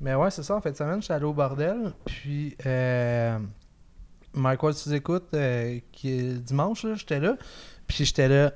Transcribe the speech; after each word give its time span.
Mais 0.00 0.14
ouais, 0.14 0.30
c'est 0.30 0.42
ça. 0.42 0.54
En 0.56 0.60
fait, 0.60 0.72
de 0.72 0.76
semaine, 0.76 0.98
je 1.00 1.04
suis 1.04 1.12
allé 1.14 1.24
au 1.24 1.32
bordel. 1.32 1.92
Puis, 2.04 2.54
euh, 2.66 3.38
Mike 4.34 4.62
Ward, 4.62 4.74
tu 4.76 4.92
écoutes, 4.94 5.28
euh, 5.34 5.78
qui 5.92 6.10
est 6.10 6.34
dimanche, 6.42 6.84
là, 6.84 6.94
j'étais 6.94 7.18
là. 7.20 7.36
Puis, 7.86 8.04
j'étais 8.04 8.28
là. 8.28 8.52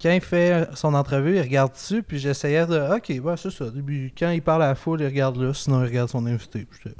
Quand 0.00 0.10
il 0.10 0.20
fait 0.20 0.68
son 0.74 0.94
entrevue, 0.94 1.36
il 1.36 1.40
regarde 1.42 1.72
dessus. 1.72 2.02
Puis, 2.02 2.18
j'essayais 2.18 2.66
de. 2.66 2.96
Ok, 2.96 3.12
ouais, 3.24 3.36
c'est 3.36 3.50
ça. 3.50 3.66
Puis, 3.86 4.12
quand 4.18 4.30
il 4.30 4.42
parle 4.42 4.64
à 4.64 4.68
la 4.68 4.74
foule, 4.74 5.00
il 5.00 5.06
regarde 5.06 5.36
là. 5.36 5.54
Sinon, 5.54 5.82
il 5.82 5.86
regarde 5.86 6.08
son 6.10 6.26
invité. 6.26 6.66
Puis, 6.68 6.80
j'étais- 6.84 6.96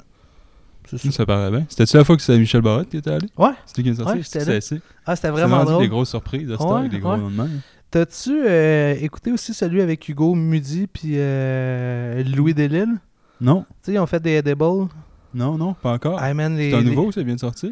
c'est 0.89 0.97
ça. 0.97 1.11
Ça 1.11 1.25
paraît 1.25 1.49
bien. 1.51 1.65
C'était-tu 1.69 1.97
la 1.97 2.03
fois 2.05 2.15
que 2.15 2.21
c'était 2.21 2.37
Michel 2.39 2.61
Barrette 2.61 2.89
qui 2.89 2.97
était 2.97 3.11
allé? 3.11 3.27
Ouais. 3.37 3.51
C'était 3.65 3.83
qui 3.83 3.89
est 3.89 3.95
sorti? 3.95 4.11
Ouais, 4.13 4.21
j'étais 4.23 4.39
C'était 4.39 4.51
là. 4.51 4.57
assez. 4.57 4.81
Ah, 5.05 5.15
c'était 5.17 5.29
vraiment 5.29 5.57
rendu 5.57 5.71
drôle. 5.71 5.83
des 5.83 5.89
grosses 5.89 6.09
surprises 6.09 6.49
à 6.51 6.57
cette 6.57 6.65
Ouais, 6.67 6.79
avec 6.79 6.91
des 6.91 6.99
gros 6.99 7.15
même. 7.17 7.61
T'as-tu 7.91 8.31
euh, 8.45 8.95
écouté 9.01 9.31
aussi 9.31 9.53
celui 9.53 9.81
avec 9.81 10.07
Hugo 10.09 10.33
Mudi 10.35 10.87
puis 10.87 11.13
euh, 11.15 12.23
Louis 12.23 12.53
Delisle? 12.53 12.97
Non, 13.43 13.65
Tu 13.69 13.75
sais, 13.81 13.93
ils 13.93 13.99
ont 13.99 14.05
fait 14.07 14.19
des 14.21 14.31
edibles. 14.37 14.87
non, 15.33 15.57
non, 15.57 15.73
pas 15.73 15.93
encore. 15.93 16.19
C'est 16.19 16.25
un 16.25 16.49
les- 16.49 16.81
nouveau, 16.83 17.11
ça 17.11 17.21
vient 17.23 17.35
de 17.35 17.39
sortir 17.39 17.71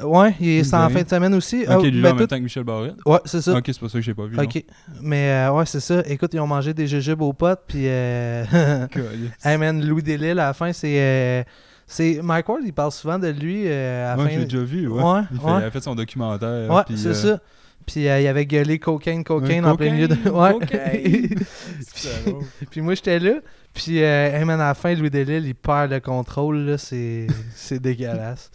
Ouais, 0.00 0.32
il- 0.38 0.64
c'est 0.64 0.76
en 0.76 0.88
fin 0.90 1.02
de 1.02 1.08
semaine 1.08 1.34
aussi. 1.34 1.62
Ok, 1.62 1.68
Ah, 1.70 1.78
lui 1.82 2.00
ben, 2.00 2.14
même 2.14 2.26
temps 2.28 2.36
que 2.36 2.42
Michel 2.42 2.62
Barrette. 2.62 2.94
Ouais, 3.04 3.18
c'est 3.24 3.40
ça. 3.42 3.56
Ok, 3.56 3.64
c'est 3.66 3.80
pour 3.80 3.90
ça 3.90 3.98
que 3.98 4.04
j'ai 4.04 4.14
pas 4.14 4.26
vu. 4.26 4.36
non. 4.36 4.44
Ok. 4.44 4.62
Mais 5.02 5.30
euh, 5.48 5.52
ouais, 5.54 5.66
c'est 5.66 5.80
ça. 5.80 6.02
Écoute, 6.06 6.32
ils 6.34 6.38
ont 6.40 6.46
mangé 6.46 6.72
des 6.72 6.86
jujubes 6.86 7.20
aux 7.22 7.32
potes, 7.32 7.62
puis. 7.66 7.82
Euh... 7.88 8.44
Hey 9.44 9.56
man, 9.58 9.84
Louis 9.84 10.02
Delisle, 10.02 10.38
à 10.38 10.46
la 10.46 10.52
fin, 10.52 10.72
c'est. 10.72 11.00
euh, 11.00 11.42
c'est 11.84 12.20
Mike 12.22 12.48
Ward, 12.48 12.60
il 12.64 12.72
parle 12.72 12.92
souvent 12.92 13.18
de 13.18 13.26
lui 13.28 13.62
euh, 13.66 14.12
à 14.12 14.14
Moi, 14.16 14.26
fin. 14.26 14.30
j'ai 14.34 14.44
déjà 14.44 14.62
vu, 14.62 14.86
ouais. 14.86 15.02
Ouais, 15.02 15.20
il, 15.32 15.38
fait- 15.40 15.44
ouais. 15.46 15.52
il 15.58 15.64
a 15.64 15.70
fait 15.72 15.80
son 15.82 15.94
documentaire. 15.96 16.70
Ouais, 16.70 16.82
c'est 16.94 17.06
euh, 17.08 17.14
ça. 17.14 17.40
Puis 17.86 18.08
euh, 18.08 18.20
il 18.20 18.26
avait 18.26 18.46
gueulé 18.46 18.78
cocaine, 18.78 19.24
cocaine 19.24 19.64
en 19.64 19.76
plein 19.76 19.92
milieu 19.92 20.08
de. 20.08 20.16
Ouais. 20.30 20.54
puis 22.70 22.80
moi, 22.80 22.94
j'étais 22.94 23.18
là. 23.18 23.34
Puis, 23.74 24.02
euh, 24.02 24.36
hey 24.36 24.44
man, 24.44 24.60
à 24.60 24.68
la 24.68 24.74
fin, 24.74 24.94
Louis 24.94 25.10
Delisle, 25.10 25.46
il 25.46 25.54
perd 25.54 25.90
le 25.90 26.00
contrôle, 26.00 26.58
là. 26.58 26.78
C'est 26.78 27.26
c'est 27.54 27.80
dégueulasse. 27.80 28.50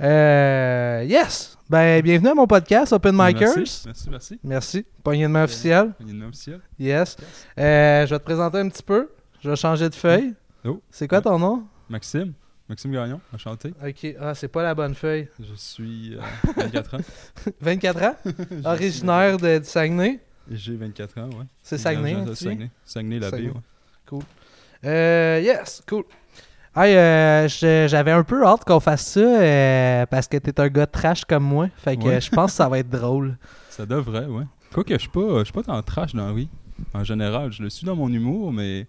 Euh, 0.00 1.04
yes! 1.08 1.56
Ben, 1.70 2.02
bienvenue 2.02 2.28
à 2.28 2.34
mon 2.34 2.46
podcast, 2.46 2.92
Open 2.92 3.14
Micers. 3.16 3.56
Merci, 3.56 3.82
merci, 3.86 4.10
merci. 4.10 4.40
Merci. 4.44 4.86
Poignée 5.02 5.22
de 5.22 5.28
main 5.28 5.44
officielle. 5.44 5.92
Y 6.00 6.08
a 6.08 6.12
une 6.12 6.22
officielle. 6.24 6.60
Yes. 6.78 7.16
Euh, 7.58 8.06
je 8.06 8.10
vais 8.10 8.18
te 8.18 8.24
présenter 8.24 8.58
un 8.58 8.68
petit 8.68 8.82
peu. 8.82 9.10
Je 9.40 9.48
vais 9.48 9.56
changer 9.56 9.88
de 9.88 9.94
feuille. 9.94 10.34
Oh. 10.64 10.82
C'est 10.90 11.08
quoi 11.08 11.20
ton 11.20 11.38
nom? 11.38 11.64
Maxime. 11.88 12.34
Maxime 12.68 12.92
Gagnon, 12.92 13.20
enchanté. 13.34 13.74
Ok. 13.86 14.14
Ah, 14.20 14.34
c'est 14.34 14.48
pas 14.48 14.62
la 14.62 14.74
bonne 14.74 14.94
feuille. 14.94 15.28
Je 15.38 15.54
suis 15.54 16.14
euh, 16.16 16.20
24 16.56 16.94
ans. 16.94 16.98
24 17.60 18.02
ans? 18.02 18.16
Originaire 18.64 19.36
de, 19.36 19.58
du 19.58 19.64
Saguenay? 19.66 20.20
J'ai 20.50 20.76
24 20.76 21.18
ans, 21.18 21.28
ouais. 21.30 21.44
C'est 21.62 21.76
Saguenay, 21.78 22.12
hein? 22.14 22.24
Saguenay. 22.34 22.70
Saguenay, 22.84 23.18
la 23.18 23.30
baie, 23.30 23.36
Saguenay. 23.36 23.52
ouais. 24.12 24.20
Euh, 24.84 25.40
yes, 25.42 25.82
cool. 25.88 26.04
Hey, 26.76 26.96
euh, 26.96 27.48
j'avais 27.88 28.10
un 28.10 28.24
peu 28.24 28.44
hâte 28.44 28.64
qu'on 28.64 28.80
fasse 28.80 29.06
ça 29.06 29.20
euh, 29.20 30.06
parce 30.06 30.26
que 30.26 30.36
t'es 30.38 30.58
un 30.60 30.68
gars 30.68 30.86
trash 30.86 31.24
comme 31.24 31.44
moi. 31.44 31.68
Fait 31.76 31.96
que 31.96 32.02
Ouais. 32.02 32.14
euh, 32.16 32.20
je 32.20 32.30
pense 32.30 32.50
que 32.52 32.56
ça 32.56 32.68
va 32.68 32.78
être 32.80 32.90
drôle. 32.90 33.36
Ça 33.70 33.86
devrait, 33.86 34.26
ouais. 34.26 34.44
Quoique, 34.72 34.92
je 34.94 34.98
suis 35.00 35.08
pas, 35.08 35.38
je 35.40 35.44
suis 35.44 35.52
pas 35.52 35.62
tant 35.62 35.82
trash 35.82 36.14
dans 36.14 36.26
la 36.28 36.32
vie. 36.32 36.48
En 36.92 37.02
général, 37.04 37.50
je 37.52 37.62
le 37.62 37.70
suis 37.70 37.84
dans 37.86 37.96
mon 37.96 38.08
humour, 38.12 38.52
mais 38.52 38.86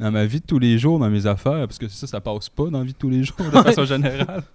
dans 0.00 0.10
ma 0.10 0.24
vie 0.26 0.40
de 0.40 0.46
tous 0.46 0.58
les 0.58 0.78
jours, 0.78 0.98
dans 0.98 1.10
mes 1.10 1.26
affaires, 1.26 1.66
parce 1.66 1.78
que 1.78 1.86
ça, 1.88 2.06
ça 2.06 2.20
passe 2.20 2.48
pas 2.48 2.64
dans 2.70 2.78
la 2.78 2.84
vie 2.84 2.92
de 2.92 2.98
tous 2.98 3.10
les 3.10 3.22
jours, 3.22 3.36
de 3.38 3.50
façon 3.62 3.84
générale. 3.84 4.42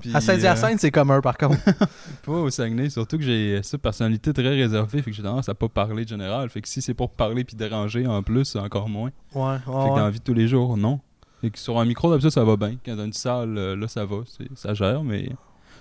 Puis, 0.00 0.10
à 0.12 0.20
Saint-Hyacinthe, 0.20 0.80
c'est 0.80 0.90
commun 0.90 1.20
par 1.20 1.36
contre. 1.38 1.56
euh, 1.68 1.86
pas 2.26 2.32
au 2.32 2.50
Saguenay, 2.50 2.90
surtout 2.90 3.16
que 3.16 3.22
j'ai 3.22 3.60
cette 3.62 3.80
personnalité 3.80 4.32
très 4.32 4.48
réservée, 4.48 5.02
fait 5.02 5.10
que 5.10 5.16
j'ai 5.16 5.22
tendance 5.22 5.48
à 5.48 5.54
pas 5.54 5.68
parler 5.68 6.02
de 6.04 6.08
général. 6.08 6.50
Fait 6.50 6.60
que 6.60 6.68
si 6.68 6.82
c'est 6.82 6.94
pour 6.94 7.10
parler 7.10 7.44
puis 7.44 7.54
déranger 7.54 8.04
en 8.06 8.22
plus, 8.24 8.44
c'est 8.46 8.58
encore 8.58 8.88
moins. 8.88 9.10
Ouais, 9.34 9.42
ouais. 9.42 9.56
Fait 9.56 9.62
que 9.66 9.94
dans 9.96 9.96
la 10.04 10.10
vie 10.10 10.18
de 10.18 10.24
tous 10.24 10.34
les 10.34 10.48
jours, 10.48 10.76
non. 10.76 10.98
Fait 11.42 11.50
que 11.50 11.58
sur 11.60 11.78
un 11.78 11.84
micro, 11.84 12.10
d'habitude, 12.10 12.30
ça 12.30 12.42
va 12.42 12.56
bien. 12.56 12.74
Quand 12.84 12.96
dans 12.96 13.04
une 13.04 13.12
salle, 13.12 13.56
euh, 13.56 13.76
là, 13.76 13.86
ça 13.86 14.04
va, 14.04 14.16
ça 14.56 14.74
gère, 14.74 15.04
mais. 15.04 15.30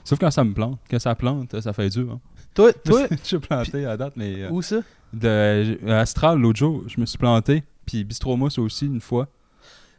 Sauf 0.03 0.19
quand 0.19 0.29
ça 0.29 0.43
me 0.43 0.53
plante. 0.53 0.77
Quand 0.91 0.99
ça 0.99 1.15
plante, 1.15 1.59
ça 1.59 1.73
fait 1.73 1.89
dur. 1.89 2.11
Hein. 2.11 2.19
Toi, 2.53 2.73
toi, 2.85 3.07
je 3.09 3.15
suis 3.23 3.39
planté 3.39 3.85
à 3.85 3.97
date, 3.97 4.13
mais. 4.15 4.43
euh, 4.43 4.49
où 4.51 4.61
ça? 4.61 4.77
de, 5.13 5.79
à 5.89 6.01
Astral, 6.01 6.37
l'autre 6.37 6.59
jour, 6.59 6.83
je 6.87 7.01
me 7.01 7.05
suis 7.07 7.17
planté. 7.17 7.63
Puis 7.87 8.03
Bistromousse 8.03 8.59
aussi, 8.59 8.85
une 8.85 9.01
fois. 9.01 9.27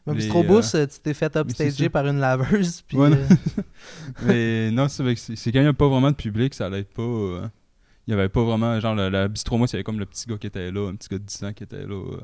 Les, 0.07 0.15
Bistrobus, 0.15 0.75
euh, 0.75 0.87
tu 0.87 1.01
t'es 1.01 1.13
fait 1.13 1.37
upstager 1.37 1.89
par 1.91 2.07
une 2.07 2.19
laveuse. 2.21 2.81
Puis, 2.89 2.97
Ouais, 2.97 3.11
non. 3.11 3.17
euh, 3.17 3.63
mais 4.23 4.71
non, 4.71 4.89
c'est 4.89 5.03
quand 5.05 5.59
il 5.59 5.61
n'y 5.63 5.67
a 5.67 5.73
pas 5.75 5.89
vraiment 5.89 6.11
de 6.11 6.17
public, 6.17 6.55
ça 6.55 6.67
allait 6.67 6.85
pas. 6.85 7.03
euh, 7.03 7.47
il 8.07 8.13
y 8.13 8.15
avait 8.15 8.29
pas 8.31 8.43
vraiment. 8.43 8.79
Genre, 8.81 8.95
la, 8.95 9.11
la 9.11 9.29
Bistromousse, 9.29 9.73
il 9.73 9.75
y 9.75 9.77
avait 9.77 9.85
comme 9.85 9.99
le 9.99 10.07
petit 10.07 10.27
gars 10.27 10.39
qui 10.39 10.47
était 10.47 10.71
là, 10.71 10.89
un 10.89 10.95
petit 10.95 11.09
gars 11.11 11.19
de 11.19 11.25
10 11.25 11.45
ans 11.45 11.53
qui 11.53 11.65
était 11.65 11.85
là. 11.87 11.95
euh. 11.95 12.21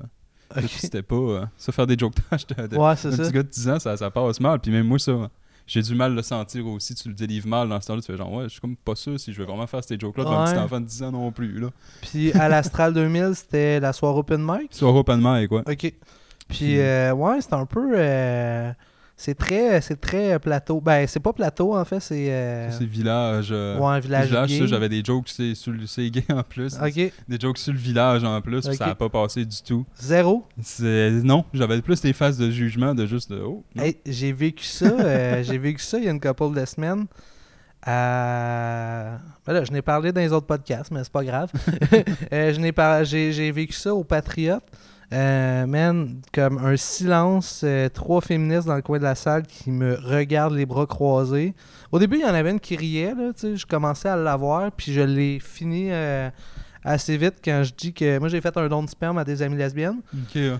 ok. 0.63 0.65
C'était 0.69 1.03
pas. 1.03 1.15
euh, 1.17 1.45
ça, 1.59 1.73
faire 1.73 1.87
des 1.87 1.99
jokes 1.99 2.15
de, 2.15 2.67
de- 2.69 2.77
Ouais, 2.77 2.87
Un 2.93 2.97
ça. 2.97 3.11
petit 3.11 3.33
gars 3.33 3.43
de 3.43 3.49
10 3.49 3.69
ans, 3.69 3.79
ça, 3.79 3.97
ça 3.99 4.11
passe 4.11 4.41
mal. 4.41 4.61
Puis 4.61 4.71
même 4.71 4.87
moi, 4.87 4.99
ça, 4.99 5.31
j'ai 5.67 5.83
du 5.83 5.95
mal 5.95 6.13
à 6.13 6.15
le 6.15 6.23
sentir 6.23 6.67
aussi. 6.67 6.95
Tu 6.95 7.09
le 7.09 7.15
délivres 7.15 7.49
mal 7.49 7.69
dans 7.69 7.81
ce 7.81 7.87
temps-là. 7.89 8.01
Tu 8.03 8.13
fais 8.13 8.19
genre, 8.19 8.33
ouais, 8.33 8.45
je 8.45 8.49
suis 8.51 8.61
comme 8.61 8.77
pas 8.77 8.95
sûr 8.95 9.19
si 9.19 9.33
je 9.33 9.39
vais 9.41 9.47
vraiment 9.47 9.67
faire 9.67 9.83
ces 9.83 9.99
jokes-là 9.99 10.25
devant 10.25 10.41
un 10.41 10.45
petit 10.45 10.55
Ouais. 10.57 10.59
enfant 10.61 10.81
de 10.81 10.87
10 10.87 11.03
ans 11.05 11.13
non 11.13 11.33
plus. 11.33 11.59
Là. 11.61 11.69
Puis 12.03 12.33
à 12.33 12.49
l'Astral 12.49 12.93
2000, 12.95 13.31
c'était 13.35 13.81
la 13.81 13.93
soirée 13.93 14.19
open 14.19 14.43
mic? 14.45 14.69
Soir 14.75 14.95
open 14.95 15.21
mic, 15.23 15.49
quoi. 15.49 15.61
Ok. 15.61 15.77
Puis, 15.77 15.95
Puis- 16.49 16.79
euh, 16.81 17.13
ouais, 17.15 17.41
c'est 17.41 17.55
un 17.55 17.67
peu. 17.67 17.93
euh, 17.97 18.71
c'est 19.17 19.37
très, 19.37 19.81
c'est 19.81 20.01
très 20.01 20.39
plateau. 20.41 20.81
Ben, 20.81 21.07
c'est 21.07 21.21
pas 21.21 21.33
plateau 21.33 21.77
en 21.77 21.85
fait, 21.85 22.01
c'est. 22.01 22.31
euh, 22.33 22.71
C'est 22.73 22.85
village. 22.85 23.49
euh, 23.53 23.79
ouais, 23.79 23.87
un 23.95 24.01
village. 24.01 24.27
village, 24.27 24.59
ça, 24.59 24.67
j'avais 24.67 24.89
des 24.89 25.05
jokes 25.05 25.29
c'est 25.29 25.55
sur 25.55 25.73
le 25.73 25.87
c'est 25.87 26.11
gay 26.11 26.25
en 26.33 26.43
plus. 26.43 26.77
Des 27.29 27.39
jokes 27.41 27.59
sur 27.59 27.73
le 27.73 27.79
village 27.79 28.25
en 28.25 28.41
plus, 28.41 28.61
puis 28.63 28.71
Ok. 28.71 28.77
ça 28.77 28.87
n'a 28.87 28.95
pas 28.97 29.09
passé 29.09 29.45
du 29.45 29.63
tout. 29.63 29.87
Zéro? 30.01 30.45
C'est- 30.61 31.11
Non, 31.23 31.45
j'avais 31.55 31.81
plus 31.81 32.01
des 32.01 32.13
phases 32.13 32.39
de 32.39 32.51
jugement 32.51 32.95
de 32.95 33.07
juste 33.07 33.31
de 33.31 33.41
oh. 33.41 33.63
non. 33.77 33.83
Hey, 33.85 33.99
j'ai 34.05 34.33
vécu 34.33 34.65
ça. 34.65 34.87
euh, 34.87 35.43
j'ai 35.45 35.59
vécu 35.59 35.83
ça 35.83 35.99
il 35.99 36.05
y 36.05 36.09
a 36.09 36.11
une 36.11 36.21
couple 36.21 36.59
de 36.61 36.65
semaines. 36.65 37.07
Ben 37.87 39.53
là, 39.53 39.65
je 39.65 39.71
n'ai 39.73 39.83
parlé 39.83 40.11
dans 40.13 40.21
les 40.21 40.33
autres 40.33 40.47
podcasts, 40.47 40.91
mais 40.91 41.05
c'est 41.05 41.13
pas 41.13 41.25
grave. 41.25 41.51
Euh, 42.33 42.53
je 42.53 42.59
n'ai 42.59 42.73
par- 42.73 43.05
j'ai, 43.05 43.33
j'ai 43.33 43.51
vécu 43.53 43.75
ça 43.75 43.95
au 43.95 44.03
Patriote. 44.03 44.65
Euh, 45.15 45.67
man, 45.67 46.21
comme 46.33 46.59
un 46.59 46.77
silence, 46.77 47.61
euh, 47.63 47.89
trois 47.89 48.21
féministes 48.21 48.67
dans 48.67 48.75
le 48.75 48.83
coin 48.83 48.99
de 48.99 49.05
la 49.05 49.15
salle 49.15 49.45
qui 49.47 49.71
me 49.71 49.95
regardent 49.95 50.55
les 50.55 50.67
bras 50.67 50.87
croisés. 50.87 51.55
Au 51.93 52.01
début, 52.01 52.17
il 52.17 52.23
y 52.23 52.25
en 52.25 52.35
avait 52.35 52.51
une 52.51 52.59
qui 52.59 52.75
riait, 52.75 53.15
là, 53.15 53.33
tu 53.33 53.41
sais, 53.41 53.57
je 53.57 53.65
commençais 53.65 54.09
à 54.09 54.17
l'avoir, 54.17 54.73
puis 54.73 54.93
je 54.93 55.03
l'ai 55.03 55.39
fini 55.39 55.87
euh, 55.93 56.29
assez 56.83 57.17
vite 57.17 57.35
quand 57.45 57.63
je 57.63 57.73
dis 57.73 57.93
que 57.93 58.19
moi 58.19 58.29
j'ai 58.29 58.41
fait 58.41 58.57
un 58.57 58.67
don 58.67 58.83
de 58.83 58.91
sperme 58.91 59.19
à 59.19 59.25
des 59.25 59.41
amies 59.41 59.57
lesbiennes. 59.57 60.01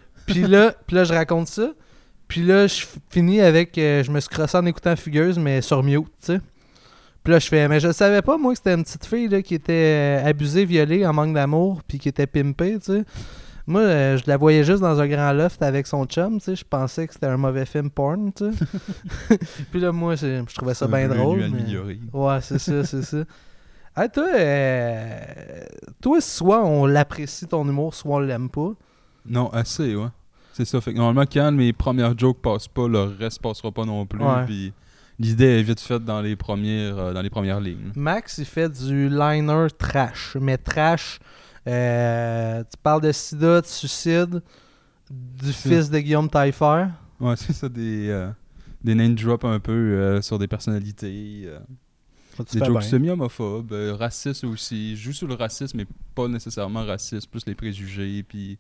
Puis 0.27 0.43
là, 0.43 0.73
puis 0.87 0.97
là, 0.97 1.05
je 1.05 1.13
raconte 1.13 1.49
ça. 1.49 1.73
Puis 2.29 2.43
là, 2.43 2.67
je 2.67 2.87
finis 3.11 3.43
avec. 3.43 3.77
euh, 3.77 4.03
je 4.03 4.11
me 4.11 4.21
suis 4.21 4.31
crossé 4.31 4.57
en 4.57 4.65
écoutant 4.65 4.97
Fugueuse, 4.97 5.39
mais 5.39 5.61
sur 5.61 5.83
mute, 5.83 6.07
tu 6.21 6.33
sais. 6.33 6.41
Puis 7.23 7.33
là, 7.33 7.39
je 7.39 7.49
fais. 7.49 7.69
Mais 7.69 7.79
je 7.81 7.93
savais 7.93 8.23
pas, 8.23 8.39
moi, 8.39 8.53
que 8.53 8.59
c'était 8.59 8.73
une 8.73 8.85
petite 8.85 9.05
fille 9.05 9.29
là, 9.29 9.43
qui 9.43 9.55
était 9.55 10.23
abusée, 10.25 10.65
violée, 10.65 11.05
en 11.05 11.13
manque 11.13 11.35
d'amour, 11.35 11.83
puis 11.87 11.99
qui 11.99 12.09
était 12.09 12.27
pimpée, 12.27 12.79
tu 12.79 12.93
sais. 12.93 13.05
Moi, 13.67 13.81
euh, 13.81 14.19
je 14.19 14.25
la 14.27 14.37
voyais 14.37 14.63
juste 14.63 14.83
dans 14.83 15.01
un 15.01 15.09
grand 15.09 15.33
loft 15.33 15.63
avec 15.63 15.87
son 15.87 16.05
chum, 16.05 16.39
tu 16.39 16.45
sais. 16.45 16.57
Je 16.57 16.65
pensais 16.65 17.07
que 17.07 17.15
c'était 17.15 17.27
un 17.27 17.39
mauvais 17.39 17.65
film 17.65 17.91
porn, 17.91 18.33
tu 18.33 18.45
sais. 18.51 19.39
puis 19.71 19.81
là, 19.81 19.91
moi, 19.91 20.17
je 20.17 20.55
trouvais 20.55 20.75
ça 20.75 20.87
bien 20.87 21.09
drôle. 21.09 21.49
mais-. 21.51 21.99
Ouais, 22.13 22.41
c'est 22.43 22.59
ça, 22.59 22.85
c'est 22.85 23.03
ça. 23.03 23.19
Hey, 23.97 24.09
toi, 24.11 24.27
euh, 24.35 25.65
toi, 26.03 26.21
soit 26.21 26.65
on 26.65 26.85
l'apprécie 26.85 27.47
ton 27.47 27.65
humour, 27.65 27.95
soit 27.95 28.17
on 28.17 28.19
l'aime 28.19 28.51
pas. 28.51 28.73
Non, 29.25 29.49
assez, 29.51 29.95
ouais. 29.95 30.09
C'est 30.53 30.65
ça. 30.65 30.81
Fait 30.81 30.93
que 30.93 30.99
normalement, 30.99 31.27
quand 31.33 31.53
mes 31.53 31.73
premières 31.73 32.19
jokes 32.19 32.41
passent 32.43 32.67
pas, 32.67 32.89
le 32.89 33.03
reste 33.03 33.41
passera 33.41 33.71
pas 33.71 33.85
non 33.85 34.05
plus. 34.05 34.21
Ouais. 34.21 34.45
Puis 34.47 34.73
l'idée 35.21 35.61
est 35.61 35.63
vite 35.63 35.79
faite 35.81 36.05
dans 36.05 36.21
les 36.21 36.35
premières, 36.35 36.99
euh, 36.99 37.13
dans 37.13 37.23
les 37.23 37.31
premières 37.31 37.61
lignes. 37.61 37.93
Max, 37.95 38.39
il 38.39 38.45
fait 38.45 38.69
du 38.69 39.09
liner 39.09 39.69
trash. 39.79 40.37
Mais 40.41 40.59
trash, 40.59 41.21
euh, 41.67 42.63
tu 42.65 42.77
parles 42.83 43.01
de 43.03 43.13
sida, 43.13 43.61
de 43.61 43.67
suicide, 43.67 44.43
du 45.11 45.53
fils 45.53 45.91
de 45.91 45.99
Guillaume 45.99 46.29
Taillefer. 46.29 46.87
Ouais, 47.21 47.37
c'est 47.37 47.53
ça, 47.53 47.69
des, 47.69 48.09
euh, 48.09 48.29
des 48.83 48.95
name 48.95 49.15
drops 49.15 49.45
un 49.45 49.61
peu 49.61 49.73
euh, 49.73 50.21
sur 50.23 50.39
des 50.39 50.49
personnalités. 50.49 51.45
euh, 51.47 51.59
des 52.53 52.59
jokes 52.65 52.83
semi-homophobes, 52.83 53.73
racistes 53.99 54.45
aussi. 54.45 54.97
Je 54.97 55.03
joue 55.05 55.13
sur 55.13 55.29
le 55.29 55.35
racisme, 55.35 55.79
mais 55.79 55.87
pas 56.15 56.27
nécessairement 56.29 56.85
raciste, 56.85 57.31
plus 57.31 57.47
les 57.47 57.55
préjugés. 57.55 58.25
Puis 58.25 58.59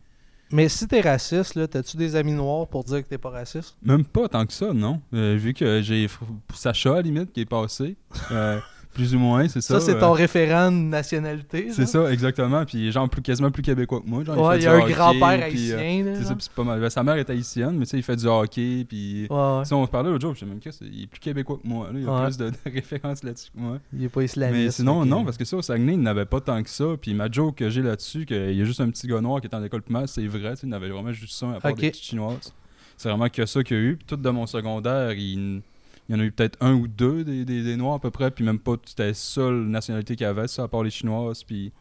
Mais 0.52 0.68
si 0.68 0.86
t'es 0.86 1.00
raciste, 1.00 1.56
là, 1.56 1.66
t'as-tu 1.66 1.96
des 1.96 2.14
amis 2.14 2.32
noirs 2.34 2.68
pour 2.68 2.84
dire 2.84 3.02
que 3.02 3.08
t'es 3.08 3.18
pas 3.18 3.30
raciste? 3.30 3.76
même 3.82 4.04
pas 4.04 4.28
tant 4.28 4.46
que 4.46 4.52
ça, 4.52 4.72
non. 4.72 5.00
Euh, 5.12 5.36
vu 5.36 5.52
que 5.54 5.82
j'ai 5.82 6.06
Sacha, 6.54 6.92
à 6.92 6.94
la 6.96 7.02
limite, 7.02 7.32
qui 7.32 7.40
est 7.40 7.46
passé. 7.46 7.96
euh, 8.30 8.60
plus 8.94 9.14
ou 9.14 9.18
moins, 9.18 9.46
c'est 9.48 9.60
ça. 9.60 9.78
Ça, 9.78 9.84
c'est 9.86 9.96
euh, 9.96 10.00
ton 10.00 10.12
référent 10.12 10.70
de 10.72 10.76
nationalité. 10.76 11.68
C'est 11.72 11.86
ça, 11.86 12.10
exactement. 12.12 12.64
Puis 12.64 12.90
genre 12.92 13.08
plus, 13.08 13.20
quasiment 13.20 13.50
plus 13.50 13.62
québécois 13.62 14.00
que 14.00 14.08
moi. 14.08 14.24
Genre, 14.24 14.38
Ouais, 14.38 14.58
il 14.58 14.62
y 14.62 14.66
a 14.66 14.72
un 14.74 14.88
grand-père 14.88 15.40
euh, 15.40 15.42
haïtien. 15.46 16.04
là, 16.04 16.12
c'est 16.16 16.24
ça, 16.24 16.34
c'est 16.38 16.52
pas 16.52 16.64
mal. 16.64 16.80
Ben, 16.80 16.88
sa 16.88 17.02
mère 17.02 17.16
est 17.16 17.28
haïtienne, 17.28 17.76
mais 17.76 17.84
tu 17.84 17.90
sais, 17.90 17.96
il 17.98 18.02
fait 18.02 18.16
du 18.16 18.26
hockey. 18.26 18.86
Puis. 18.88 19.26
Ouais, 19.28 19.36
on 19.36 19.64
se 19.86 19.90
parlait 19.90 20.10
l'autre 20.10 20.22
jour, 20.22 20.34
je 20.34 20.40
sais 20.40 20.46
même 20.46 20.60
que 20.60 20.70
il 20.82 21.02
est 21.02 21.06
plus 21.06 21.20
québécois 21.20 21.58
que 21.62 21.68
moi. 21.68 21.88
là. 21.92 21.98
Il 21.98 22.04
y 22.04 22.06
a 22.08 22.12
Ouais. 22.14 22.24
plus 22.26 22.36
de, 22.38 22.50
de 22.50 22.56
références 22.72 23.22
là-dessus 23.22 23.50
que 23.54 23.58
moi. 23.60 23.78
Il 23.92 24.04
est 24.04 24.08
pas 24.08 24.22
islamiste. 24.22 24.64
Mais 24.64 24.70
sinon, 24.70 25.04
non, 25.04 25.24
parce 25.24 25.36
que 25.36 25.44
ça, 25.44 25.56
au 25.56 25.62
Saguenay, 25.62 25.94
il 25.94 26.00
n'avait 26.00 26.24
pas 26.26 26.40
tant 26.40 26.62
que 26.62 26.70
ça. 26.70 26.84
Puis 27.00 27.12
ma 27.14 27.30
joke 27.30 27.56
que 27.56 27.68
j'ai 27.68 27.82
là-dessus, 27.82 28.24
qu'il 28.24 28.54
y 28.54 28.60
a 28.62 28.64
juste 28.64 28.80
un 28.80 28.88
petit 28.90 29.06
gars 29.06 29.20
noir 29.20 29.40
qui 29.40 29.48
est 29.48 29.54
en 29.54 29.62
école 29.64 29.82
primaire, 29.82 30.08
c'est 30.08 30.26
vrai. 30.26 30.50
tu 30.52 30.56
sais, 30.60 30.66
Il 30.66 30.70
n'avait 30.70 30.88
vraiment 30.88 31.12
juste 31.12 31.34
ça, 31.34 31.50
à 31.50 31.60
part 31.60 31.72
Ok. 31.72 31.80
des 31.80 31.90
petites 31.90 32.04
chinoises. 32.04 32.52
c'est 32.96 33.08
vraiment 33.08 33.28
que 33.28 33.44
ça 33.44 33.62
qu'il 33.64 33.76
y 33.76 33.80
a 33.80 33.82
eu. 33.82 33.96
Puis 33.96 34.06
tout 34.06 34.16
de 34.16 34.30
mon 34.30 34.46
secondaire, 34.46 35.12
il, 35.12 35.62
il 36.08 36.14
y 36.14 36.18
en 36.18 36.20
a 36.20 36.24
eu 36.24 36.32
peut-être 36.32 36.56
un 36.60 36.74
ou 36.74 36.86
deux 36.88 37.24
des, 37.24 37.44
des, 37.44 37.62
des 37.62 37.76
Noirs 37.76 37.94
à 37.94 37.98
peu 38.00 38.10
près, 38.10 38.30
puis 38.30 38.44
même 38.44 38.58
pas, 38.58 38.74
c'était 38.84 39.08
la 39.08 39.14
seule 39.14 39.64
nationalité 39.66 40.16
qu'il 40.16 40.24
y 40.24 40.28
avait, 40.28 40.48
ça, 40.48 40.64
à 40.64 40.68
part 40.68 40.82
les 40.82 40.90
Chinoises, 40.90 41.42
puis 41.44 41.72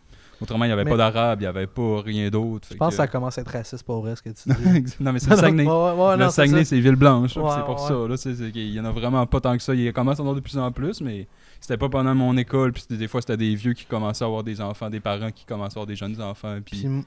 autrement, 0.41 0.65
il 0.65 0.69
n'y 0.69 0.73
avait 0.73 0.83
Mais- 0.85 0.91
pas 0.91 0.97
d'arabe, 0.97 1.39
il 1.39 1.43
n'y 1.43 1.47
avait 1.47 1.67
pas 1.67 2.01
rien 2.01 2.29
d'autre. 2.29 2.67
Je 2.71 2.75
pense 2.77 2.87
que 2.87 2.91
que- 2.91 2.97
ça 2.97 3.07
commence 3.07 3.37
à 3.37 3.41
être 3.41 3.51
raciste 3.51 3.83
pour 3.83 4.01
vrai 4.01 4.15
ce 4.15 4.21
que 4.21 4.29
tu 4.29 4.49
dis. 4.49 4.95
non, 5.01 5.11
mais 5.13 5.19
c'est 5.19 5.29
le 5.29 5.35
Saguenay. 5.37 5.65
Ouais, 5.65 5.71
ouais, 5.71 5.91
ouais, 6.05 6.17
le 6.17 6.23
non, 6.23 6.29
c'est 6.29 6.35
Saguenay, 6.47 6.63
c'est 6.65 6.79
Ville-Blanche, 6.79 7.35
Ouais, 7.37 7.49
c'est 7.55 7.65
pour 7.65 7.79
ça. 7.79 7.93
Là, 8.07 8.17
c'est, 8.17 8.35
c'est 8.35 8.51
qu'il 8.51 8.73
y 8.73 8.79
en 8.79 8.85
a 8.85 8.91
vraiment 8.91 9.25
pas 9.25 9.39
tant 9.41 9.55
que 9.57 9.63
ça. 9.63 9.73
Il 9.75 9.91
commence 9.93 10.19
à 10.19 10.21
en 10.21 10.25
avoir 10.25 10.35
de 10.35 10.41
plus 10.41 10.57
en 10.57 10.71
plus, 10.71 11.01
mais 11.01 11.27
c'était 11.61 11.77
pas 11.77 11.89
pendant 11.89 12.15
mon 12.15 12.35
école. 12.37 12.73
Puis 12.73 12.83
des 12.89 13.07
fois, 13.07 13.21
c'était 13.21 13.37
des 13.37 13.55
vieux 13.55 13.73
qui 13.73 13.85
commençaient 13.85 14.23
à 14.23 14.27
avoir 14.27 14.43
des 14.43 14.59
enfants, 14.61 14.89
des 14.89 14.99
parents 14.99 15.31
qui 15.31 15.45
commençaient 15.45 15.77
à 15.77 15.81
avoir 15.81 15.87
des 15.87 15.95
jeunes 15.95 16.21
enfants. 16.21 16.57
Puis, 16.65 16.77
Puis, 16.79 16.85
m- 16.87 17.03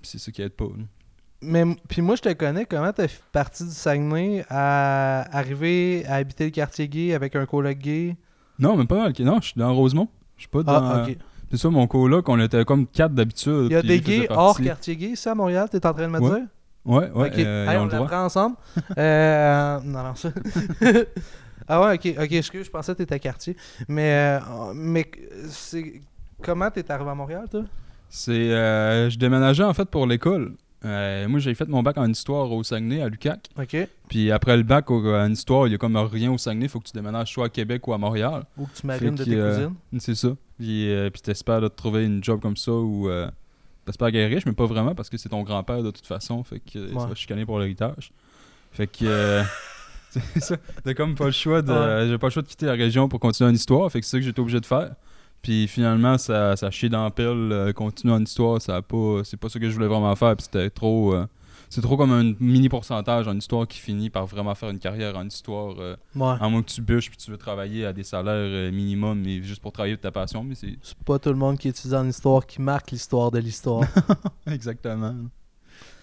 puis 0.00 0.10
c'est 0.10 0.18
ça 0.18 0.30
qui 0.32 0.40
aide 0.42 0.52
pas. 0.52 0.64
là. 0.64 0.84
Mais, 1.42 1.64
puis 1.88 2.02
moi, 2.02 2.16
je 2.16 2.22
te 2.22 2.32
connais. 2.32 2.64
Comment 2.66 2.92
t'es 2.92 3.08
parti 3.32 3.64
du 3.64 3.70
Saguenay 3.70 4.44
à 4.48 5.36
arriver 5.36 6.04
à 6.06 6.16
habiter 6.16 6.44
le 6.44 6.50
quartier 6.50 6.88
gay 6.88 7.14
avec 7.14 7.36
un 7.36 7.46
coloc 7.46 7.78
gay? 7.78 8.16
Non, 8.58 8.76
même 8.76 8.86
pas 8.86 9.10
dans. 9.10 9.24
Non, 9.24 9.38
je 9.40 9.46
suis 9.48 9.58
dans 9.58 9.74
Rosemont. 9.74 10.08
Je 10.36 10.42
suis 10.42 10.48
pas 10.48 10.62
dans. 10.62 10.72
Ah, 10.72 11.06
ok. 11.08 11.16
C'est 11.50 11.56
ça, 11.56 11.68
mon 11.68 11.86
coloc, 11.88 12.28
on 12.28 12.38
était 12.40 12.64
comme 12.64 12.86
quatre 12.86 13.12
d'habitude. 13.12 13.66
Il 13.70 13.72
y 13.72 13.76
a 13.76 13.82
des 13.82 14.00
gays 14.00 14.26
hors 14.30 14.60
quartier 14.60 14.96
gay, 14.96 15.16
ça, 15.16 15.32
à 15.32 15.34
Montréal, 15.34 15.68
t'es 15.68 15.84
en 15.84 15.92
train 15.92 16.06
de 16.06 16.12
me 16.12 16.20
Ouais. 16.20 16.38
dire? 16.38 16.46
Ouais, 16.84 17.10
ouais. 17.10 17.30
euh, 17.44 17.78
ont 17.78 17.88
on 17.92 18.04
le 18.04 18.14
ensemble. 18.14 18.56
Euh, 18.98 19.80
non, 19.84 20.02
non, 20.02 20.14
ça. 20.14 20.30
ah 21.68 21.82
ouais, 21.82 21.94
ok, 21.94 22.14
ok, 22.22 22.32
excuse, 22.32 22.66
je 22.66 22.70
pensais 22.70 22.92
que 22.92 22.98
t'étais 22.98 23.16
à 23.16 23.18
quartier. 23.18 23.56
Mais, 23.88 24.40
euh, 24.40 24.72
mais 24.74 25.10
c'est. 25.48 26.00
Comment 26.42 26.70
t'es 26.70 26.88
arrivé 26.90 27.10
à 27.10 27.14
Montréal, 27.14 27.46
toi? 27.50 27.62
C'est, 28.08 28.32
euh, 28.32 29.10
je 29.10 29.18
déménageais 29.18 29.64
en 29.64 29.74
fait 29.74 29.84
pour 29.88 30.06
l'école. 30.06 30.54
Euh, 30.84 31.28
moi, 31.28 31.40
j'ai 31.40 31.54
fait 31.54 31.68
mon 31.68 31.82
bac 31.82 31.98
en 31.98 32.08
histoire 32.10 32.50
au 32.50 32.62
Saguenay, 32.62 33.02
à 33.02 33.08
l'UQAC. 33.08 33.48
Ok. 33.58 33.76
Puis 34.08 34.30
après 34.30 34.56
le 34.56 34.62
bac 34.62 34.90
au- 34.90 35.14
en 35.14 35.30
histoire, 35.30 35.66
il 35.66 35.72
y 35.72 35.74
a 35.74 35.78
comme 35.78 35.96
rien 35.96 36.32
au 36.32 36.38
Saguenay. 36.38 36.66
Il 36.66 36.68
faut 36.70 36.80
que 36.80 36.86
tu 36.88 36.92
déménages 36.94 37.30
soit 37.32 37.46
à 37.46 37.48
Québec 37.50 37.86
ou 37.86 37.92
à 37.92 37.98
Montréal. 37.98 38.44
Ou 38.56 38.64
que 38.66 38.74
tu 38.80 38.86
marines 38.86 39.14
de 39.14 39.24
tes 39.24 39.34
euh, 39.34 39.54
cousines. 39.68 39.74
C'est 40.00 40.14
ça. 40.14 40.28
Puis, 40.58 40.90
euh, 40.90 41.10
puis 41.10 41.20
t'espères 41.20 41.60
de 41.60 41.68
te 41.68 41.76
trouver 41.76 42.06
une 42.06 42.24
job 42.24 42.40
comme 42.40 42.56
ça 42.56 42.72
où 42.72 43.08
euh, 43.10 43.30
t'espères 43.84 44.10
qu'elle 44.10 44.32
est 44.32 44.34
riche, 44.34 44.46
mais 44.46 44.52
pas 44.52 44.66
vraiment 44.66 44.94
parce 44.94 45.10
que 45.10 45.18
c'est 45.18 45.28
ton 45.28 45.42
grand-père 45.42 45.82
de 45.82 45.90
toute 45.90 46.06
façon. 46.06 46.42
Fait 46.44 46.60
que 46.60 46.88
ça 46.88 46.94
Ouais. 46.94 47.06
va 47.08 47.14
chicaner 47.14 47.44
pour 47.44 47.58
l'héritage. 47.58 48.10
Fait 48.72 48.86
que. 48.86 49.42
c'est 50.10 50.40
ça. 50.40 50.56
T'as 50.82 50.94
comme 50.94 51.14
pas 51.14 51.26
le 51.26 51.30
choix 51.32 51.60
de. 51.60 51.72
Ouais. 51.72 52.08
J'ai 52.08 52.18
pas 52.18 52.28
le 52.28 52.32
choix 52.32 52.42
de 52.42 52.48
quitter 52.48 52.66
la 52.66 52.72
région 52.72 53.06
pour 53.08 53.20
continuer 53.20 53.50
en 53.50 53.54
histoire. 53.54 53.90
Fait 53.92 54.00
que 54.00 54.06
c'est 54.06 54.12
ça 54.12 54.18
que 54.18 54.24
j'étais 54.24 54.40
obligé 54.40 54.60
de 54.60 54.66
faire. 54.66 54.94
Puis 55.42 55.66
finalement, 55.68 56.18
ça, 56.18 56.54
ça 56.56 56.70
chie 56.70 56.90
dans 56.90 57.04
la 57.04 57.10
pile. 57.10 57.24
euh, 57.52 57.72
continuer 57.72 58.12
en 58.14 58.22
histoire, 58.22 58.60
ça 58.60 58.76
a 58.76 58.82
pas. 58.82 59.22
C'est 59.24 59.36
pas 59.38 59.48
ça 59.48 59.58
que 59.58 59.68
je 59.68 59.74
voulais 59.74 59.86
vraiment 59.86 60.14
faire. 60.16 60.36
Puis 60.36 60.44
c'était 60.44 60.70
trop. 60.70 61.14
euh, 61.14 61.26
c'est 61.72 61.80
trop 61.82 61.96
comme 61.96 62.10
un 62.10 62.34
mini 62.40 62.68
pourcentage 62.68 63.28
en 63.28 63.36
histoire 63.38 63.66
qui 63.68 63.78
finit 63.78 64.10
par 64.10 64.26
vraiment 64.26 64.54
faire 64.56 64.70
une 64.70 64.80
carrière 64.80 65.16
en 65.16 65.24
histoire. 65.26 65.76
euh, 65.78 65.94
Ouais. 66.16 66.34
à 66.40 66.48
moins 66.48 66.62
que 66.62 66.68
tu 66.70 66.82
bûches 66.82 67.08
puis 67.08 67.16
tu 67.16 67.30
veux 67.30 67.36
travailler 67.36 67.86
à 67.86 67.92
des 67.92 68.02
salaires 68.02 68.34
euh, 68.34 68.72
minimum, 68.72 69.20
mais 69.24 69.40
juste 69.42 69.62
pour 69.62 69.70
travailler 69.72 69.94
de 69.96 70.00
ta 70.00 70.10
passion, 70.10 70.42
mais 70.42 70.56
c'est 70.56 70.74
C'est 70.82 70.98
pas 70.98 71.18
tout 71.20 71.28
le 71.30 71.36
monde 71.36 71.58
qui 71.58 71.68
étudie 71.68 71.94
en 71.94 72.08
histoire 72.08 72.44
qui 72.44 72.60
marque 72.60 72.90
l'histoire 72.90 73.30
de 73.30 73.38
l'histoire. 73.38 73.84
exactement. 74.50 75.14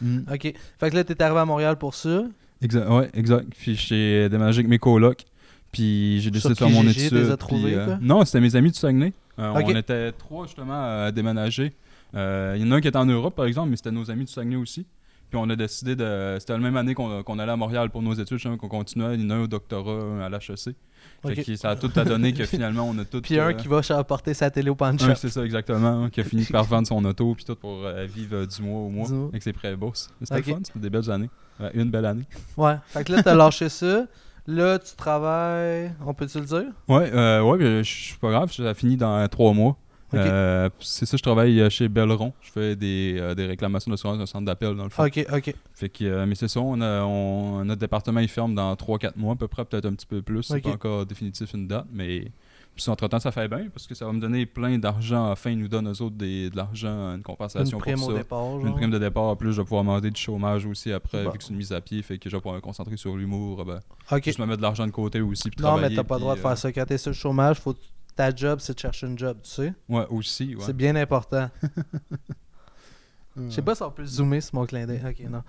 Mm. 0.02 0.20
ok. 0.32 0.54
Fait 0.80 0.90
que 0.90 0.96
là, 0.96 1.04
t'es 1.04 1.22
arrivé 1.22 1.40
à 1.40 1.46
Montréal 1.46 1.78
pour 1.78 1.94
ça? 1.96 2.24
Exact, 2.62 2.90
ouais, 2.90 3.10
exact. 3.14 3.48
Puis 3.58 3.76
j'ai 3.76 4.30
déménagé 4.30 4.60
avec 4.60 4.70
mes 4.70 4.80
colocs, 4.80 5.26
puis 5.72 6.22
j'ai 6.22 6.32
décidé 6.32 6.54
de 6.54 6.58
faire 6.60 6.70
mon 6.70 6.88
étude. 6.88 7.28
puis, 7.28 7.38
trouvés, 7.38 7.76
euh, 7.76 7.86
quoi? 7.86 7.98
non, 8.02 8.24
c'était 8.26 8.40
mes 8.42 8.56
amis 8.56 8.72
du 8.72 8.78
Saguenay. 8.80 9.14
Euh. 9.40 9.52
On 9.54 9.70
était 9.76 10.12
trois 10.14 10.46
justement 10.46 11.04
à 11.06 11.12
déménager. 11.12 11.74
Euh, 12.16 12.56
Il 12.58 12.66
y 12.66 12.68
en 12.68 12.72
a 12.72 12.76
un 12.76 12.82
qui 12.82 12.88
était 12.88 12.98
en 12.98 13.06
Europe 13.06 13.36
par 13.36 13.46
exemple, 13.46 13.70
mais 13.70 13.76
c'était 13.76 13.92
nos 13.92 14.10
amis 14.10 14.26
du 14.26 14.32
Saguenay 14.32 14.56
aussi. 14.56 14.86
Puis 15.30 15.38
on 15.38 15.50
a 15.50 15.56
décidé 15.58 15.96
de. 15.96 16.38
C'était 16.40 16.54
la 16.54 16.60
même 16.60 16.78
année 16.78 16.94
qu'on 16.94 17.40
allait 17.40 17.52
à 17.52 17.58
Montréal 17.58 17.90
pour 17.90 18.02
nos 18.02 18.14
études, 18.14 18.42
qu'on 18.58 18.70
continuait. 18.70 19.16
Il 19.16 19.24
y 19.24 19.26
en 19.26 19.32
a 19.32 19.36
un 19.36 19.42
au 19.42 19.48
doctorat, 19.48 19.92
un 19.92 20.22
à 20.22 20.30
l'HEC. 20.30 20.76
Fait 21.22 21.40
Ok. 21.40 21.46
que 21.46 21.56
ça 21.56 21.72
a 21.72 21.76
tout 21.76 21.92
à 21.96 22.06
donner 22.06 22.32
que 22.34 22.46
finalement 22.46 22.88
on 22.88 22.98
a 22.98 23.04
tout. 23.06 23.22
Puis 23.24 23.38
un 23.38 23.50
euh, 23.50 23.54
qui 23.54 23.68
va 23.68 23.82
apporter 23.90 24.34
sa 24.34 24.50
télé 24.50 24.70
au 24.70 24.78
un, 24.80 24.98
shop. 24.98 25.16
c'est 25.16 25.30
ça, 25.30 25.44
exactement. 25.44 26.04
hein, 26.04 26.10
qui 26.10 26.22
a 26.22 26.24
fini 26.24 26.46
par 26.46 26.64
vendre 26.64 26.88
son 26.88 27.04
auto, 27.04 27.36
puis 27.36 27.44
tout 27.44 27.56
pour 27.56 27.86
euh, 27.86 28.06
vivre 28.06 28.46
du 28.46 28.62
mois 28.62 28.80
au 28.82 28.90
mois 28.90 29.08
avec 29.30 29.44
ses 29.44 29.54
prêts 29.54 29.76
bourses. 29.76 30.10
C'était 30.22 30.44
fun, 30.44 30.60
c'était 30.64 30.80
des 30.80 30.90
belles 30.90 31.10
années. 31.12 31.30
Ouais, 31.60 31.72
une 31.74 31.90
belle 31.90 32.06
année. 32.06 32.26
Ouais. 32.56 32.76
Fait 32.88 33.04
que 33.04 33.12
là, 33.12 33.24
t'as 33.24 33.36
lâché 33.36 33.68
ça. 33.68 34.06
Là, 34.48 34.80
tu 34.80 34.96
travailles. 34.96 35.92
On 36.06 36.14
peut-tu 36.14 36.40
le 36.40 36.46
dire? 36.46 36.64
Ouais, 36.88 37.12
euh, 37.14 37.42
ouais, 37.42 37.60
je 37.60 37.90
suis 37.90 38.18
pas 38.18 38.30
grave, 38.32 38.52
ça 38.52 38.74
finit 38.74 38.98
dans 38.98 39.28
trois 39.28 39.54
mois. 39.54 39.78
Euh, 40.14 40.70
c'est 40.80 41.06
ça, 41.06 41.18
je 41.18 41.22
travaille 41.22 41.60
euh, 41.60 41.70
chez 41.70 41.90
Belleron. 41.90 42.32
Je 42.40 42.52
fais 42.52 42.76
des, 42.78 43.18
euh, 43.20 43.36
des 43.36 43.46
réclamations 43.46 43.92
d'assurance, 43.92 44.18
un 44.22 44.26
centre 44.26 44.46
d'appel 44.46 44.74
dans 44.78 44.86
le 44.86 44.90
fond. 44.90 45.04
Ok, 45.06 45.26
ok. 45.34 45.54
Fait 45.74 45.90
que, 45.90 46.06
euh, 46.06 46.26
mais 46.26 46.36
c'est 46.36 46.48
ça, 46.48 46.62
on 46.62 46.80
a, 46.80 47.04
on- 47.04 47.66
notre 47.66 47.82
département 47.82 48.22
il 48.22 48.30
ferme 48.30 48.56
dans 48.56 48.74
3-4 48.76 49.18
mois 49.18 49.34
à 49.34 49.36
peu 49.36 49.50
près, 49.50 49.66
peut-être 49.66 49.86
un 49.86 49.94
petit 49.94 50.06
peu 50.06 50.22
plus. 50.22 50.44
C'est 50.44 50.62
pas 50.62 50.70
encore 50.76 51.06
définitif 51.06 51.54
une 51.54 51.68
date, 51.68 51.88
mais 51.92 52.32
puis 52.78 52.90
entre-temps 52.90 53.20
ça 53.20 53.32
fait 53.32 53.48
bien 53.50 53.68
parce 53.74 53.86
que 53.88 53.94
ça 53.96 54.06
va 54.06 54.14
me 54.14 54.20
donner 54.22 54.46
plein 54.46 54.78
d'argent. 54.78 55.26
À 55.26 55.30
la 55.30 55.36
fin, 55.36 55.50
ils 55.52 55.58
nous 55.60 55.68
donnent 55.68 55.88
aux 55.90 56.02
autres 56.02 56.16
des, 56.16 56.50
de 56.50 56.56
l'argent, 56.56 56.88
une 57.10 57.16
Une 57.18 57.24
compensation 57.24 57.78
prime 57.80 57.96
pour 57.96 58.08
au 58.08 58.12
ça. 58.12 58.18
départ. 58.20 58.60
Une 58.66 58.74
prime 58.74 58.92
de 58.92 59.00
départ, 59.00 59.24
en 59.24 59.36
plus 59.36 59.52
je 59.52 59.58
vais 59.62 59.66
pouvoir 59.66 59.84
demander 59.84 60.10
du 60.12 60.22
chômage 60.22 60.66
aussi 60.66 60.94
après, 60.94 61.26
Bon. 61.26 61.32
vu 61.32 61.38
que 61.40 61.44
c'est 61.44 61.50
une 61.52 61.58
mise 61.58 61.74
à 61.74 61.82
pied, 61.82 62.02
fait 62.02 62.18
que 62.18 62.30
je 62.30 62.36
vais 62.36 62.40
pouvoir 62.42 62.56
me 62.56 62.62
concentrer 62.62 62.96
sur 62.96 63.18
l'humour, 63.18 63.66
ben, 63.66 63.80
Ok. 64.12 64.24
juste 64.24 64.40
me 64.40 64.46
mettre 64.46 64.58
de 64.58 64.62
l'argent 64.64 64.86
de 64.88 64.92
côté 64.92 65.20
aussi. 65.20 65.50
Puis 65.50 65.62
Non, 65.62 65.72
mais 65.74 65.78
travailler, 65.80 65.96
t'as 65.98 66.04
pas 66.04 66.16
le 66.16 66.22
droit 66.22 66.34
de 66.36 66.40
puis, 66.40 66.46
euh, 66.46 66.50
faire 66.50 66.58
ça. 66.58 66.72
Quand 66.72 66.86
t'es 66.86 66.98
sur 66.98 67.10
le 67.10 67.16
chômage, 67.16 67.60
faut 67.60 67.76
ta 68.16 68.36
job, 68.36 68.60
c'est 68.62 68.74
de 68.74 68.80
chercher 68.80 69.08
une 69.08 69.18
job, 69.18 69.38
tu 69.44 69.50
sais. 69.52 69.74
Ouais, 69.90 70.06
aussi, 70.10 70.56
ouais. 70.56 70.64
C'est 70.66 70.76
bien 70.76 70.96
important. 70.96 71.50
Je 73.40 73.52
sais 73.52 73.62
pas 73.62 73.76
si 73.76 73.84
on 73.84 73.92
peut 73.92 74.04
zoomer 74.06 74.42
sur 74.42 74.56
mon 74.56 74.66
clin 74.66 74.88
d'œil. 74.88 75.02
Ok, 75.08 75.20
non. 75.30 75.44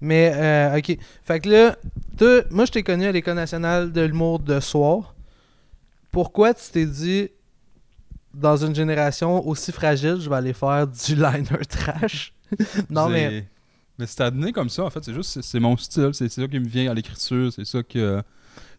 Mais, 0.00 0.32
euh, 0.32 0.78
ok. 0.78 0.96
Fait 1.24 1.40
que 1.40 1.48
là, 1.48 1.76
moi, 2.52 2.66
je 2.66 2.70
t'ai 2.70 2.84
connu 2.84 3.04
à 3.06 3.10
l'École 3.10 3.34
nationale 3.34 3.90
de 3.90 4.00
l'humour 4.02 4.38
de 4.38 4.60
soir. 4.60 5.11
Pourquoi 6.12 6.54
tu 6.54 6.62
t'es 6.70 6.86
dit, 6.86 7.28
dans 8.34 8.56
une 8.56 8.74
génération 8.74 9.46
aussi 9.46 9.72
fragile, 9.72 10.18
je 10.20 10.28
vais 10.28 10.36
aller 10.36 10.52
faire 10.52 10.86
du 10.86 11.14
liner 11.16 11.64
trash? 11.68 12.32
non, 12.90 13.08
mais. 13.08 13.46
Mais 13.98 14.06
c'est 14.06 14.30
donné 14.30 14.52
comme 14.52 14.68
ça, 14.70 14.84
en 14.84 14.90
fait. 14.90 15.04
C'est 15.04 15.12
juste, 15.14 15.42
c'est- 15.42 15.60
mon 15.60 15.76
style. 15.76 16.10
C'est 16.12 16.28
ça 16.28 16.46
qui 16.48 16.58
me 16.58 16.66
vient 16.68 16.90
à 16.90 16.94
l'écriture. 16.94 17.52
C'est 17.52 17.64
ça 17.64 17.82
que. 17.82 18.22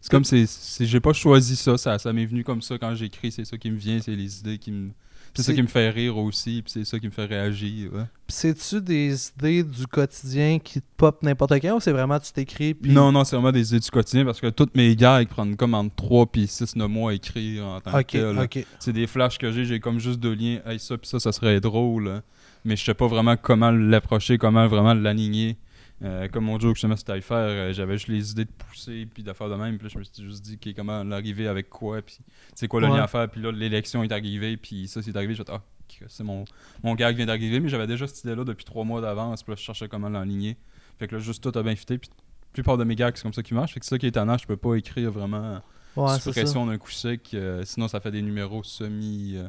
C'est 0.00 0.10
comme, 0.10 0.24
c'est, 0.24 0.46
c'est- 0.46 0.86
j'ai 0.86 1.00
pas 1.00 1.12
choisi 1.12 1.56
ça. 1.56 1.76
Ça, 1.76 1.98
ça 1.98 2.12
m'est 2.12 2.26
venu 2.26 2.42
comme 2.44 2.62
ça 2.62 2.78
quand 2.78 2.94
j'écris. 2.94 3.30
C'est 3.32 3.44
ça 3.44 3.56
qui 3.56 3.70
me 3.70 3.76
vient. 3.76 4.00
C'est 4.00 4.16
les 4.16 4.40
idées 4.40 4.58
qui 4.58 4.72
me. 4.72 4.90
C'est 5.34 5.42
ça 5.42 5.52
qui 5.54 5.62
me 5.62 5.66
fait 5.66 5.90
rire 5.90 6.16
aussi. 6.18 6.62
Puis 6.62 6.70
c'est 6.72 6.84
ça 6.84 6.98
qui 6.98 7.06
me 7.06 7.10
fait 7.12 7.24
réagir. 7.24 7.92
ouais. 7.92 8.04
C'est-tu 8.28 8.80
des 8.80 9.28
idées 9.36 9.62
du 9.62 9.86
quotidien 9.86 10.58
qui 10.58 10.80
te 10.80 10.86
pop 10.96 11.22
n'importe 11.22 11.52
quand 11.60 11.76
ou 11.76 11.80
c'est 11.80 11.92
vraiment 11.92 12.18
tu 12.18 12.32
t'écris 12.32 12.72
puis 12.74 12.92
Non, 12.92 13.12
non, 13.12 13.24
c'est 13.24 13.36
vraiment 13.36 13.52
des 13.52 13.68
idées 13.68 13.80
du 13.80 13.90
quotidien 13.90 14.24
parce 14.24 14.40
que 14.40 14.48
toutes 14.48 14.74
mes 14.76 14.94
gags 14.96 15.28
prennent 15.28 15.56
comme 15.56 15.74
entre 15.74 15.94
3 15.96 16.26
puis 16.26 16.46
6 16.46 16.76
9 16.76 16.88
mois 16.88 17.10
à 17.10 17.14
écrire 17.14 17.64
en 17.66 17.80
tant 17.80 18.02
que 18.02 18.12
tel. 18.12 18.38
ok. 18.38 18.64
C'est 18.78 18.92
des 18.92 19.06
flashs 19.06 19.36
que 19.38 19.50
j'ai, 19.52 19.64
j'ai 19.64 19.80
comme 19.80 19.98
juste 19.98 20.20
deux 20.20 20.34
liens. 20.34 20.60
Hey, 20.66 20.78
ça, 20.78 20.96
puis 20.96 21.08
ça, 21.08 21.18
ça 21.20 21.32
serait 21.32 21.60
drôle. 21.60 22.08
hein. 22.08 22.22
Mais 22.64 22.76
je 22.76 22.84
sais 22.84 22.94
pas 22.94 23.06
vraiment 23.08 23.36
comment 23.36 23.70
l'approcher, 23.70 24.38
comment 24.38 24.66
vraiment 24.68 24.94
l'aligner. 24.94 25.56
Euh, 26.02 26.28
comme 26.28 26.44
mon 26.44 26.58
joke, 26.58 26.74
justement, 26.76 26.96
c'était 26.96 27.12
à 27.12 27.20
faire. 27.20 27.36
euh, 27.36 27.72
J'avais 27.72 27.94
juste 27.94 28.08
les 28.08 28.32
idées 28.32 28.44
de 28.44 28.50
pousser, 28.50 29.06
puis 29.12 29.22
d'affaire 29.22 29.48
de 29.48 29.54
même. 29.54 29.78
Puis 29.78 29.86
là, 29.86 29.90
je 29.94 29.98
me 29.98 30.04
suis 30.04 30.22
juste 30.24 30.42
dit, 30.44 30.58
OK, 30.62 30.74
comment 30.76 31.02
l'arriver 31.04 31.46
avec 31.46 31.70
quoi, 31.70 32.02
puis 32.02 32.18
c'est 32.54 32.68
quoi 32.68 32.80
le 32.80 32.88
Ouais. 32.88 32.96
lien 32.96 33.04
à 33.04 33.06
faire. 33.06 33.28
Puis 33.30 33.40
là, 33.40 33.52
l'élection 33.52 34.02
est 34.02 34.12
arrivée, 34.12 34.56
puis 34.56 34.88
ça, 34.88 35.00
c'est 35.02 35.16
arrivé. 35.16 35.34
Je 35.34 35.42
ah, 35.48 35.62
c'est 36.08 36.24
mon, 36.24 36.44
mon 36.82 36.94
gag 36.94 37.16
vient 37.16 37.26
d'arriver. 37.26 37.60
Mais 37.60 37.68
j'avais 37.68 37.86
déjà 37.86 38.06
cette 38.06 38.24
idée-là 38.24 38.44
depuis 38.44 38.64
trois 38.64 38.84
mois 38.84 39.00
d'avance. 39.00 39.42
Puis 39.42 39.52
là, 39.52 39.56
je 39.56 39.62
cherchais 39.62 39.88
comment 39.88 40.08
l'enligner. 40.08 40.56
Fait 40.98 41.06
que 41.06 41.14
là, 41.14 41.20
juste 41.20 41.42
tout 41.42 41.56
a 41.58 41.62
bien 41.62 41.76
fité. 41.76 41.96
Puis 41.98 42.10
la 42.10 42.52
plupart 42.52 42.76
de 42.76 42.84
mes 42.84 42.96
gags, 42.96 43.14
c'est 43.16 43.22
comme 43.22 43.32
ça 43.32 43.42
qui 43.42 43.54
marche. 43.54 43.72
Fait 43.74 43.80
que 43.80 43.86
c'est 43.86 43.90
ça 43.90 43.98
qui 43.98 44.06
est 44.06 44.10
étonnant. 44.10 44.36
Je 44.36 44.46
peux 44.46 44.56
pas 44.56 44.74
écrire 44.74 45.10
vraiment 45.10 45.60
Ouais, 45.96 46.08
sous 46.14 46.20
c'est 46.20 46.32
ça. 46.32 46.40
pression 46.40 46.66
d'un 46.66 46.76
coup 46.78 46.90
sec. 46.90 47.30
euh, 47.34 47.62
sinon, 47.64 47.86
ça 47.86 48.00
fait 48.00 48.10
des 48.10 48.22
numéros 48.22 48.64
semi. 48.64 49.34
euh, 49.36 49.48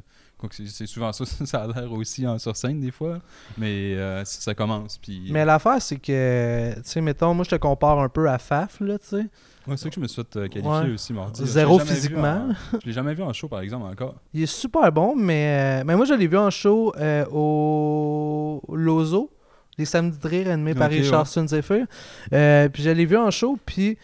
c'est- 0.52 0.86
souvent 0.88 1.12
ça, 1.14 1.26
ça 1.26 1.64
a 1.64 1.68
l'air 1.68 1.92
aussi 1.92 2.26
en 2.28 2.38
sur 2.40 2.56
scène 2.56 2.80
des 2.80 2.92
fois. 2.92 3.20
Mais 3.58 3.94
euh, 3.96 4.24
ça, 4.26 4.54
commence. 4.54 4.98
Puis, 4.98 5.30
Mais 5.32 5.46
l'affaire, 5.46 5.82
c'est 5.82 5.98
que, 5.98 6.74
tu 6.76 6.82
sais, 6.84 7.02
mettons, 7.02 7.34
moi, 7.34 7.44
je 7.46 7.50
te 7.52 7.56
compare 7.56 8.00
un 8.00 8.10
peu 8.10 8.30
à 8.30 8.38
Faf, 8.38 8.80
là, 8.80 8.98
tu 9.00 9.08
sais. 9.08 9.26
ouais, 9.68 9.78
c'est 9.78 9.90
que 9.90 9.96
je 9.96 10.00
me 10.00 10.08
suis 10.08 10.22
fait 10.22 10.38
euh, 10.38 10.48
qualifier 10.48 10.72
Ouais. 10.90 10.94
aussi 10.94 11.14
mardi. 11.14 11.42
Zéro 11.46 11.80
physiquement. 11.80 12.50
en- 12.74 12.80
Je 12.82 12.86
l'ai 12.88 12.94
jamais 12.94 13.14
vu 13.14 13.24
en 13.24 13.34
show, 13.34 13.48
par 13.48 13.62
exemple, 13.62 13.86
encore. 13.92 14.16
Il 14.34 14.44
est 14.44 14.46
super 14.46 14.92
bon, 14.92 15.16
mais, 15.16 15.82
euh, 15.82 15.84
mais 15.86 15.96
moi, 15.96 16.06
je 16.06 16.14
l'ai 16.14 16.28
vu 16.28 16.38
en 16.38 16.50
show 16.50 16.94
euh, 16.98 17.26
au 17.32 18.62
Lozo, 18.74 19.32
les 19.78 19.86
samedis 19.86 20.18
de 20.20 20.28
rire 20.28 20.50
animés 20.52 20.74
par 20.76 20.88
Ok, 20.88 20.94
Richard 20.94 21.22
ouais. 21.22 21.26
Sunzefer. 21.26 21.84
Puis 22.30 22.84
je 22.84 22.90
l'ai 22.90 23.06
vu 23.06 23.18
en 23.18 23.32
show, 23.32 23.58
puis 23.66 23.98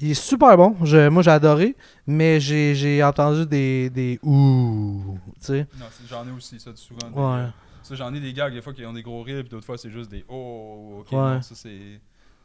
il 0.00 0.10
est 0.12 0.14
super 0.14 0.56
bon. 0.56 0.76
Je- 0.84 1.08
moi, 1.08 1.22
j'ai 1.22 1.30
adoré, 1.30 1.76
mais 2.06 2.40
j'ai 2.40 2.74
j'ai 2.74 3.02
entendu 3.04 3.46
des, 3.46 3.90
des 3.90 4.18
ouh, 4.22 5.18
tu 5.36 5.40
sais. 5.40 5.66
Non, 5.78 5.86
c'est- 5.90 6.08
j'en 6.08 6.26
ai 6.26 6.30
aussi, 6.30 6.58
ça, 6.58 6.70
souvent. 6.74 7.08
Ouais. 7.12 7.40
euh, 7.42 7.46
ça, 7.82 7.94
j'en 7.94 8.12
ai 8.14 8.20
des 8.20 8.32
gags, 8.32 8.52
des 8.52 8.62
fois, 8.62 8.72
qui 8.72 8.84
ont 8.86 8.92
des 8.92 9.02
gros 9.02 9.22
rires, 9.22 9.40
puis 9.42 9.50
d'autres 9.50 9.66
fois, 9.66 9.76
c'est 9.78 9.90
juste 9.90 10.10
des 10.10 10.24
oh, 10.28 10.98
ok, 11.00 11.12
Ouais. 11.12 11.18
non, 11.18 11.42
ça, 11.42 11.54
c'est. 11.54 12.00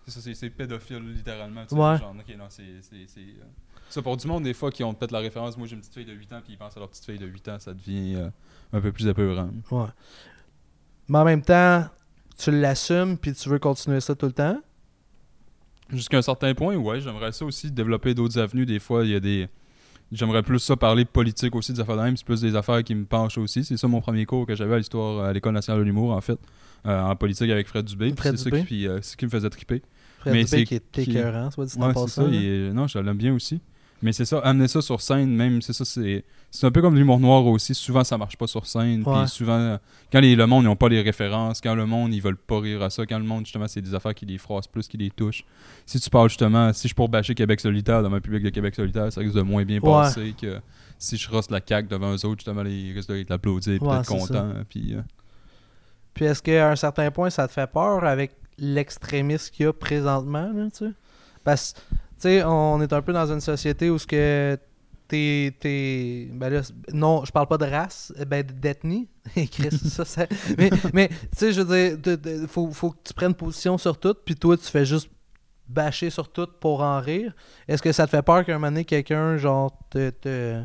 c'est 0.05 0.11
ça, 0.11 0.21
c'est- 0.21 0.33
C'est 0.35 0.49
pédophile, 0.49 0.99
littéralement. 1.15 1.63
tu 1.63 1.75
sais, 1.75 1.81
Ouais. 1.81 1.97
Genre, 1.97 2.13
ok, 2.17 2.35
non, 2.37 2.45
c'est. 2.49 2.63
c'est- 2.81 3.07
c'est, 3.07 3.19
euh, 3.21 3.45
Ça, 3.89 4.01
pour 4.01 4.17
du 4.17 4.25
monde, 4.27 4.43
des 4.43 4.53
fois, 4.55 4.71
qui 4.71 4.83
ont 4.83 4.93
peut-être 4.95 5.11
la 5.11 5.19
référence, 5.19 5.55
moi 5.57 5.67
j'ai 5.67 5.75
une 5.75 5.79
petite 5.81 5.93
fille 5.93 6.05
de 6.05 6.11
8 6.13 6.33
ans, 6.33 6.39
puis 6.43 6.53
ils 6.53 6.57
pensent 6.57 6.75
à 6.75 6.79
leur 6.79 6.89
petite 6.89 7.05
fille 7.05 7.19
de 7.19 7.27
8 7.27 7.47
ans, 7.49 7.59
ça 7.59 7.71
devient 7.73 8.15
euh, 8.15 8.29
un 8.73 8.81
peu 8.81 8.91
plus 8.91 9.05
épeurant. 9.07 9.49
Ouais. 9.69 9.85
Mais 11.07 11.19
en 11.19 11.23
même 11.23 11.43
temps, 11.43 11.85
tu 12.35 12.49
l'assumes, 12.51 13.15
puis 13.17 13.33
tu 13.33 13.47
veux 13.47 13.59
continuer 13.59 14.01
ça 14.01 14.15
tout 14.15 14.25
le 14.25 14.31
temps? 14.31 14.57
Jusqu'à 15.91 16.17
un 16.17 16.21
certain 16.21 16.53
point, 16.55 16.75
ouais, 16.75 16.99
j'aimerais 16.99 17.31
ça 17.31 17.45
aussi 17.45 17.71
développer 17.71 18.13
d'autres 18.13 18.39
avenues. 18.39 18.65
Des 18.65 18.79
fois, 18.79 19.03
il 19.05 19.11
y 19.11 19.15
a 19.15 19.19
des. 19.19 19.47
J'aimerais 20.11 20.43
plus 20.43 20.59
ça 20.59 20.75
parler 20.75 21.03
politique 21.05 21.55
aussi, 21.55 21.73
des 21.73 21.79
affaires 21.79 21.97
de 21.97 22.01
même. 22.03 22.15
C'est 22.17 22.25
plus 22.25 22.41
des 22.41 22.55
affaires 22.55 22.83
qui 22.83 22.93
me 22.95 23.05
penchent 23.05 23.37
aussi. 23.37 23.63
C'est 23.63 23.77
ça 23.77 23.87
mon 23.87 24.01
premier 24.01 24.25
cours 24.25 24.45
que 24.45 24.55
j'avais 24.55 24.75
à 24.75 24.77
l'histoire 24.77 25.25
à 25.25 25.33
l'École 25.33 25.53
nationale 25.53 25.79
de 25.81 25.85
l'humour, 25.85 26.11
en 26.11 26.21
fait, 26.21 26.39
euh, 26.85 27.01
en 27.01 27.15
politique 27.15 27.49
avec 27.49 27.67
Fred 27.67 27.85
Dubé. 27.85 28.13
C'est 28.21 28.37
ça 28.37 28.51
qui, 28.51 28.87
euh, 28.87 28.99
qui 29.17 29.25
me 29.25 29.29
faisait 29.31 29.49
triper. 29.49 29.81
Fred 30.19 30.33
Mais 30.33 30.43
Dubé 30.43 30.57
c'est 30.57 30.63
qui 30.65 30.75
est 30.75 30.97
écœurant, 30.99 31.49
soit 31.51 31.65
dit 31.65 31.73
en 31.77 31.81
Ouais, 31.81 31.87
c'est 31.89 31.93
passant. 31.93 32.07
ça. 32.07 32.21
là. 32.23 32.29
il 32.31 32.43
est- 32.45 32.73
Non, 32.73 32.87
je 32.87 32.99
l'aime 32.99 33.17
bien 33.17 33.33
aussi. 33.33 33.61
Mais 34.05 34.13
c'est 34.13 34.23
ça, 34.25 34.37
amener 34.39 34.67
ça 34.67 34.81
sur 34.81 35.01
scène, 35.01 35.35
même, 35.35 35.61
c'est 35.63 35.73
ça, 35.73 35.83
c'est 35.83 36.23
c'est 36.51 36.67
un 36.67 36.71
peu 36.71 36.81
comme 36.81 36.95
l'humour 36.95 37.19
noir 37.19 37.45
aussi. 37.47 37.73
Souvent, 37.73 38.03
ça 38.03 38.17
marche 38.17 38.37
pas 38.37 38.45
sur 38.47 38.65
scène. 38.67 39.03
Ouais. 39.05 39.21
Puis 39.21 39.29
souvent, 39.29 39.77
quand 40.11 40.19
les- 40.19 40.35
le 40.35 40.45
monde, 40.45 40.63
ils 40.63 40.67
ont 40.67 40.75
pas 40.75 40.87
les 40.89 41.01
références, 41.01 41.59
quand 41.59 41.73
le 41.75 41.85
monde, 41.87 42.13
ils 42.13 42.21
veulent 42.21 42.37
pas 42.37 42.59
rire 42.59 42.81
à 42.83 42.89
ça, 42.91 43.05
quand 43.05 43.17
le 43.17 43.25
monde, 43.25 43.45
justement, 43.45 43.67
c'est 43.67 43.81
des 43.81 43.93
affaires 43.95 44.13
qui 44.13 44.25
les 44.27 44.37
froissent 44.37 44.67
plus, 44.67 44.87
qui 44.87 44.95
les 44.97 45.09
touchent. 45.09 45.43
Si 45.87 45.99
tu 45.99 46.09
parles 46.09 46.29
justement, 46.29 46.71
si 46.71 46.87
je 46.87 46.93
pour 46.93 47.09
bâcher 47.09 47.33
Québec 47.35 47.59
solitaire 47.59 48.03
dans 48.03 48.13
un 48.13 48.21
public 48.21 48.43
de 48.43 48.49
Québec 48.51 48.75
solitaire, 48.75 49.11
ça 49.11 49.19
risque 49.21 49.35
de 49.35 49.41
moins 49.41 49.65
bien 49.65 49.77
Ouais. 49.79 49.91
passer 49.91 50.33
que 50.39 50.61
si 50.99 51.17
je 51.17 51.29
rosse 51.29 51.49
la 51.49 51.59
caque 51.59 51.87
devant 51.87 52.11
eux 52.13 52.25
autres, 52.25 52.39
justement, 52.45 52.63
ils 52.63 52.93
risquent 52.93 53.09
de 53.09 53.25
l'applaudir, 53.27 53.81
Ouais, 53.81 53.97
d'être 53.97 54.07
contents. 54.07 54.53
Puis, 54.69 54.93
euh, 54.93 55.01
Puis 56.13 56.25
est-ce 56.25 56.41
qu'à 56.43 56.69
un 56.69 56.75
certain 56.75 57.09
point, 57.11 57.29
ça 57.31 57.47
te 57.47 57.53
fait 57.53 57.67
peur 57.69 58.03
avec 58.05 58.35
l'extrémisme 58.57 59.51
qu'il 59.51 59.65
y 59.65 59.67
a 59.67 59.73
présentement, 59.73 60.49
là, 60.53 60.65
tu 60.71 60.85
sais? 60.85 60.91
Parce 61.43 61.73
que, 61.73 61.79
sais, 62.17 62.43
on 62.43 62.81
est 62.81 62.93
un 62.93 63.01
peu 63.01 63.13
dans 63.13 63.31
une 63.31 63.41
société 63.41 63.89
où 63.89 63.97
ce 63.97 64.07
que 64.07 64.57
t'es... 65.07 65.55
t'es- 65.59 66.29
Ben 66.33 66.49
là, 66.49 66.61
non, 66.93 67.23
je 67.25 67.31
parle 67.31 67.47
pas 67.47 67.57
de 67.57 67.65
race, 67.65 68.13
eh 68.19 68.25
ben 68.25 68.43
d'ethnie. 68.43 69.07
Ça, 69.71 70.05
ça... 70.05 70.25
Mais, 70.57 70.69
mais 70.93 71.07
tu 71.09 71.15
sais, 71.37 71.51
je 71.53 71.61
veux 71.61 71.97
dire, 71.97 72.17
de- 72.17 72.47
faut, 72.47 72.69
faut 72.71 72.91
que 72.91 72.97
tu 73.03 73.13
prennes 73.13 73.33
position 73.33 73.77
sur 73.77 73.99
tout, 73.99 74.15
puis 74.25 74.35
toi, 74.35 74.55
tu 74.57 74.65
fais 74.65 74.85
juste 74.85 75.09
bâcher 75.67 76.09
sur 76.11 76.29
tout 76.31 76.47
pour 76.59 76.81
en 76.81 76.99
rire. 76.99 77.33
Est-ce 77.67 77.81
que 77.81 77.91
ça 77.91 78.05
te 78.05 78.11
fait 78.11 78.21
peur 78.21 78.45
qu'un 78.45 78.53
moment 78.55 78.67
donné, 78.67 78.85
quelqu'un, 78.85 79.37
genre, 79.37 79.77
te 79.89 80.63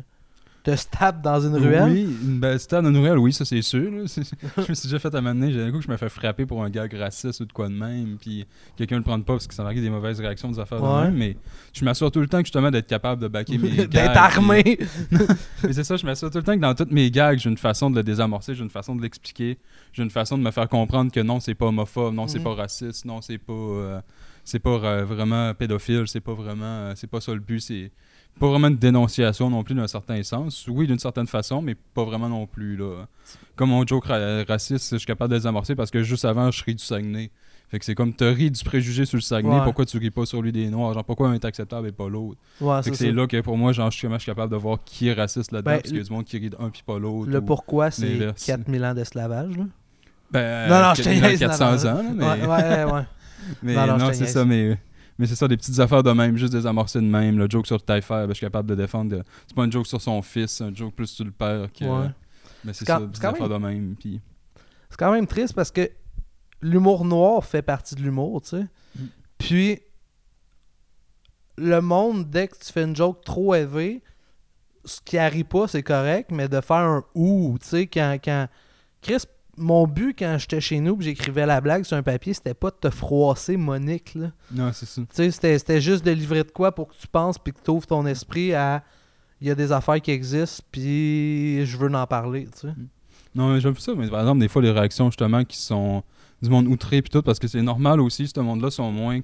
te 0.63 0.75
stab 0.75 1.21
dans 1.21 1.39
une 1.41 1.55
ruelle? 1.55 1.91
Oui, 1.91 2.15
une 2.23 2.39
belle 2.39 2.59
stade 2.59 2.83
dans 2.83 2.89
une 2.91 2.97
ruelle, 2.97 3.17
oui, 3.17 3.33
ça 3.33 3.45
c'est 3.45 3.61
sûr. 3.61 3.89
là. 3.91 4.03
Je 4.57 4.69
me 4.69 4.73
suis 4.75 4.87
déjà 4.87 4.99
fait 4.99 5.13
amener, 5.15 5.51
j'ai 5.51 5.63
un 5.63 5.71
coup 5.71 5.79
que 5.79 5.83
je 5.85 5.89
me 5.91 5.97
fais 5.97 6.09
frapper 6.09 6.45
pour 6.45 6.63
un 6.63 6.69
gag 6.69 6.93
raciste 6.93 7.39
ou 7.41 7.45
de 7.45 7.51
quoi 7.53 7.67
de 7.67 7.73
même, 7.73 8.17
puis 8.19 8.45
quelqu'un 8.77 8.95
ne 8.95 8.99
le 8.99 9.03
prend 9.03 9.19
pas 9.21 9.33
parce 9.33 9.47
que 9.47 9.53
ça 9.53 9.63
marque 9.63 9.75
des 9.77 9.89
mauvaises 9.89 10.19
réactions, 10.19 10.49
des 10.51 10.59
affaires 10.59 10.81
Ouais. 10.83 11.01
de 11.01 11.05
même, 11.07 11.15
mais 11.15 11.37
je 11.73 11.83
m'assure 11.85 12.11
tout 12.11 12.19
le 12.19 12.27
temps 12.27 12.39
que 12.39 12.45
justement 12.45 12.69
d'être 12.71 12.87
capable 12.87 13.21
de 13.21 13.27
backer 13.27 13.57
mes 13.57 13.69
gags. 13.75 13.89
D'être 13.89 14.17
armé. 14.17 14.63
puis- 14.63 14.87
Mais 15.63 15.73
c'est 15.73 15.83
ça, 15.83 15.95
je 15.97 16.05
m'assure 16.05 16.29
tout 16.29 16.37
le 16.37 16.43
temps 16.43 16.55
que 16.55 16.61
dans 16.61 16.75
toutes 16.75 16.91
mes 16.91 17.09
gags, 17.11 17.37
j'ai 17.39 17.49
une 17.49 17.57
façon 17.57 17.89
de 17.89 17.95
le 17.95 18.03
désamorcer, 18.03 18.53
j'ai 18.55 18.63
une 18.63 18.69
façon 18.69 18.95
de 18.95 19.01
l'expliquer, 19.01 19.57
j'ai 19.93 20.03
une 20.03 20.09
façon 20.11 20.37
de 20.37 20.43
me 20.43 20.51
faire 20.51 20.67
comprendre 20.69 21.11
que 21.11 21.19
non, 21.19 21.39
c'est 21.39 21.55
pas 21.55 21.67
homophobe, 21.67 22.13
non, 22.13 22.27
c'est 22.27 22.37
Mhm. 22.39 22.43
pas 22.45 22.53
raciste, 22.55 23.05
non, 23.05 23.21
c'est 23.21 23.37
pas 23.37 23.53
euh, 23.53 24.01
c'est 24.43 24.59
pas 24.59 24.69
euh, 24.71 25.05
vraiment 25.05 25.53
pédophile, 25.53 26.03
c'est 26.07 26.19
pas 26.21 26.33
vraiment 26.33 26.65
euh, 26.65 26.93
c'est 26.95 27.07
pas 27.07 27.21
ça 27.21 27.33
le 27.33 27.39
but, 27.39 27.59
c'est 27.59 27.91
pas 28.39 28.47
vraiment 28.47 28.67
une 28.69 28.77
dénonciation 28.77 29.49
non 29.49 29.63
plus 29.63 29.75
d'un 29.75 29.87
certain 29.87 30.21
sens. 30.23 30.65
Oui, 30.67 30.87
d'une 30.87 30.99
certaine 30.99 31.27
façon, 31.27 31.61
mais 31.61 31.75
pas 31.75 32.03
vraiment 32.05 32.29
non 32.29 32.47
plus 32.47 32.75
là. 32.77 33.05
Comme 33.55 33.69
mon 33.69 33.85
joke 33.85 34.05
ra- 34.05 34.43
raciste, 34.47 34.91
je 34.93 34.97
suis 34.97 35.05
capable 35.05 35.31
de 35.33 35.37
désamorcer 35.37 35.75
parce 35.75 35.91
que 35.91 36.01
juste 36.03 36.25
avant, 36.25 36.49
je 36.51 36.63
ris 36.63 36.75
du 36.75 36.83
Saguenay. 36.83 37.29
Fait 37.69 37.79
que 37.79 37.85
c'est 37.85 37.95
comme 37.95 38.13
te 38.13 38.23
ris 38.25 38.51
du 38.51 38.61
préjugé 38.65 39.05
sur 39.05 39.15
le 39.17 39.21
Saguenay, 39.21 39.57
Ouais. 39.57 39.63
pourquoi 39.63 39.85
tu 39.85 39.97
ris 39.97 40.11
pas 40.11 40.25
sur 40.25 40.41
lui 40.41 40.51
des 40.51 40.69
Noirs, 40.69 40.93
genre 40.93 41.05
pourquoi 41.05 41.29
un 41.29 41.33
est 41.33 41.45
acceptable 41.45 41.87
et 41.87 41.91
pas 41.93 42.09
l'autre? 42.09 42.37
Ouais, 42.59 42.77
Fait 42.77 42.83
c'est 42.83 42.91
que 42.91 42.97
c'est 42.97 43.11
là 43.13 43.27
que 43.27 43.39
pour 43.41 43.57
moi, 43.57 43.71
genre, 43.71 43.89
je 43.91 43.97
suis 43.97 44.07
capable 44.25 44.51
de 44.51 44.57
voir 44.57 44.79
qui 44.83 45.07
est 45.07 45.13
raciste 45.13 45.51
là-dedans, 45.53 45.71
Ben, 45.71 45.77
parce 45.77 45.87
qu'il 45.89 45.97
y 45.97 46.01
a 46.01 46.03
du 46.03 46.11
monde 46.11 46.25
qui 46.25 46.37
rit 46.37 46.49
d'un 46.49 46.69
puis 46.69 46.83
pas 46.85 46.99
l'autre. 46.99 47.29
Le 47.31 47.39
ou- 47.39 47.41
pourquoi, 47.41 47.89
c'est 47.91 48.07
l'inverse. 48.09 48.43
4000 48.45 48.83
ans 48.83 48.93
d'esclavage. 48.93 49.55
là. 49.57 49.63
Ben, 50.31 50.69
Non, 50.69 50.81
non, 50.87 50.93
je 50.95 51.03
te 51.03 51.09
400 51.09 51.21
niaise, 51.27 51.41
non, 51.41 51.47
400 51.47 51.65
non. 51.65 51.71
ans, 51.71 52.03
là, 52.03 52.03
mais, 52.13 52.25
Ouais, 52.25 52.47
ouais, 52.85 52.91
ouais. 52.93 53.01
Mais 53.63 53.75
Non, 53.75 54.11
c'est 54.13 54.27
ça, 54.27 54.45
mais, 54.45 54.77
mais 55.17 55.25
c'est 55.27 55.35
ça, 55.35 55.47
des 55.47 55.57
petites 55.57 55.79
affaires 55.79 56.03
de 56.03 56.11
même, 56.11 56.37
juste 56.37 56.53
désamorcer 56.53 56.99
de 56.99 57.05
même. 57.05 57.37
Le 57.37 57.49
joke 57.49 57.67
sur 57.67 57.81
Taillefer, 57.83 58.23
ben, 58.25 58.29
je 58.29 58.33
suis 58.35 58.45
capable 58.45 58.69
de 58.69 58.75
défendre. 58.75 59.11
de- 59.11 59.23
C'est 59.47 59.55
pas 59.55 59.63
un 59.63 59.71
joke 59.71 59.87
sur 59.87 60.01
son 60.01 60.21
fils, 60.21 60.51
c'est 60.51 60.63
un 60.63 60.73
joke 60.73 60.93
plus 60.95 61.07
sur 61.07 61.25
le 61.25 61.31
père. 61.31 61.67
Que, 61.73 61.85
Ouais. 61.85 62.09
Mais 62.63 62.73
c'est 62.73 62.85
ça, 62.85 62.99
des 62.99 63.25
affaires 63.25 63.49
de 63.49 63.57
même. 63.57 63.95
Puis, 63.99 64.21
C'est 64.89 64.97
quand 64.97 65.11
même 65.11 65.25
triste 65.25 65.53
parce 65.55 65.71
que 65.71 65.89
l'humour 66.61 67.05
noir 67.05 67.43
fait 67.43 67.61
partie 67.61 67.95
de 67.95 68.01
l'humour, 68.01 68.41
tu 68.41 68.49
sais. 68.49 68.65
Mm. 68.95 69.05
Puis, 69.37 69.79
le 71.57 71.79
monde, 71.81 72.29
dès 72.29 72.47
que 72.47 72.57
tu 72.57 72.71
fais 72.71 72.83
une 72.83 72.95
joke 72.95 73.23
trop 73.23 73.53
élevée, 73.55 74.01
ce 74.85 74.99
qui 75.03 75.17
arrive 75.17 75.45
pas, 75.45 75.67
c'est 75.67 75.83
correct, 75.83 76.31
mais 76.31 76.47
de 76.47 76.59
faire 76.61 76.77
un 76.77 77.03
ou, 77.13 77.57
tu 77.61 77.67
sais, 77.67 77.87
quand, 77.87 78.17
quand. 78.23 78.47
Chris, 79.01 79.17
mon 79.61 79.87
but 79.87 80.17
quand 80.17 80.37
j'étais 80.37 80.59
chez 80.59 80.79
nous, 80.79 80.97
puis 80.97 81.05
j'écrivais 81.05 81.45
la 81.45 81.61
blague 81.61 81.83
sur 81.83 81.95
un 81.95 82.03
papier, 82.03 82.33
c'était 82.33 82.53
pas 82.53 82.71
de 82.71 82.75
te 82.75 82.89
froisser 82.89 83.57
Monique, 83.57 84.15
là. 84.15 84.31
non, 84.51 84.71
c'est 84.73 84.85
ça. 84.85 85.01
Tu 85.01 85.31
sais, 85.31 85.57
c'était, 85.57 85.81
juste 85.81 86.05
de 86.05 86.11
livrer 86.11 86.43
de 86.43 86.51
quoi 86.51 86.73
pour 86.73 86.89
que 86.89 86.95
tu 86.99 87.07
penses 87.07 87.37
puis 87.37 87.53
que 87.53 87.59
tu 87.63 87.71
ouvres 87.71 87.87
ton 87.87 88.05
esprit 88.05 88.53
à. 88.53 88.83
Il 89.39 89.47
y 89.47 89.51
a 89.51 89.55
des 89.55 89.71
affaires 89.71 89.99
qui 89.99 90.11
existent, 90.11 90.63
puis 90.71 91.65
je 91.65 91.75
veux 91.75 91.91
en 91.91 92.05
parler, 92.05 92.47
sais. 92.53 92.67
Non, 93.33 93.53
mais 93.53 93.59
j'aime 93.59 93.75
ça, 93.77 93.93
mais 93.95 94.07
par 94.07 94.19
exemple, 94.19 94.39
des 94.39 94.47
fois, 94.47 94.61
les 94.61 94.69
réactions, 94.69 95.07
justement, 95.07 95.43
qui 95.43 95.57
sont 95.57 96.03
du 96.43 96.49
monde 96.49 96.67
outré, 96.67 97.01
puis 97.01 97.09
tout, 97.09 97.23
parce 97.23 97.39
que 97.39 97.47
c'est 97.47 97.61
normal 97.61 98.01
aussi, 98.01 98.27
ce 98.27 98.39
monde-là 98.39 98.69
sont 98.69 98.91
moins 98.91 99.21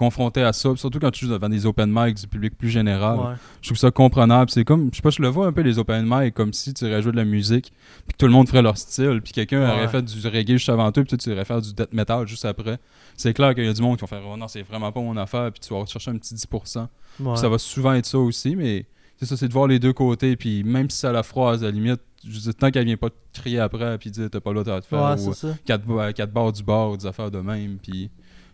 confrontés 0.00 0.42
à 0.42 0.52
ça, 0.54 0.74
surtout 0.76 0.98
quand 0.98 1.10
tu 1.10 1.26
joues 1.26 1.32
devant 1.32 1.48
des 1.50 1.66
open 1.66 1.90
mics 1.94 2.16
du 2.16 2.26
public 2.26 2.56
plus 2.56 2.70
général. 2.70 3.18
Ouais. 3.18 3.34
Je 3.60 3.68
trouve 3.68 3.76
ça 3.78 3.90
comprenable. 3.90 4.50
C'est 4.50 4.64
comme, 4.64 4.88
je 4.90 4.96
sais 4.96 5.02
pas, 5.02 5.10
je 5.10 5.20
le 5.20 5.28
vois 5.28 5.46
un 5.46 5.52
peu 5.52 5.60
les 5.60 5.78
open 5.78 6.06
mic 6.08 6.32
comme 6.32 6.52
si 6.54 6.72
tu 6.72 6.86
jouer 7.02 7.12
de 7.12 7.16
la 7.16 7.24
musique, 7.26 7.72
puis 8.06 8.14
que 8.14 8.16
tout 8.16 8.26
le 8.26 8.32
monde 8.32 8.48
ferait 8.48 8.62
leur 8.62 8.78
style, 8.78 9.20
puis 9.22 9.32
quelqu'un 9.34 9.60
Ouais. 9.60 9.70
aurait 9.72 9.88
fait 9.88 10.02
du 10.02 10.26
reggae 10.26 10.52
juste 10.56 10.70
avant 10.70 10.90
toi, 10.90 11.04
puis 11.04 11.16
tu 11.18 11.30
irais 11.30 11.44
faire 11.44 11.60
du 11.60 11.72
death 11.74 11.92
metal 11.92 12.26
juste 12.26 12.46
après. 12.46 12.78
C'est 13.16 13.34
clair 13.34 13.54
qu'il 13.54 13.64
y 13.64 13.68
a 13.68 13.72
du 13.74 13.82
monde 13.82 13.96
qui 13.98 14.00
va 14.00 14.06
faire, 14.06 14.22
oh 14.26 14.36
non, 14.38 14.48
c'est 14.48 14.62
vraiment 14.62 14.90
pas 14.90 15.00
mon 15.00 15.16
affaire, 15.18 15.52
puis 15.52 15.60
tu 15.60 15.74
vas 15.74 15.84
chercher 15.84 16.10
un 16.10 16.16
petit 16.16 16.34
10%. 16.34 16.86
Puis 17.16 17.26
Ouais. 17.26 17.36
Ça 17.36 17.48
va 17.50 17.58
souvent 17.58 17.92
être 17.92 18.06
ça 18.06 18.18
aussi, 18.18 18.56
mais 18.56 18.86
c'est 19.18 19.26
ça, 19.26 19.36
c'est 19.36 19.48
de 19.48 19.52
voir 19.52 19.66
les 19.66 19.78
deux 19.78 19.92
côtés, 19.92 20.34
puis 20.36 20.64
même 20.64 20.88
si 20.88 20.96
ça 20.98 21.12
la 21.12 21.22
froise, 21.22 21.62
à 21.62 21.66
la 21.66 21.72
limite, 21.72 22.00
je 22.26 22.38
dire, 22.38 22.54
tant 22.54 22.70
qu'elle 22.70 22.84
vient 22.86 22.96
pas 22.96 23.10
te 23.10 23.40
crier 23.40 23.58
après, 23.60 23.98
puis 23.98 24.10
dire 24.10 24.28
t'as 24.30 24.40
pas 24.40 24.52
l'autre 24.52 24.70
à 24.72 24.80
te 24.80 24.86
faire, 24.86 25.16
Ouais, 25.18 25.28
ou 25.28 25.32
quatre, 25.66 25.84
ba- 25.86 26.12
quatre 26.14 26.32
barres 26.32 26.52
du 26.52 26.62
bord, 26.62 26.96
des 26.96 27.06
affaires 27.06 27.30
de 27.30 27.40
même, 27.40 27.76
puis 27.82 28.10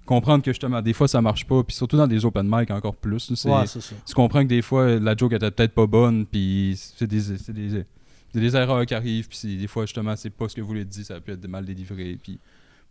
comprendre 0.07 0.43
que 0.43 0.51
justement, 0.53 0.81
des 0.81 0.93
fois 0.93 1.09
ça 1.09 1.21
marche 1.21 1.45
pas, 1.47 1.63
puis 1.63 1.77
surtout 1.77 1.97
dans 1.97 2.07
des 2.07 2.25
open 2.25 2.47
mic 2.51 2.71
encore 2.71 2.95
plus. 2.97 3.35
c'est- 3.35 3.51
Ouais, 3.51 3.67
c'est 3.67 3.81
ça. 3.83 3.95
tu 4.07 4.15
comprends 4.15 4.43
que 4.43 4.49
des 4.49 4.63
fois 4.63 4.99
la 4.99 5.15
joke 5.17 5.33
était 5.35 5.51
peut-être 5.51 5.75
pas 5.75 5.87
bonne 5.87 6.25
puis 6.27 6.75
c'est 6.79 7.07
des 7.07 7.21
c'est 7.21 7.53
des, 7.53 7.85
c'est 8.33 8.41
des 8.41 8.57
erreurs 8.57 8.87
qui 8.87 8.95
arrivent 8.95 9.29
puis 9.29 9.57
des 9.59 9.67
fois 9.67 9.85
justement 9.85 10.15
c'est 10.17 10.31
pas 10.31 10.49
ce 10.49 10.55
que 10.55 10.61
vous 10.61 10.67
voulez 10.69 10.85
dire 10.85 11.05
ça 11.05 11.21
peut 11.21 11.33
être 11.33 11.47
mal 11.49 11.65
délivré 11.65 12.19
puis 12.23 12.39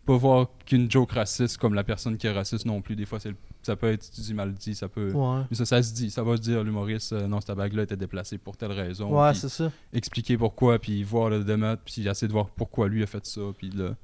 pas 0.05 0.15
voir 0.17 0.49
qu'une 0.67 0.89
joke 0.91 1.13
raciste 1.13 1.57
comme 1.57 1.73
la 1.73 1.83
personne 1.83 2.15
qui 2.17 2.27
est 2.27 2.31
raciste 2.31 2.65
non 2.67 2.79
plus 2.81 2.95
des 2.95 3.05
fois 3.05 3.19
c'est 3.19 3.29
le- 3.29 3.35
ça 3.63 3.75
peut 3.75 3.87
être 3.91 4.07
mal 4.35 4.53
dit 4.53 4.75
ça 4.75 4.87
peut 4.87 5.11
Ouais. 5.11 5.41
mais 5.49 5.57
ça 5.57 5.65
ça 5.65 5.81
se 5.81 5.93
dit 5.93 6.11
ça 6.11 6.21
va 6.21 6.37
se 6.37 6.41
dire 6.43 6.63
l'humoriste 6.63 7.13
euh, 7.13 7.27
non 7.27 7.41
cette 7.41 7.55
bague 7.57 7.73
là 7.73 7.83
était 7.83 7.97
déplacée 7.97 8.37
pour 8.37 8.55
telle 8.55 8.71
raison 8.71 9.09
Ouais, 9.19 9.33
c'est 9.33 9.49
ça. 9.49 9.71
expliquer 9.93 10.37
pourquoi 10.37 10.77
puis 10.77 11.01
voir 11.03 11.29
le 11.31 11.43
démettre 11.43 11.81
puis 11.83 12.07
essayer 12.07 12.27
de 12.27 12.33
voir 12.33 12.47
pourquoi 12.49 12.87
lui 12.87 13.01
a 13.01 13.07
fait 13.07 13.25
ça 13.25 13.41
puis 13.57 13.69
le 13.71 13.95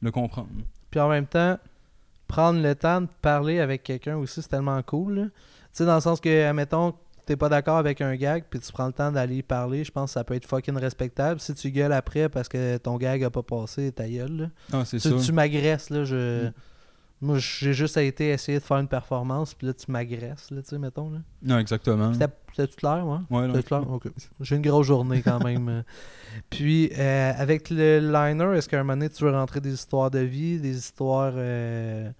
le 0.00 0.10
comprendre 0.10 0.48
Puis 0.90 0.98
en 1.00 1.08
même 1.08 1.26
temps, 1.26 1.58
prendre 2.32 2.62
le 2.62 2.74
temps 2.74 3.02
de 3.02 3.08
parler 3.20 3.60
avec 3.60 3.82
quelqu'un 3.82 4.16
aussi, 4.16 4.40
c'est 4.40 4.48
tellement 4.48 4.82
cool. 4.82 5.30
Tu 5.34 5.68
sais, 5.72 5.84
dans 5.84 5.96
le 5.96 6.00
sens 6.00 6.18
que, 6.18 6.46
admettons, 6.46 6.94
t'es 7.26 7.36
pas 7.36 7.50
d'accord 7.50 7.76
avec 7.76 8.00
un 8.00 8.16
gag, 8.16 8.44
puis 8.48 8.58
tu 8.58 8.72
prends 8.72 8.86
le 8.86 8.94
temps 8.94 9.12
d'aller 9.12 9.36
y 9.36 9.42
parler, 9.42 9.84
je 9.84 9.92
pense 9.92 10.10
que 10.10 10.14
ça 10.14 10.24
peut 10.24 10.34
être 10.34 10.46
fucking 10.46 10.76
respectable. 10.76 11.40
Si 11.40 11.52
tu 11.52 11.70
gueules 11.70 11.92
après 11.92 12.30
parce 12.30 12.48
que 12.48 12.78
ton 12.78 12.96
gag 12.96 13.22
a 13.22 13.28
pas 13.28 13.42
passé, 13.42 13.92
ta 13.92 14.08
gueule, 14.08 14.36
là. 14.36 14.46
non 14.72 14.84
c'est 14.86 14.98
Tu, 14.98 15.14
tu 15.14 15.32
m'agresses, 15.32 15.90
là. 15.90 16.04
Je... 16.04 16.46
Mm. 16.46 16.52
Moi, 17.20 17.36
j'ai 17.38 17.74
juste 17.74 17.98
été 17.98 18.30
essayer 18.30 18.58
de 18.58 18.64
faire 18.64 18.78
une 18.78 18.88
performance, 18.88 19.52
puis 19.52 19.66
là, 19.66 19.74
tu 19.74 19.90
m'agresses, 19.92 20.50
là, 20.50 20.62
tu 20.62 20.70
sais, 20.70 20.78
mettons, 20.78 21.10
là. 21.10 21.18
non 21.42 21.58
exactement 21.58 22.14
C'était 22.14 22.32
c'était-tu 22.54 22.76
clair, 22.76 23.04
moi? 23.04 23.22
ouais, 23.30 23.46
non, 23.46 23.62
clair? 23.62 23.90
Ok. 23.90 24.08
J'ai 24.40 24.56
une 24.56 24.62
grosse 24.62 24.86
journée 24.86 25.22
quand 25.22 25.42
même. 25.42 25.84
Puis, 26.50 26.90
euh, 26.98 27.32
avec 27.36 27.70
le 27.70 27.98
liner, 27.98 28.56
est-ce 28.56 28.68
qu'à 28.68 28.80
un 28.80 28.82
moment 28.82 28.94
donné, 28.94 29.08
tu 29.08 29.24
veux 29.24 29.30
rentrer 29.30 29.60
des 29.60 29.72
histoires 29.72 30.10
de 30.10 30.18
vie, 30.18 30.58
des 30.58 30.76
histoires 30.76 31.32
euh, 31.36 32.10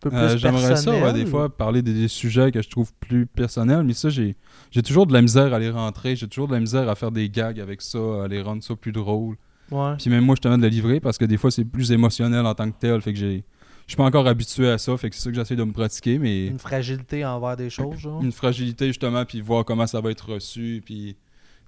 peu 0.00 0.10
plus 0.10 0.18
Euh, 0.18 0.36
J'aimerais 0.36 0.76
ça, 0.76 0.90
ouais, 0.92 1.12
des 1.12 1.26
fois, 1.26 1.48
parler 1.54 1.82
des, 1.82 1.92
des 1.94 2.08
sujets 2.08 2.50
que 2.52 2.62
je 2.62 2.68
trouve 2.68 2.92
plus 3.00 3.26
personnels, 3.26 3.82
mais 3.84 3.94
ça, 3.94 4.08
j'ai 4.08 4.36
j'ai 4.70 4.82
toujours 4.82 5.06
de 5.06 5.12
la 5.12 5.22
misère 5.22 5.52
à 5.54 5.58
les 5.58 5.70
rentrer, 5.70 6.14
j'ai 6.16 6.28
toujours 6.28 6.48
de 6.48 6.54
la 6.54 6.60
misère 6.60 6.88
à 6.88 6.94
faire 6.94 7.10
des 7.10 7.28
gags 7.30 7.58
avec 7.60 7.80
ça, 7.82 7.98
à 8.24 8.28
les 8.28 8.42
rendre 8.42 8.62
ça 8.62 8.76
plus 8.76 8.92
drôle. 8.92 9.36
Ouais. 9.70 9.96
Puis 9.98 10.10
même 10.10 10.24
moi, 10.24 10.34
je 10.36 10.40
te 10.40 10.48
de 10.48 10.62
le 10.62 10.68
livrer 10.68 11.00
parce 11.00 11.18
que 11.18 11.24
des 11.24 11.36
fois, 11.36 11.50
c'est 11.50 11.64
plus 11.64 11.92
émotionnel 11.92 12.46
en 12.46 12.54
tant 12.54 12.70
que 12.70 12.76
tel, 12.78 13.00
fait 13.00 13.12
que 13.12 13.18
j'ai... 13.18 13.44
Je 13.86 13.92
suis 13.92 13.96
pas 13.96 14.04
encore 14.04 14.26
habitué 14.26 14.68
à 14.68 14.76
ça, 14.76 14.94
fait 14.98 15.08
que 15.08 15.16
c'est 15.16 15.22
ça 15.22 15.30
que 15.30 15.36
j'essaie 15.36 15.56
de 15.56 15.64
me 15.64 15.72
pratiquer, 15.72 16.18
mais 16.18 16.48
Une 16.48 16.58
fragilité 16.58 17.24
envers 17.24 17.56
des 17.56 17.70
choses, 17.70 17.96
genre? 17.98 18.22
une 18.22 18.32
fragilité 18.32 18.88
justement, 18.88 19.24
puis 19.24 19.40
voir 19.40 19.64
comment 19.64 19.86
ça 19.86 20.00
va 20.02 20.10
être 20.10 20.30
reçu, 20.34 20.82
puis 20.84 21.16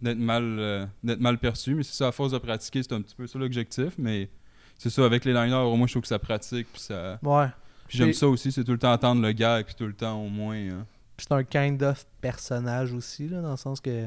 d'être 0.03 0.19
mal, 0.19 0.43
euh, 0.59 0.87
d'être 1.03 1.21
mal 1.21 1.39
perçu. 1.39 1.75
Mais 1.75 1.83
c'est 1.83 1.95
ça, 1.95 2.09
à 2.09 2.13
force 2.13 2.33
de 2.33 2.39
pratiquer, 2.39 2.83
c'est 2.83 2.93
un 2.93 3.01
petit 3.01 3.15
peu 3.15 3.27
ça 3.27 3.39
l'objectif, 3.39 3.95
mais 3.97 4.29
c'est 4.77 4.91
ça, 4.91 5.05
avec 5.07 5.25
les 5.25 5.33
liners, 5.33 5.55
au 5.55 5.77
moins, 5.77 5.87
je 5.87 5.95
trouve 5.95 6.03
que 6.03 6.09
ça 6.09 6.19
pratique, 6.19 6.67
puis 6.73 6.83
ça... 6.83 7.19
Ouais. 7.23 7.47
Puis 7.91 7.99
j'aime 7.99 8.11
Et- 8.11 8.13
ça 8.13 8.29
aussi, 8.29 8.53
c'est 8.53 8.63
tout 8.63 8.71
le 8.71 8.79
temps 8.79 8.93
entendre 8.93 9.21
le 9.21 9.33
gag, 9.33 9.67
puis 9.67 9.75
tout 9.75 9.85
le 9.87 9.93
temps 9.93 10.17
au 10.25 10.29
moins... 10.29 10.55
hein. 10.57 10.87
C'est 11.19 11.33
un 11.33 11.43
kind 11.43 11.83
of 11.83 12.07
personnage 12.21 12.93
aussi, 12.95 13.29
là, 13.29 13.43
dans 13.43 13.51
le 13.51 13.57
sens 13.57 13.81
que 13.81 14.07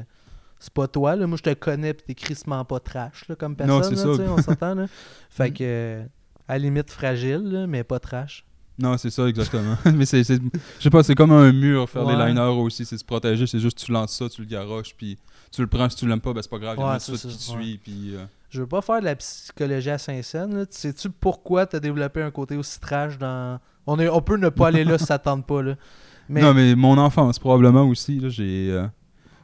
c'est 0.58 0.72
pas 0.72 0.88
toi, 0.88 1.14
là. 1.16 1.26
Moi, 1.26 1.36
je 1.36 1.42
te 1.42 1.52
connais, 1.54 1.92
puis 1.92 2.02
t'es 2.06 2.14
crissement 2.14 2.64
pas 2.64 2.80
trash, 2.80 3.28
là, 3.28 3.36
comme 3.36 3.54
personne, 3.54 3.76
Non, 3.76 3.82
c'est 3.82 3.94
là, 3.94 4.16
ça. 4.26 4.32
on 4.32 4.42
s'entend, 4.42 4.74
là. 4.74 4.86
Fait 5.30 5.50
Mm. 5.50 5.52
que, 5.52 5.64
euh, 5.64 6.04
à 6.48 6.54
la 6.54 6.58
limite 6.60 6.90
fragile, 6.90 7.42
là, 7.44 7.66
mais 7.66 7.84
pas 7.84 8.00
trash. 8.00 8.44
Non, 8.78 8.96
c'est 8.96 9.10
ça, 9.10 9.28
exactement. 9.28 9.76
mais 9.94 10.06
c'est, 10.06 10.24
je 10.24 10.38
sais 10.80 10.90
pas, 10.90 11.02
c'est 11.04 11.14
comme 11.14 11.30
un 11.32 11.52
mur, 11.52 11.88
faire 11.90 12.04
les 12.06 12.16
Ouais. 12.16 12.28
liners 12.28 12.40
aussi, 12.60 12.84
c'est 12.86 12.98
se 12.98 13.04
protéger, 13.04 13.46
c'est 13.46 13.60
juste 13.60 13.78
tu 13.84 13.92
lances 13.92 14.16
ça, 14.16 14.28
tu 14.30 14.40
le 14.40 14.48
garoches, 14.48 14.94
puis 14.96 15.16
tu 15.52 15.60
le 15.60 15.68
prends, 15.68 15.88
si 15.90 15.96
tu 15.96 16.08
l'aimes 16.08 16.20
pas, 16.22 16.32
ben 16.32 16.40
c'est 16.42 16.50
pas 16.50 16.58
grave, 16.58 16.76
il 16.78 16.80
y 16.80 16.84
Ouais, 16.84 16.90
a 16.94 16.98
suite 16.98 17.16
qui 17.20 17.26
te 17.28 17.32
ça, 17.32 17.52
ouais. 17.52 17.62
suit, 17.62 17.78
puis... 17.78 18.16
euh, 18.16 18.24
Je 18.50 18.60
veux 18.62 18.66
pas 18.66 18.82
faire 18.82 18.98
de 19.00 19.04
la 19.04 19.14
psychologie 19.14 19.90
à 19.90 19.98
Saint-Saëns. 19.98 20.66
Sais-tu 20.70 21.10
pourquoi 21.10 21.66
t'as 21.66 21.78
développé 21.78 22.22
un 22.22 22.30
côté 22.32 22.56
aussi 22.56 22.80
trash 22.80 23.18
dans. 23.18 23.60
On, 23.86 23.98
est, 23.98 24.08
on 24.08 24.20
peut 24.22 24.36
ne 24.36 24.48
pas 24.48 24.68
aller 24.68 24.84
là 24.84 24.98
si 24.98 25.04
ça 25.06 25.18
tente 25.18 25.46
pas. 25.46 25.62
Là. 25.62 25.76
Mais, 26.28 26.40
Non, 26.40 26.54
mais 26.54 26.74
mon 26.74 26.96
enfance, 26.98 27.38
probablement 27.38 27.84
aussi, 27.84 28.18
là, 28.18 28.28
j'ai... 28.30 28.70
euh, 28.70 28.86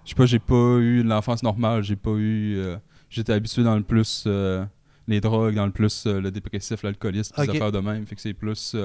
je 0.04 0.11
sais 0.11 0.14
pas, 0.14 0.26
j'ai 0.26 0.38
pas 0.38 0.54
eu 0.78 1.02
l'enfance 1.02 1.42
normale, 1.42 1.82
j'ai 1.82 1.97
pas 1.97 2.12
eu... 2.12 2.56
euh, 2.56 2.76
j'étais 3.11 3.32
habitué 3.32 3.62
dans 3.62 3.76
le 3.76 3.82
plus... 3.82 4.25
euh, 4.26 4.64
les 5.09 5.20
drogues, 5.20 5.56
dans 5.56 5.66
le 5.66 5.73
plus 5.73 6.06
le 6.06 6.30
dépressif, 6.30 6.85
l'alcoolisme, 6.85 7.35
Ok. 7.37 7.49
affaires 7.49 7.73
de 7.73 7.80
même. 7.80 8.06
Fait 8.06 8.14
que 8.14 8.20
c'est 8.20 8.32
plus 8.32 8.76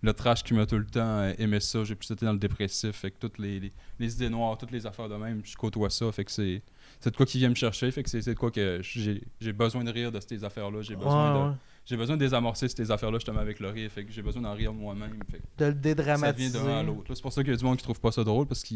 le 0.00 0.12
trash 0.14 0.42
qui 0.42 0.54
m'a 0.54 0.64
tout 0.64 0.78
le 0.78 0.86
temps 0.86 1.30
aimé 1.38 1.60
ça. 1.60 1.84
J'ai 1.84 1.94
plus 1.94 2.10
été 2.10 2.24
dans 2.24 2.32
le 2.32 2.38
dépressif. 2.38 2.92
Fait 2.92 3.10
que 3.10 3.18
toutes 3.20 3.38
les, 3.38 3.60
les, 3.60 3.72
les 3.98 4.14
idées 4.14 4.30
noires, 4.30 4.56
toutes 4.56 4.70
les 4.70 4.86
affaires 4.86 5.10
de 5.10 5.16
même, 5.16 5.42
je 5.44 5.54
côtoie 5.56 5.90
ça. 5.90 6.10
Fait 6.10 6.24
que 6.24 6.32
c'est 6.32 6.62
c'est 7.00 7.10
de 7.10 7.16
quoi 7.16 7.26
qui 7.26 7.36
vient 7.38 7.50
me 7.50 7.54
chercher. 7.54 7.90
Fait 7.90 8.02
que 8.02 8.08
c'est 8.08 8.24
de 8.26 8.32
quoi 8.32 8.50
que 8.50 8.78
j'ai 8.80 9.22
j'ai 9.40 9.52
besoin 9.52 9.84
de 9.84 9.90
rire 9.92 10.10
de 10.10 10.20
ces 10.26 10.42
affaires-là. 10.42 10.80
J'ai 10.80 10.96
besoin, 10.96 11.32
Ouais, 11.34 11.38
de, 11.38 11.48
ouais. 11.50 11.54
J'ai 11.86 11.96
besoin 11.96 12.16
de 12.16 12.20
désamorcer 12.20 12.68
ces 12.68 12.90
affaires-là 12.90 13.18
justement 13.18 13.40
avec 13.40 13.60
le 13.60 13.68
rire. 13.68 13.90
Fait 13.90 14.04
que 14.04 14.12
j'ai 14.12 14.22
besoin 14.22 14.40
d'en 14.42 14.54
rire 14.54 14.72
moi-même. 14.72 15.10
De 15.10 15.16
le 15.16 15.20
ça 15.58 15.70
vient 15.70 15.80
dédramatiser. 15.80 16.58
d'un 16.58 16.78
à 16.78 16.82
l'autre. 16.82 17.14
C'est 17.14 17.22
pour 17.22 17.32
ça 17.32 17.42
qu'il 17.42 17.52
y 17.52 17.54
a 17.54 17.58
du 17.58 17.64
monde 17.64 17.76
qui 17.76 17.82
trouve 17.84 18.00
pas 18.00 18.10
ça 18.12 18.24
drôle 18.24 18.46
parce 18.46 18.62
que 18.62 18.74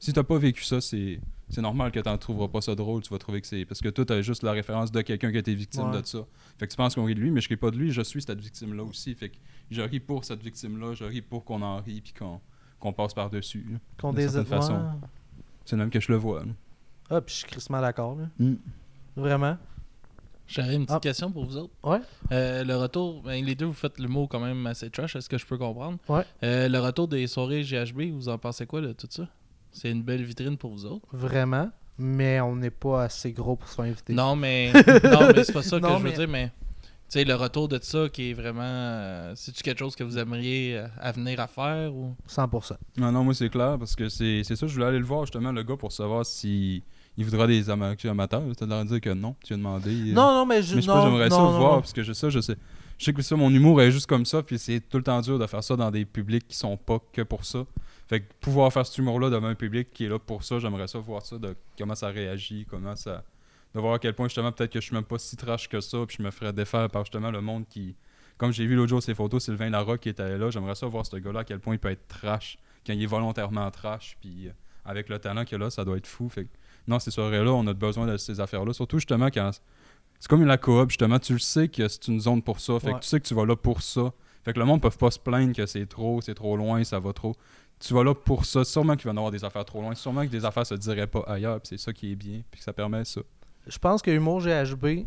si 0.00 0.12
t'as 0.12 0.22
pas 0.24 0.38
vécu 0.38 0.64
ça, 0.64 0.80
c'est 0.80 1.20
c'est 1.48 1.60
normal 1.62 1.90
que 1.92 2.00
t'en 2.00 2.18
trouveras 2.18 2.48
pas 2.48 2.60
ça 2.60 2.74
drôle. 2.74 3.02
Tu 3.02 3.10
vas 3.10 3.18
trouver 3.18 3.40
que 3.40 3.46
c'est 3.46 3.64
parce 3.64 3.80
que 3.80 3.88
toi 3.88 4.04
t'as 4.04 4.20
juste 4.22 4.42
la 4.42 4.52
référence 4.52 4.90
de 4.90 5.00
quelqu'un 5.02 5.30
qui 5.30 5.36
a 5.36 5.40
été 5.40 5.54
victime 5.54 5.90
Ouais. 5.90 6.00
de 6.02 6.06
ça. 6.06 6.18
Fait 6.58 6.66
que 6.66 6.72
tu 6.72 6.76
penses 6.76 6.94
qu'on 6.94 7.04
rit 7.04 7.14
de 7.14 7.20
lui, 7.20 7.30
mais 7.30 7.40
je 7.40 7.48
ris 7.48 7.56
pas 7.56 7.70
de 7.70 7.76
lui. 7.76 7.92
Je 7.92 8.02
suis 8.02 8.22
cette 8.22 8.40
victime 8.40 8.74
là 8.74 8.82
aussi. 8.82 9.14
Fait 9.14 9.28
que 9.28 9.36
je 9.70 9.80
ris 9.82 10.00
pour 10.00 10.24
cette 10.24 10.42
victime 10.42 10.78
là. 10.80 10.94
Je 10.94 11.04
ris 11.04 11.22
pour 11.22 11.44
qu'on 11.44 11.62
en 11.62 11.76
rit 11.80 12.00
puis 12.00 12.12
qu'on 12.80 12.92
passe 12.92 13.14
par 13.14 13.30
dessus. 13.30 13.66
Qu'on 14.00 14.12
d'une 14.12 14.18
dés- 14.26 14.28
certaine 14.32 14.44
façon. 14.46 14.82
C'est 15.64 15.76
même 15.76 15.90
que 15.90 16.00
je 16.00 16.10
le 16.10 16.18
vois. 16.18 16.44
là. 16.44 16.52
Ah, 17.10 17.20
puis 17.20 17.34
je 17.34 17.38
suis 17.40 17.46
crissement 17.48 17.80
d'accord. 17.80 18.16
là. 18.16 18.26
Mm. 18.38 18.54
Vraiment. 19.16 19.56
J'aurais 20.48 20.74
une 20.74 20.86
petite 20.86 20.96
Ah. 20.96 21.00
question 21.00 21.30
pour 21.30 21.44
vous 21.44 21.56
autres. 21.58 21.74
Ouais. 21.84 22.00
Euh, 22.32 22.64
le 22.64 22.74
retour, 22.76 23.22
ben, 23.22 23.44
les 23.44 23.54
deux, 23.54 23.66
vous 23.66 23.72
faites 23.74 23.98
l'humour 23.98 24.28
quand 24.28 24.40
même 24.40 24.66
assez 24.66 24.88
trash, 24.90 25.14
est-ce 25.14 25.28
que 25.28 25.36
je 25.38 25.44
peux 25.46 25.58
comprendre? 25.58 25.98
Ouais. 26.08 26.22
Euh, 26.42 26.68
le 26.68 26.78
retour 26.80 27.06
des 27.06 27.26
soirées 27.26 27.62
GHB, 27.62 28.10
vous 28.12 28.28
en 28.28 28.38
pensez 28.38 28.66
quoi 28.66 28.80
de 28.80 28.92
tout 28.92 29.06
ça? 29.10 29.28
C'est 29.70 29.90
une 29.90 30.02
belle 30.02 30.24
vitrine 30.24 30.56
pour 30.56 30.70
vous 30.72 30.86
autres? 30.86 31.06
Vraiment. 31.12 31.70
Mais 31.98 32.40
on 32.40 32.56
n'est 32.56 32.70
pas 32.70 33.02
assez 33.04 33.32
gros 33.32 33.56
pour 33.56 33.68
se 33.68 33.74
faire 33.74 33.84
inviter. 33.84 34.14
Non, 34.14 34.34
mais, 34.36 34.72
non, 35.04 35.28
mais 35.34 35.44
c'est 35.44 35.52
pas 35.52 35.62
ça 35.62 35.78
que 35.78 35.82
Non, 35.82 35.98
je 35.98 36.02
veux 36.04 36.10
mais- 36.10 36.16
dire, 36.16 36.28
mais 36.28 36.46
tu 37.10 37.18
sais, 37.18 37.24
le 37.24 37.34
retour 37.34 37.68
de 37.68 37.78
ça 37.82 38.08
qui 38.08 38.30
est 38.30 38.34
vraiment. 38.34 38.60
euh, 38.62 39.32
C'est-tu 39.34 39.62
quelque 39.62 39.78
chose 39.78 39.96
que 39.96 40.04
vous 40.04 40.16
aimeriez 40.18 40.76
euh, 40.78 40.86
à 41.00 41.10
venir 41.12 41.40
à 41.40 41.46
faire 41.46 41.92
ou? 41.94 42.14
100%. 42.28 42.76
Non, 42.98 43.10
non, 43.12 43.24
moi 43.24 43.34
c'est 43.34 43.48
clair 43.50 43.76
parce 43.78 43.96
que 43.96 44.08
c'est 44.08 44.42
c'est 44.44 44.56
ça. 44.56 44.66
Je 44.66 44.74
voulais 44.74 44.86
aller 44.86 44.98
le 44.98 45.04
voir 45.04 45.24
justement, 45.26 45.50
le 45.52 45.62
gars, 45.62 45.76
pour 45.76 45.90
savoir 45.92 46.24
si 46.24 46.82
il 47.18 47.24
voudra 47.24 47.46
des 47.46 47.68
ama- 47.68 47.94
amateurs. 48.04 48.42
L'air 48.42 48.84
de 48.84 48.88
dire 48.88 49.00
que 49.02 49.10
non. 49.10 49.36
Tu 49.44 49.52
as 49.52 49.56
demandé. 49.56 49.90
euh, 49.90 50.12
Non, 50.14 50.32
non, 50.32 50.46
mais 50.46 50.62
je. 50.62 50.76
Mais 50.76 50.80
je 50.80 50.86
j'aimerais 50.86 51.28
ça 51.28 51.36
non, 51.36 51.58
voir 51.58 51.72
non. 51.74 51.80
parce 51.80 51.92
que 51.92 52.02
je, 52.02 52.12
ça, 52.14 52.30
je 52.30 52.40
sais. 52.40 52.56
Je 52.96 53.04
sais 53.04 53.12
que 53.12 53.22
ça, 53.22 53.36
mon 53.36 53.50
humour 53.50 53.80
est 53.82 53.90
juste 53.92 54.06
comme 54.06 54.24
ça, 54.24 54.42
puis 54.42 54.58
c'est 54.58 54.80
tout 54.80 54.96
le 54.96 55.02
temps 55.04 55.20
dur 55.20 55.38
de 55.38 55.46
faire 55.46 55.62
ça 55.62 55.76
dans 55.76 55.90
des 55.90 56.04
publics 56.04 56.48
qui 56.48 56.56
sont 56.56 56.76
pas 56.76 56.98
que 57.12 57.22
pour 57.22 57.44
ça. 57.44 57.64
Fait 58.08 58.20
que 58.20 58.26
pouvoir 58.40 58.72
faire 58.72 58.86
cet 58.86 58.98
humour-là 58.98 59.28
devant 59.30 59.48
un 59.48 59.54
public 59.54 59.88
qui 59.92 60.06
est 60.06 60.08
là 60.08 60.18
pour 60.18 60.42
ça, 60.42 60.58
j'aimerais 60.58 60.88
ça 60.88 60.98
voir 60.98 61.24
ça, 61.26 61.36
de 61.38 61.54
comment 61.76 61.94
ça 61.94 62.08
réagit, 62.08 62.66
comment 62.68 62.96
ça. 62.96 63.22
De 63.74 63.80
voir 63.80 63.94
à 63.94 63.98
quel 63.98 64.14
point 64.14 64.26
justement 64.28 64.50
peut-être 64.50 64.72
que 64.72 64.80
je 64.80 64.86
suis 64.86 64.94
même 64.94 65.04
pas 65.04 65.18
si 65.18 65.36
trash 65.36 65.68
que 65.68 65.80
ça, 65.80 65.98
puis 66.08 66.16
je 66.18 66.22
me 66.24 66.30
ferais 66.30 66.52
défaire 66.52 66.88
par 66.88 67.04
justement 67.04 67.30
le 67.30 67.40
monde 67.40 67.64
qui. 67.68 67.94
Comme 68.36 68.52
j'ai 68.52 68.66
vu 68.66 68.74
l'autre 68.76 68.88
jour 68.90 69.02
ces 69.02 69.14
photos, 69.14 69.44
Sylvain 69.44 69.68
Larocque 69.70 70.00
qui 70.00 70.08
était 70.08 70.38
là, 70.38 70.48
j'aimerais 70.50 70.74
ça 70.76 70.86
voir 70.86 71.04
ce 71.04 71.16
gars-là 71.16 71.40
à 71.40 71.44
quel 71.44 71.58
point 71.60 71.74
il 71.74 71.78
peut 71.78 71.90
être 71.90 72.06
trash, 72.08 72.56
quand 72.86 72.92
il 72.92 73.02
est 73.02 73.06
volontairement 73.06 73.68
trash, 73.70 74.16
puis 74.20 74.46
euh, 74.48 74.52
avec 74.84 75.08
le 75.08 75.18
talent 75.18 75.44
qu'il 75.44 75.56
a 75.56 75.64
là, 75.64 75.70
ça 75.70 75.84
doit 75.84 75.96
être 75.98 76.06
fou. 76.06 76.28
Fait 76.28 76.44
que, 76.44 76.48
non, 76.88 76.98
ces 76.98 77.10
soirées-là, 77.10 77.52
on 77.52 77.66
a 77.66 77.74
besoin 77.74 78.06
de 78.06 78.16
ces 78.16 78.40
affaires-là, 78.40 78.72
surtout 78.72 78.98
justement 78.98 79.26
quand 79.28 79.50
c'est 80.20 80.28
comme 80.28 80.44
la 80.44 80.58
coop, 80.58 80.90
justement, 80.90 81.18
tu 81.20 81.34
le 81.34 81.38
sais 81.38 81.68
que 81.68 81.86
c'est 81.86 82.08
une 82.08 82.20
zone 82.20 82.42
pour 82.42 82.58
ça. 82.60 82.78
Fait 82.80 82.88
Ouais. 82.88 82.94
que 82.94 83.00
tu 83.00 83.08
sais 83.08 83.20
que 83.20 83.26
tu 83.28 83.34
vas 83.34 83.44
là 83.46 83.54
pour 83.54 83.82
ça. 83.82 84.12
Fait 84.44 84.52
que 84.52 84.58
le 84.58 84.64
monde 84.64 84.82
ne 84.82 84.88
peut 84.88 84.96
pas 84.96 85.10
se 85.12 85.18
plaindre 85.18 85.54
que 85.54 85.64
c'est 85.66 85.86
trop, 85.86 86.20
c'est 86.20 86.34
trop 86.34 86.56
loin, 86.56 86.82
ça 86.82 86.98
va 86.98 87.12
trop. 87.12 87.34
Tu 87.78 87.94
vas 87.94 88.02
là 88.02 88.14
pour 88.14 88.44
ça. 88.44 88.64
Sûrement 88.64 88.96
qu'il 88.96 89.04
va 89.04 89.10
y 89.10 89.14
en 89.14 89.16
avoir 89.18 89.30
des 89.30 89.44
affaires 89.44 89.64
trop 89.64 89.80
loin. 89.80 89.94
Sûrement 89.94 90.22
que 90.22 90.30
des 90.30 90.44
affaires 90.44 90.66
se 90.66 90.74
diraient 90.74 91.06
pas 91.06 91.20
ailleurs. 91.28 91.60
Puis 91.60 91.68
c'est 91.68 91.78
ça 91.78 91.92
qui 91.92 92.10
est 92.10 92.16
bien. 92.16 92.40
Puis 92.50 92.58
que 92.58 92.64
ça 92.64 92.72
permet 92.72 93.04
ça. 93.04 93.20
Je 93.68 93.78
pense 93.78 94.02
que 94.02 94.10
Humour 94.10 94.40
GHB. 94.40 95.06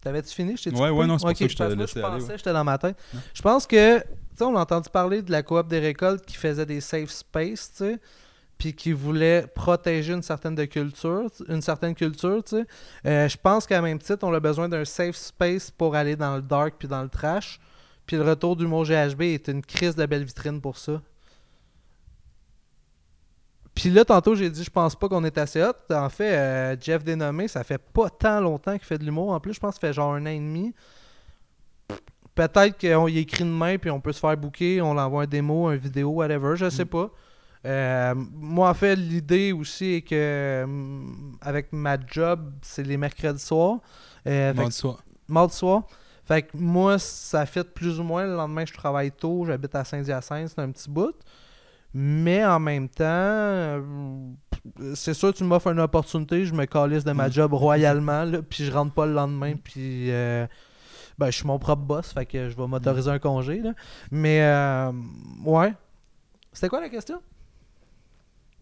T'avais-tu 0.00 0.34
fini? 0.34 0.56
Je 0.56 0.70
Ouais, 0.70 0.88
ouais, 0.90 1.06
non, 1.06 1.18
c'est 1.18 1.26
pour 1.26 1.36
ça 1.36 1.44
que 1.44 1.48
je 1.50 1.56
t'avais 1.56 1.76
laissé 1.76 2.00
je 2.00 2.04
aller, 2.04 2.18
pensais, 2.20 2.32
ouais. 2.32 2.38
j'étais 2.38 2.52
dans 2.52 2.64
ma 2.64 2.78
tête. 2.78 2.96
Je 3.34 3.42
pense 3.42 3.66
que, 3.66 3.98
tu 3.98 4.04
sais, 4.34 4.44
on 4.44 4.56
a 4.56 4.60
entendu 4.60 4.88
parler 4.88 5.20
de 5.20 5.30
la 5.30 5.42
coop 5.42 5.68
des 5.68 5.78
récoltes 5.78 6.24
qui 6.24 6.36
faisait 6.36 6.64
des 6.64 6.80
safe 6.80 7.10
space, 7.10 7.70
tu 7.72 7.84
sais, 7.84 7.98
puis 8.60 8.74
qui 8.74 8.92
voulait 8.92 9.46
protéger 9.54 10.12
une 10.12 10.22
certaine 10.22 10.54
de 10.54 10.66
culture, 10.66 11.28
une 11.48 11.62
certaine 11.62 11.94
culture, 11.94 12.44
tu 12.44 12.58
sais. 12.58 12.66
Euh, 13.06 13.26
je 13.26 13.38
pense 13.38 13.66
qu'à 13.66 13.80
même 13.80 13.98
titre, 13.98 14.18
on 14.22 14.34
a 14.34 14.38
besoin 14.38 14.68
d'un 14.68 14.84
safe 14.84 15.16
space 15.16 15.70
pour 15.70 15.96
aller 15.96 16.14
dans 16.14 16.36
le 16.36 16.42
dark 16.42 16.74
puis 16.78 16.86
dans 16.86 17.02
le 17.02 17.08
trash. 17.08 17.58
Puis 18.04 18.18
le 18.18 18.22
retour 18.22 18.56
d'Humour 18.56 18.84
GHB 18.84 19.22
est 19.22 19.48
une 19.48 19.62
crise 19.62 19.96
de 19.96 20.04
belle 20.04 20.24
vitrine 20.24 20.60
pour 20.60 20.76
ça. 20.76 21.00
Puis 23.74 23.88
là, 23.88 24.04
tantôt, 24.04 24.34
j'ai 24.34 24.50
dit, 24.50 24.62
je 24.62 24.70
pense 24.70 24.94
pas 24.94 25.08
qu'on 25.08 25.24
est 25.24 25.38
assez 25.38 25.62
hot. 25.62 25.72
En 25.90 26.10
fait, 26.10 26.36
euh, 26.36 26.76
Jeff 26.78 27.02
Dénommé, 27.02 27.48
ça 27.48 27.64
fait 27.64 27.78
pas 27.78 28.10
tant 28.10 28.42
longtemps 28.42 28.76
qu'il 28.76 28.84
fait 28.84 28.98
de 28.98 29.04
l'humour. 29.04 29.30
En 29.30 29.40
plus, 29.40 29.54
je 29.54 29.60
pense 29.60 29.76
que 29.76 29.80
ça 29.80 29.88
fait 29.88 29.94
genre 29.94 30.12
un 30.12 30.26
an 30.26 30.30
et 30.30 30.38
demi. 30.38 30.74
Peut-être 32.34 32.78
qu'on 32.78 33.08
y 33.08 33.18
écrit 33.18 33.44
une 33.44 33.56
main, 33.56 33.78
puis 33.78 33.90
on 33.90 34.02
peut 34.02 34.12
se 34.12 34.20
faire 34.20 34.36
booker, 34.36 34.82
on 34.82 34.92
l'envoie 34.92 35.22
un 35.22 35.26
démo, 35.26 35.68
un 35.68 35.76
vidéo, 35.76 36.10
whatever, 36.10 36.56
je 36.56 36.68
sais 36.68 36.84
pas. 36.84 37.10
Euh, 37.66 38.14
moi, 38.16 38.70
en 38.70 38.74
fait, 38.74 38.96
l'idée 38.96 39.52
aussi 39.52 39.94
est 39.94 40.02
que, 40.02 40.14
euh, 40.14 40.66
avec 41.40 41.72
ma 41.72 41.96
job, 42.06 42.52
c'est 42.62 42.82
les 42.82 42.96
mercredis 42.96 43.38
soirs. 43.42 43.78
Euh, 44.26 44.54
Mardi 44.54 44.72
soir. 44.72 45.02
mardi 45.28 45.54
soir. 45.54 45.82
Fait 46.24 46.42
que 46.42 46.56
moi, 46.56 46.98
ça 46.98 47.44
fait 47.46 47.64
plus 47.64 47.98
ou 48.00 48.02
moins. 48.04 48.24
Le 48.26 48.34
lendemain, 48.36 48.64
je 48.66 48.72
travaille 48.72 49.10
tôt. 49.12 49.44
J'habite 49.46 49.74
à 49.74 49.84
Saint-Hyacinthe, 49.84 50.48
c'est 50.48 50.60
un 50.60 50.70
petit 50.70 50.88
bout. 50.88 51.14
Mais 51.92 52.44
en 52.44 52.60
même 52.60 52.88
temps, 52.88 53.04
euh, 53.04 53.80
c'est 54.94 55.12
sûr, 55.14 55.34
tu 55.34 55.42
m'offres 55.42 55.68
une 55.72 55.80
opportunité, 55.80 56.44
je 56.46 56.54
me 56.54 56.64
calisse 56.66 57.02
de 57.04 57.10
ma 57.12 57.28
Mm. 57.28 57.32
job 57.32 57.52
royalement, 57.54 58.24
là, 58.24 58.42
puis 58.42 58.64
je 58.64 58.70
rentre 58.70 58.94
pas 58.94 59.06
le 59.06 59.12
lendemain, 59.12 59.54
puis 59.56 60.10
euh, 60.12 60.46
ben, 61.18 61.26
je 61.32 61.36
suis 61.38 61.46
mon 61.46 61.58
propre 61.58 61.82
boss, 61.82 62.12
fait 62.12 62.26
que 62.26 62.48
je 62.48 62.56
vais 62.56 62.66
m'autoriser 62.68 63.10
un 63.10 63.18
congé. 63.18 63.58
Là. 63.60 63.72
Mais, 64.12 64.40
euh, 64.42 64.92
ouais. 65.44 65.74
C'était 66.52 66.68
quoi 66.68 66.80
la 66.80 66.88
question? 66.88 67.20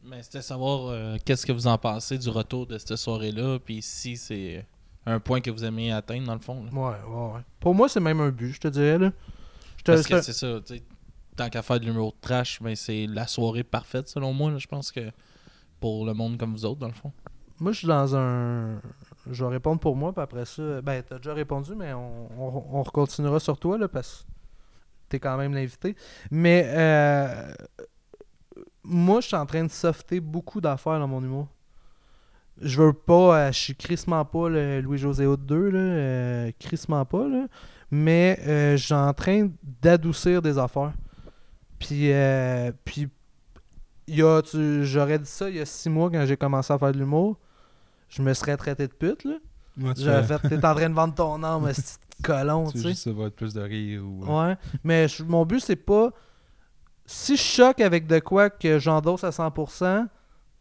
Mais 0.08 0.22
c'était 0.22 0.42
savoir 0.42 0.88
euh, 0.88 1.16
qu'est-ce 1.24 1.44
que 1.44 1.52
vous 1.52 1.66
en 1.66 1.76
pensez 1.78 2.16
du 2.18 2.28
retour 2.30 2.66
de 2.66 2.78
cette 2.78 2.96
soirée-là, 2.96 3.58
puis 3.58 3.82
si 3.82 4.16
c'est 4.16 4.66
un 5.06 5.20
point 5.20 5.40
que 5.40 5.50
vous 5.50 5.64
aimez 5.64 5.92
atteindre 5.92 6.26
dans 6.26 6.34
le 6.34 6.40
fond. 6.40 6.64
là. 6.64 6.70
Ouais, 6.72 6.96
ouais, 7.06 7.32
ouais. 7.34 7.40
Pour 7.60 7.74
moi, 7.74 7.88
c'est 7.88 8.00
même 8.00 8.20
un 8.20 8.30
but, 8.30 8.52
je 8.52 8.60
te 8.60 8.68
dirais. 8.68 8.98
Là. 8.98 9.12
Je 9.78 9.82
te- 9.82 9.90
Parce 9.92 10.06
que 10.06 10.20
c'est 10.22 10.32
ça, 10.32 10.60
tu 10.64 10.76
sais, 10.76 10.82
tant 11.36 11.48
qu'à 11.48 11.62
faire 11.62 11.78
de 11.80 11.84
l'humour 11.86 12.14
trash, 12.20 12.60
ben 12.62 12.74
c'est 12.74 13.06
la 13.06 13.26
soirée 13.26 13.64
parfaite 13.64 14.08
selon 14.08 14.32
moi. 14.32 14.56
je 14.58 14.66
pense 14.66 14.90
que 14.92 15.10
pour 15.80 16.04
le 16.06 16.12
monde 16.14 16.36
comme 16.38 16.52
vous 16.52 16.64
autres, 16.64 16.80
dans 16.80 16.88
le 16.88 16.92
fond. 16.94 17.12
Moi, 17.60 17.72
je 17.72 17.78
suis 17.78 17.88
dans 17.88 18.14
un. 18.16 18.80
Je 19.30 19.44
vais 19.44 19.50
répondre 19.50 19.80
pour 19.80 19.96
moi, 19.96 20.12
puis 20.12 20.22
après 20.22 20.44
ça. 20.44 20.80
Ben, 20.82 21.02
t'as 21.02 21.16
déjà 21.18 21.34
répondu, 21.34 21.74
mais 21.76 21.92
on, 21.92 22.28
on, 22.40 22.64
on 22.78 22.82
recontinuera 22.82 23.40
sur 23.40 23.58
toi, 23.58 23.76
là, 23.78 23.88
parce 23.88 24.22
que 24.22 24.28
t'es 25.10 25.18
quand 25.20 25.36
même 25.36 25.54
l'invité. 25.54 25.96
Mais, 26.30 26.64
euh, 26.66 27.52
moi, 28.84 29.20
je 29.20 29.26
suis 29.28 29.36
en 29.36 29.46
train 29.46 29.64
de 29.64 29.70
softer 29.70 30.20
beaucoup 30.20 30.60
d'affaires 30.60 30.98
dans 30.98 31.08
mon 31.08 31.22
humour. 31.22 31.48
Je 32.60 32.82
veux 32.82 32.92
pas. 32.92 33.38
euh, 33.48 33.52
je 33.52 33.58
suis 33.58 33.74
crissement 33.76 34.24
pas 34.24 34.48
le 34.48 34.80
Louis-José 34.80 35.26
Haute 35.26 35.46
2, 35.46 35.70
là. 35.70 35.78
euh, 35.78 36.50
crissement 36.58 37.04
pas, 37.04 37.28
là. 37.28 37.46
Mais, 37.90 38.38
euh, 38.46 38.76
je 38.76 38.84
suis 38.84 38.94
en 38.94 39.12
train 39.14 39.48
d'adoucir 39.80 40.42
des 40.42 40.58
affaires. 40.58 40.92
Puis, 41.78 42.12
euh, 42.12 42.72
puis 42.84 43.08
il 44.08 44.16
y 44.16 44.22
a, 44.22 44.42
tu- 44.42 44.84
j'aurais 44.84 45.18
dit 45.18 45.26
ça 45.28 45.48
il 45.48 45.56
y 45.56 45.60
a 45.60 45.64
six 45.66 45.88
mois 45.88 46.10
quand 46.10 46.24
j'ai 46.26 46.36
commencé 46.36 46.72
à 46.72 46.78
faire 46.78 46.92
de 46.92 46.98
l'humour. 46.98 47.38
Je 48.08 48.22
me 48.22 48.32
serais 48.34 48.56
traité 48.56 48.86
de 48.88 48.92
pute, 48.92 49.24
là. 49.24 49.36
J'aurais 49.96 50.24
fait, 50.24 50.38
t'es 50.48 50.64
en 50.66 50.74
train 50.74 50.90
de 50.90 50.94
vendre 50.94 51.14
ton 51.14 51.42
âme, 51.44 51.64
petit 51.72 51.94
colon, 52.24 52.70
tu 52.72 52.80
sais. 52.80 52.88
juste 52.88 53.06
avoir 53.06 53.30
plus 53.30 53.54
de 53.54 53.60
rire 53.60 54.02
ou. 54.04 54.24
Ouais. 54.26 54.56
Mais 54.82 55.06
je- 55.06 55.22
mon 55.22 55.46
but, 55.46 55.60
c'est 55.60 55.76
pas. 55.76 56.10
Si 57.10 57.38
je 57.38 57.42
choque 57.42 57.80
avec 57.80 58.06
de 58.06 58.18
quoi 58.18 58.50
que 58.50 58.78
j'endosse 58.78 59.24
à 59.24 59.30
100%, 59.30 60.06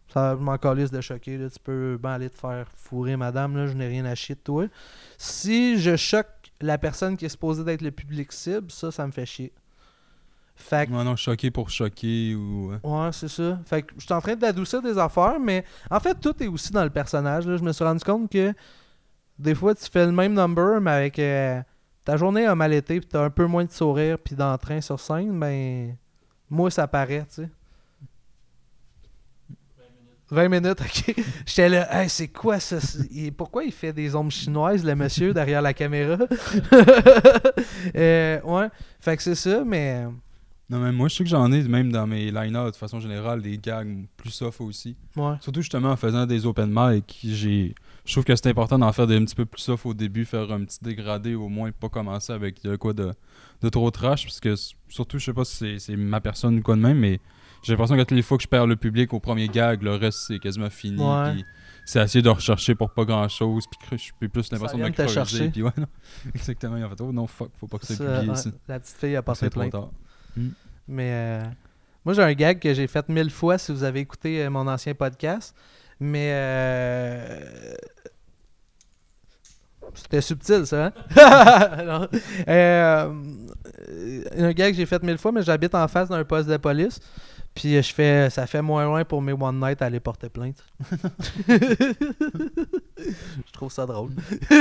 ça 0.08 0.36
je 0.38 0.42
m'en 0.42 0.58
calisse 0.58 0.92
de 0.92 1.02
choquer. 1.02 1.38
Là. 1.38 1.50
Tu 1.50 1.60
peux 1.62 2.00
ben 2.02 2.12
aller 2.12 2.30
te 2.30 2.38
faire 2.38 2.70
fourrer, 2.74 3.18
madame. 3.18 3.58
Là, 3.58 3.68
je 3.68 3.74
n'ai 3.74 3.88
rien 3.88 4.06
à 4.06 4.16
chier 4.16 4.36
de 4.36 4.40
toi. 4.40 4.66
Si 5.18 5.78
je 5.78 5.98
choque 5.98 6.30
la 6.62 6.78
personne 6.78 7.18
qui 7.18 7.26
est 7.26 7.30
supposée 7.30 7.66
d'être 7.66 7.82
le 7.82 7.92
public 7.92 8.32
cible, 8.32 8.72
ça, 8.72 8.92
ça 8.92 9.06
me 9.06 9.12
fait 9.12 9.26
chier. 9.26 9.52
Fait 10.56 10.88
que 10.88 10.94
Ouais, 10.94 11.04
non, 11.04 11.18
choqué 11.18 11.52
pour 11.52 11.70
choquer 11.70 12.34
ou. 12.34 12.72
Ouais, 12.82 13.10
c'est 13.12 13.28
ça. 13.28 13.60
Fait 13.66 13.82
que 13.82 13.94
je 13.98 14.06
suis 14.06 14.14
en 14.14 14.22
train 14.22 14.38
d'adoucir 14.38 14.82
des 14.82 14.98
affaires, 14.98 15.42
mais 15.42 15.66
en 15.92 16.00
fait, 16.00 16.16
tout 16.16 16.42
est 16.42 16.48
aussi 16.48 16.72
dans 16.72 16.86
le 16.86 16.90
personnage. 16.90 17.46
là. 17.46 17.58
Je 17.58 17.64
me 17.64 17.74
suis 17.74 17.84
rendu 17.84 18.06
compte 18.06 18.32
que 18.32 18.54
des 19.38 19.54
fois, 19.54 19.76
tu 19.76 19.86
fais 19.92 20.06
le 20.06 20.14
même 20.14 20.34
number, 20.34 20.80
mais 20.80 20.92
avec 20.92 21.20
euh, 21.20 21.62
ta 22.06 22.16
journée 22.16 22.46
a 22.46 22.56
mal 22.56 22.72
été, 22.72 23.02
puis 23.02 23.10
t'as 23.10 23.26
un 23.26 23.30
peu 23.30 23.48
moins 23.48 23.66
de 23.66 23.72
sourire, 23.72 24.18
puis 24.18 24.34
d'entrain 24.34 24.80
sur 24.80 24.98
scène, 24.98 25.38
ben. 25.38 25.98
Moi, 26.50 26.72
ça 26.72 26.88
paraît, 26.88 27.26
tu 27.30 27.44
sais. 27.44 27.50
20 30.30 30.50
minutes, 30.50 30.82
ok. 30.82 31.16
J'étais 31.46 31.70
là, 31.70 32.04
hey, 32.04 32.10
c'est 32.10 32.28
quoi 32.28 32.60
ça? 32.60 32.78
Pourquoi 33.38 33.64
il 33.64 33.72
fait 33.72 33.94
des 33.94 34.14
ombres 34.14 34.32
chinoises, 34.32 34.84
le 34.84 34.94
monsieur, 34.96 35.34
derrière 35.34 35.62
la 35.62 35.74
caméra? 35.74 36.18
Euh, 37.96 38.42
ouais, 38.42 38.68
fait 39.00 39.18
que 39.18 39.24
c'est 39.24 39.36
ça, 39.36 39.64
mais. 39.66 40.04
Non, 40.70 40.80
mais 40.80 40.92
moi, 40.92 41.08
je 41.08 41.16
sais 41.16 41.24
que 41.24 41.30
j'en 41.30 41.52
ai, 41.52 41.64
même 41.64 41.92
dans 41.92 42.06
mes 42.06 42.32
line-up, 42.32 42.72
de 42.72 42.76
façon 42.76 43.00
générale, 43.00 43.42
des 43.42 43.58
gags 43.58 44.06
plus 44.18 44.30
soft 44.30 44.62
aussi. 44.62 44.96
Ouais. 45.16 45.36
Surtout 45.40 45.62
justement 45.62 45.92
en 45.92 45.96
faisant 45.96 46.26
des 46.26 46.46
open 46.46 46.70
mic, 46.72 47.20
j'ai 47.24 47.74
je 48.08 48.12
trouve 48.14 48.24
que 48.24 48.36
c'est 48.36 48.48
important 48.48 48.80
d'en 48.80 48.92
faire 48.92 49.06
des 49.06 49.18
un 49.18 49.26
petit 49.26 49.36
peu 49.36 49.46
plus 49.46 49.62
soft 49.62 49.86
au 49.86 49.94
début, 49.94 50.26
faire 50.26 50.52
un 50.52 50.64
petit 50.64 50.80
dégradé 50.82 51.36
au 51.36 51.50
moins, 51.50 51.72
pas 51.72 51.90
commencer 51.90 52.34
avec 52.34 52.64
de 52.64 52.76
quoi 52.76 52.94
de, 52.94 53.14
de 53.62 53.70
trop 53.70 53.92
trash, 53.92 54.24
parce 54.26 54.40
que 54.40 54.56
surtout, 54.88 55.20
je 55.20 55.26
sais 55.26 55.34
pas 55.34 55.46
si 55.46 55.80
c'est- 55.80 55.96
ma 55.96 56.20
personne 56.22 56.58
ou 56.58 56.62
quoi 56.62 56.76
de 56.76 56.82
même, 56.82 56.98
mais 56.98 57.20
j'ai 57.64 57.74
l'impression 57.74 57.96
que 57.96 58.02
toutes 58.02 58.12
les 58.16 58.22
fois 58.24 58.38
que 58.38 58.44
je 58.44 58.48
perds 58.48 58.66
le 58.68 58.76
public 58.78 59.14
au 59.14 59.20
premier 59.20 59.48
gag, 59.50 59.84
le 59.84 59.94
reste 59.96 60.20
c'est 60.28 60.40
quasiment 60.40 60.70
fini. 60.70 61.04
Ouais. 61.04 61.34
puis 61.34 61.46
c'est 61.86 62.02
essayer 62.04 62.22
de 62.22 62.30
rechercher 62.30 62.76
pour 62.76 62.90
pas 62.92 63.06
grand 63.06 63.28
chose, 63.30 63.66
puis 63.68 63.98
cre- 63.98 64.12
j'ai 64.22 64.28
plus 64.28 64.52
l'impression 64.52 64.78
de 64.78 64.84
me 64.84 64.90
creuser. 64.90 65.50
Puis 65.50 65.64
ouais, 65.64 65.72
non. 65.78 65.88
Exactement, 66.36 66.76
il 66.78 66.84
a 66.84 66.90
fait 66.90 67.00
oh 67.02 67.12
non, 67.14 67.28
fuck, 67.28 67.50
faut 67.60 67.68
pas 67.68 67.78
que 67.78 67.86
Ça, 67.86 68.04
ouais, 68.04 68.26
ici. 68.28 68.52
la 68.68 68.80
petite 68.80 68.98
fille 68.98 69.16
a 69.16 69.24
C'est 69.36 69.50
trop 69.50 69.60
plainte. 69.62 69.72
tard. 69.72 69.90
Mais 70.88 71.12
euh, 71.12 71.44
moi, 72.06 72.14
j'ai 72.14 72.22
un 72.24 72.34
gag 72.34 72.60
que 72.60 72.74
j'ai 72.74 72.88
fait 72.88 73.08
mille 73.10 73.30
fois 73.30 73.58
si 73.58 73.72
vous 73.72 73.84
avez 73.84 74.00
écouté 74.02 74.44
euh, 74.44 74.50
mon 74.50 74.68
ancien 74.68 74.94
podcast. 74.94 75.56
Mais 76.00 76.30
euh, 76.32 77.74
c'était 79.94 80.22
subtil, 80.22 80.66
ça. 80.66 80.88
Hein? 80.88 82.08
Euh, 83.90 84.24
un 84.38 84.52
gag 84.52 84.72
que 84.72 84.78
j'ai 84.78 84.86
fait 84.86 85.02
mille 85.04 85.18
fois, 85.18 85.32
mais 85.32 85.44
j'habite 85.44 85.74
en 85.76 85.88
face 85.88 86.10
d'un 86.10 86.24
poste 86.24 86.50
de 86.50 86.58
police. 86.58 87.00
Puis 87.56 87.82
je 87.82 87.94
fais, 87.94 88.30
ça 88.30 88.46
fait 88.46 88.62
moins 88.62 88.86
loin 88.86 89.04
pour 89.04 89.22
mes 89.22 89.34
one 89.34 89.60
night 89.60 89.82
à 89.82 89.86
aller 89.86 90.00
porter 90.00 90.30
plainte. 90.30 90.64
je 91.48 91.94
trouve 93.52 93.72
ça 93.72 93.86
drôle. 93.86 94.12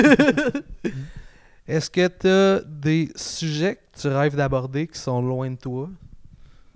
Est-ce 1.68 1.90
que 1.90 2.08
tu 2.08 2.28
as 2.28 2.62
des 2.66 3.10
sujets 3.16 3.76
que 3.76 4.00
tu 4.00 4.08
rêves 4.08 4.36
d'aborder 4.36 4.86
qui 4.86 4.98
sont 4.98 5.20
loin 5.20 5.50
de 5.50 5.56
toi? 5.56 5.90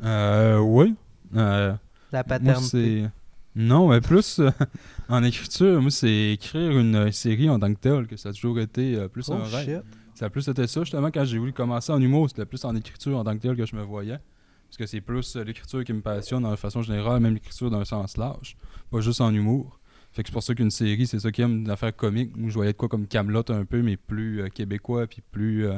Euh, 0.05 0.59
oui. 0.59 0.95
Euh, 1.37 1.73
La 2.13 2.19
Moi, 2.19 2.25
paternité. 2.25 3.07
Non, 3.57 3.89
mais 3.89 4.01
plus 4.01 4.39
euh, 4.39 4.51
en 5.09 5.23
écriture, 5.25 5.81
moi, 5.83 5.91
c'est 5.91 6.33
écrire 6.33 6.79
une 6.79 6.95
euh, 6.95 7.11
série 7.13 7.51
en 7.51 7.59
tant 7.59 7.73
que 7.73 7.79
telle, 7.81 8.07
que 8.07 8.17
ça 8.17 8.29
a 8.29 8.33
toujours 8.33 8.61
été 8.61 8.95
euh, 8.95 9.09
plus 9.09 9.29
Oh 9.29 9.35
un 9.35 9.43
rêve. 9.45 9.83
shit. 9.83 9.97
Ça 10.15 10.27
a 10.27 10.31
plus 10.31 10.47
été 10.49 10.67
ça, 10.67 10.83
justement, 10.83 11.11
quand 11.11 11.25
j'ai 11.25 11.39
voulu 11.39 11.53
commencer 11.53 11.93
en 11.93 12.01
humour, 12.01 12.29
c'était 12.29 12.45
plus 12.45 12.65
en 12.65 12.77
écriture 12.77 13.17
en 13.19 13.25
tant 13.25 13.35
que 13.37 13.43
telle 13.43 13.57
que 13.57 13.67
je 13.67 13.75
me 13.75 13.83
voyais. 13.83 14.19
Parce 14.69 14.77
que 14.77 14.87
c'est 14.87 15.01
plus 15.01 15.35
euh, 15.37 15.43
l'écriture 15.43 15.83
qui 15.83 15.93
me 15.93 16.01
passionne 16.01 16.49
de 16.49 16.57
façon 16.57 16.83
générale, 16.83 17.21
même 17.21 17.35
l'écriture 17.35 17.71
d'un 17.71 17.85
sens 17.85 18.17
large, 18.17 18.57
pas 18.91 19.01
juste 19.01 19.21
en 19.21 19.35
humour. 19.35 19.81
Fait 20.13 20.23
que 20.23 20.29
c'est 20.29 20.33
pour 20.33 20.43
ça 20.43 20.55
qu'une 20.55 20.71
série, 20.71 21.07
c'est 21.07 21.19
ça 21.21 21.33
qui 21.33 21.43
aime 21.43 21.67
l'affaire 21.67 21.95
comique, 21.95 22.33
où 22.37 22.49
je 22.49 22.55
voyais 22.55 22.73
de 22.73 22.77
quoi 22.77 22.89
comme 22.89 23.07
Camelot 23.07 23.45
un 23.51 23.65
peu, 23.65 23.83
mais 23.83 23.97
plus 23.97 24.49
québécois, 24.53 25.07
puis 25.07 25.23
plus, 25.31 25.69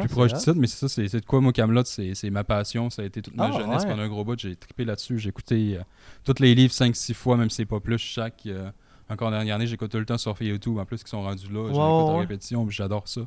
plus 0.00 0.08
c'est 0.08 0.14
proche 0.14 0.32
du 0.32 0.38
titre. 0.38 0.54
Mais 0.56 0.66
c'est 0.66 0.88
ça, 0.88 0.88
c'est 0.88 1.20
de 1.20 1.24
quoi, 1.26 1.40
moi, 1.40 1.52
Camelot, 1.52 1.84
c'est 1.84 2.14
c'est 2.14 2.30
ma 2.30 2.44
passion. 2.44 2.88
Ça 2.90 3.02
a 3.02 3.04
été 3.04 3.20
toute 3.22 3.34
ma 3.36 3.46
Ah, 3.46 3.52
jeunesse 3.52 3.82
ouais. 3.82 3.88
pendant 3.90 4.02
un 4.02 4.08
gros 4.08 4.24
bout. 4.24 4.38
J'ai 4.38 4.56
trippé 4.56 4.84
là-dessus. 4.84 5.18
J'ai 5.18 5.28
écouté 5.28 5.78
euh, 5.78 5.82
tous 6.24 6.40
les 6.40 6.54
livres 6.54 6.72
5-6 6.72 7.14
fois, 7.14 7.36
même 7.36 7.50
si 7.50 7.56
c'est 7.56 7.66
pas 7.66 7.80
plus. 7.80 7.98
Chaque. 7.98 8.46
euh, 8.46 8.70
encore 9.08 9.30
la 9.30 9.38
dernière 9.38 9.56
année, 9.56 9.66
j'écoute 9.66 9.90
tout 9.90 9.98
le 9.98 10.06
temps 10.06 10.16
sur 10.18 10.40
YouTube, 10.40 10.78
en 10.78 10.86
plus, 10.86 11.02
qui 11.04 11.10
sont 11.10 11.22
rendus 11.22 11.46
là. 11.52 11.62
L'écoute 11.64 11.72
ouais, 11.76 11.78
en 11.82 12.14
ouais. 12.14 12.20
répétition, 12.20 12.64
puis 12.64 12.74
j'adore 12.74 13.06
ça. 13.08 13.20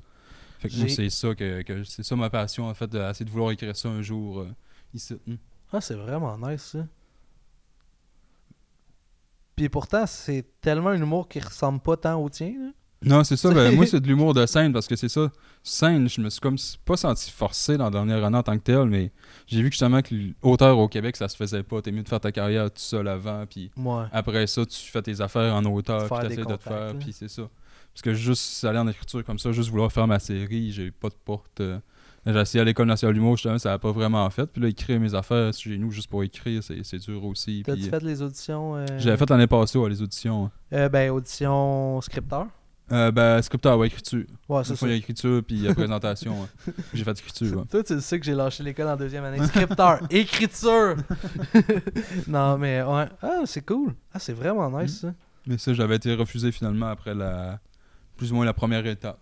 Fait 0.60 0.69
que 0.69 0.75
moi, 0.78 0.88
c'est 0.89 1.10
ça 1.12 1.36
que, 1.36 1.62
que- 1.62 1.84
c'est 1.84 2.01
ça 2.01 2.15
ma 2.15 2.30
passion, 2.32 2.65
en 2.67 2.73
fait, 2.73 2.88
d'essayer 2.89 3.25
de 3.25 3.30
vouloir 3.30 3.51
écrire 3.51 3.75
ça 3.75 3.89
un 3.89 4.01
jour 4.01 4.39
euh, 4.39 4.47
ici. 4.93 5.13
Hmm. 5.28 5.36
Ah, 5.71 5.82
c'est 5.82 5.93
vraiment 5.95 6.36
nice, 6.39 6.62
ça. 6.63 6.88
Puis 9.56 9.69
pourtant, 9.69 10.06
c'est 10.06 10.45
tellement 10.62 10.89
un 10.89 11.01
humour 11.01 11.28
qui 11.28 11.39
ressemble 11.39 11.80
pas 11.80 11.97
tant 11.97 12.15
au 12.21 12.30
tien. 12.30 12.54
là. 12.60 12.71
Non, 13.05 13.23
c'est 13.23 13.37
ça. 13.37 13.51
ben, 13.53 13.73
moi, 13.75 13.85
c'est 13.87 13.99
de 14.01 14.07
l'humour 14.07 14.33
de 14.33 14.45
scène 14.45 14.73
parce 14.73 14.87
que 14.87 14.95
c'est 14.95 15.09
ça. 15.09 15.31
Scène, 15.63 16.09
je 16.09 16.19
me 16.21 16.29
suis 16.29 16.39
comme 16.41 16.57
pas 16.85 16.97
senti 16.97 17.31
forcé 17.31 17.77
dans 17.77 17.85
la 17.85 17.91
dernière 17.91 18.23
année 18.23 18.37
en 18.37 18.43
tant 18.43 18.57
que 18.57 18.63
tel, 18.63 18.85
mais 18.85 19.11
j'ai 19.47 19.61
vu 19.61 19.69
que 19.69 19.73
justement 19.75 20.01
que 20.01 20.13
l'auteur 20.43 20.77
au 20.77 20.87
Québec, 20.87 21.15
ça 21.15 21.27
se 21.27 21.35
faisait 21.35 21.63
pas. 21.63 21.81
T'es 21.81 21.91
mieux 21.91 22.03
de 22.03 22.09
faire 22.09 22.19
ta 22.19 22.31
carrière 22.31 22.65
tout 22.65 22.73
seul 22.81 23.07
avant, 23.07 23.45
puis 23.49 23.71
Ouais. 23.77 24.03
après 24.11 24.45
ça, 24.47 24.65
tu 24.65 24.77
fais 24.79 25.01
tes 25.01 25.21
affaires 25.21 25.53
en 25.55 25.63
auteur, 25.65 26.09
puis 26.09 26.27
des 26.27 26.35
t'essaies 26.35 26.45
de 26.49 26.55
te 26.55 26.61
faire, 26.63 26.93
puis 26.99 27.13
c'est 27.13 27.29
ça. 27.29 27.43
Parce 27.93 28.01
que 28.01 28.13
juste 28.13 28.63
aller 28.65 28.77
en 28.79 28.87
écriture 28.89 29.23
comme 29.23 29.39
ça, 29.39 29.51
juste 29.53 29.69
vouloir 29.69 29.91
faire 29.91 30.05
ma 30.07 30.19
série, 30.19 30.71
j'ai 30.71 30.91
pas 30.91 31.07
de 31.09 31.15
porte. 31.23 31.61
euh, 31.61 31.79
J'ai 32.25 32.37
essayé 32.39 32.61
à 32.61 32.65
l'école 32.65 32.87
nationale 32.87 33.13
d'humour, 33.13 33.37
justement, 33.37 33.57
ça 33.57 33.71
a 33.73 33.79
pas 33.79 33.91
vraiment 33.91 34.29
fait. 34.29 34.45
Puis 34.47 34.61
là, 34.61 34.67
écrire 34.67 34.99
mes 34.99 35.15
affaires 35.15 35.53
chez 35.53 35.77
nous 35.77 35.91
juste 35.91 36.09
pour 36.09 36.21
écrire, 36.23 36.61
c'est 36.61 36.97
dur 36.97 37.23
aussi. 37.23 37.63
T'as-tu 37.65 37.81
Puis, 37.81 37.89
fait 37.89 38.03
les 38.03 38.21
auditions 38.21 38.75
euh, 38.75 38.85
J'avais 38.97 39.15
fait 39.15 39.29
l'année 39.29 39.47
passée, 39.47 39.77
ouais, 39.77 39.89
les 39.89 40.01
auditions. 40.01 40.51
euh, 40.73 40.89
ben, 40.89 41.09
audition 41.11 42.01
scripteur. 42.01 42.47
Euh, 42.91 43.12
ben, 43.12 43.41
scripteur, 43.41 43.78
ouais, 43.80 43.88
écriture. 43.88 44.26
Ouais, 44.48 44.63
c'est 44.63 44.69
ça. 44.71 44.76
fois, 44.76 44.88
il 44.89 44.91
y 44.91 44.93
a 44.93 44.98
écriture, 44.98 45.41
puis 45.45 45.56
il 45.56 45.63
y 45.63 45.67
a 45.67 45.74
présentation. 45.74 46.39
ouais. 46.41 46.74
J'ai 46.93 47.04
fait 47.04 47.19
écriture. 47.19 47.58
ouais. 47.58 47.65
Toi, 47.65 47.84
tu 47.84 48.00
sais 48.00 48.19
que 48.19 48.26
j'ai 48.26 48.36
lâché 48.36 48.62
l'école 48.63 48.88
en 48.89 48.95
deuxième 48.95 49.24
année. 49.24 49.43
Scripteur, 49.48 50.02
écriture. 50.12 50.95
non, 52.28 52.58
mais 52.58 52.82
ouais. 52.84 53.06
Ah, 53.21 53.41
c'est 53.45 53.65
cool. 53.65 53.93
Ah, 54.13 54.19
c'est 54.19 54.34
vraiment 54.34 54.69
nice, 54.80 55.02
ça. 55.02 55.13
Mais 55.48 55.58
ça, 55.58 55.74
j'avais 55.74 55.95
été 55.95 56.13
refusé 56.13 56.52
finalement 56.52 56.88
après 56.88 57.13
la. 57.15 57.60
Plus 58.17 58.32
ou 58.32 58.36
moins 58.36 58.45
la 58.45 58.54
première 58.54 58.86
étape. 58.86 59.19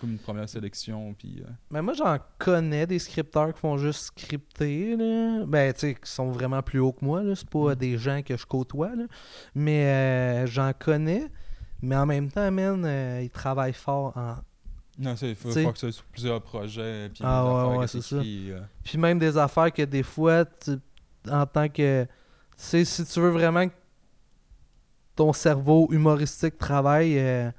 Comme 0.00 0.12
une 0.12 0.18
première 0.18 0.48
sélection, 0.48 1.12
puis. 1.18 1.42
euh, 1.46 1.50
Mais 1.70 1.82
moi, 1.82 1.92
j'en 1.92 2.16
connais 2.38 2.86
des 2.86 2.98
scripteurs 2.98 3.52
qui 3.52 3.60
font 3.60 3.76
juste 3.76 4.04
scripter, 4.16 4.96
là. 4.96 5.44
Ben, 5.46 5.74
tu 5.74 5.80
sais, 5.80 5.94
qui 5.94 6.10
sont 6.10 6.30
vraiment 6.30 6.62
plus 6.62 6.78
hauts 6.78 6.92
que 6.92 7.04
moi, 7.04 7.22
là. 7.22 7.34
C'est 7.34 7.50
pas 7.50 7.74
des 7.74 7.98
gens 7.98 8.22
que 8.22 8.34
je 8.36 8.46
côtoie, 8.46 8.94
là. 8.96 9.04
Mais 9.54 9.84
euh, 9.84 10.46
j'en 10.46 10.72
connais. 10.72 11.26
Mais 11.84 11.96
en 11.96 12.06
même 12.06 12.30
temps, 12.30 12.50
man, 12.50 12.82
euh, 12.84 13.20
ils 13.22 13.30
travaillent 13.30 13.72
fort 13.72 14.16
en... 14.16 14.36
Non, 14.98 15.14
il 15.20 15.34
faut, 15.34 15.48
que 15.48 15.54
ça 15.54 15.72
soit 15.74 15.92
sur 15.92 16.04
plusieurs 16.04 16.40
projets, 16.40 17.08
puis 17.12 17.22
Ah 17.26 17.44
ouais, 17.44 17.50
affaires 17.60 17.78
ouais, 17.78 17.84
que 17.84 17.90
c'est 17.90 18.00
ça. 18.02 18.16
euh, 18.16 18.60
Puis 18.84 18.96
même 18.98 19.18
des 19.18 19.36
affaires 19.36 19.72
que 19.72 19.82
des 19.82 20.02
fois, 20.04 20.44
tu- 20.44 20.78
en 21.30 21.46
tant 21.46 21.68
que... 21.68 22.04
Tu 22.04 22.08
sais, 22.56 22.84
si 22.84 23.04
tu 23.04 23.20
veux 23.20 23.30
vraiment 23.30 23.68
que 23.68 23.74
ton 25.16 25.32
cerveau 25.32 25.88
humoristique 25.90 26.58
travaille... 26.58 27.18
euh, 27.18 27.50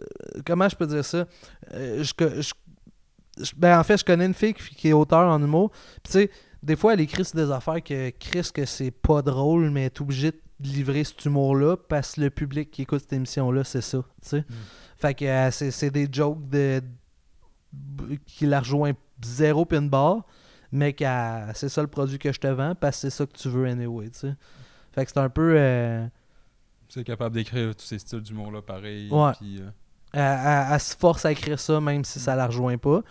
euh, 0.00 0.40
comment 0.46 0.68
je 0.68 0.76
peux 0.76 0.86
dire 0.86 1.04
ça? 1.04 1.26
Je, 1.72 2.12
co- 2.14 2.40
je- 2.40 3.44
je- 3.44 3.52
ben, 3.56 3.78
en 3.78 3.84
fait, 3.84 3.98
je 3.98 4.04
connais 4.04 4.26
une 4.26 4.34
fille 4.34 4.54
qui, 4.54 4.88
est 4.88 4.92
auteure 4.92 5.28
en 5.30 5.42
humour. 5.42 5.70
Puis 6.02 6.02
tu 6.04 6.10
sais, 6.12 6.30
des 6.62 6.76
fois, 6.76 6.94
elle 6.94 7.00
écrit 7.00 7.24
sur 7.24 7.36
des 7.36 7.50
affaires 7.50 7.82
que 7.82 8.10
Chris, 8.10 8.48
que 8.52 8.64
c'est 8.64 8.90
pas 8.90 9.22
drôle, 9.22 9.70
mais 9.70 9.84
est 9.86 10.00
obligée 10.00 10.32
de 10.32 10.40
livrer 10.60 11.04
cet 11.04 11.24
humour-là 11.24 11.76
parce 11.76 12.14
que 12.14 12.22
le 12.22 12.30
public 12.30 12.70
qui 12.70 12.82
écoute 12.82 13.00
cette 13.00 13.12
émission-là, 13.12 13.64
c'est 13.64 13.80
ça. 13.80 14.02
sais. 14.22 14.44
Fait 14.96 15.14
que 15.14 15.24
euh, 15.24 15.50
c'est 15.50 15.70
c'est 15.70 15.90
des 15.90 16.08
jokes 16.10 16.48
de, 16.48 16.82
qui 18.26 18.46
la 18.46 18.60
rejoint 18.60 18.92
zéro 19.24 19.64
pin 19.64 19.82
barre, 19.82 20.24
mais 20.72 20.94
c'est 21.54 21.68
ça 21.68 21.82
le 21.82 21.88
produit 21.88 22.18
que 22.18 22.32
je 22.32 22.40
te 22.40 22.46
vends 22.48 22.74
parce 22.74 22.96
que 22.96 23.00
c'est 23.02 23.10
ça 23.16 23.26
que 23.26 23.32
tu 23.32 23.48
veux 23.48 23.66
anyway, 23.66 24.10
tu 24.10 24.18
sais. 24.20 24.34
Fait 24.92 25.04
que 25.04 25.10
c'est 25.12 25.20
un 25.20 25.28
peu... 25.28 25.54
euh, 25.56 26.06
C'est 26.88 27.04
capable 27.04 27.34
d'écrire 27.34 27.74
tous 27.76 27.84
ces 27.84 27.98
styles 27.98 28.20
d'humour-là 28.22 28.62
pareil. 28.62 29.08
Ouais. 29.10 29.32
Puis, 29.38 29.60
euh, 29.60 29.68
elle, 30.12 30.20
elle- 30.22 30.66
elle 30.74 30.80
se 30.80 30.96
force 30.96 31.24
à 31.24 31.32
écrire 31.32 31.60
ça 31.60 31.80
même 31.80 32.04
si 32.04 32.18
ça 32.18 32.34
la 32.34 32.46
rejoint 32.46 32.78
pas. 32.78 33.02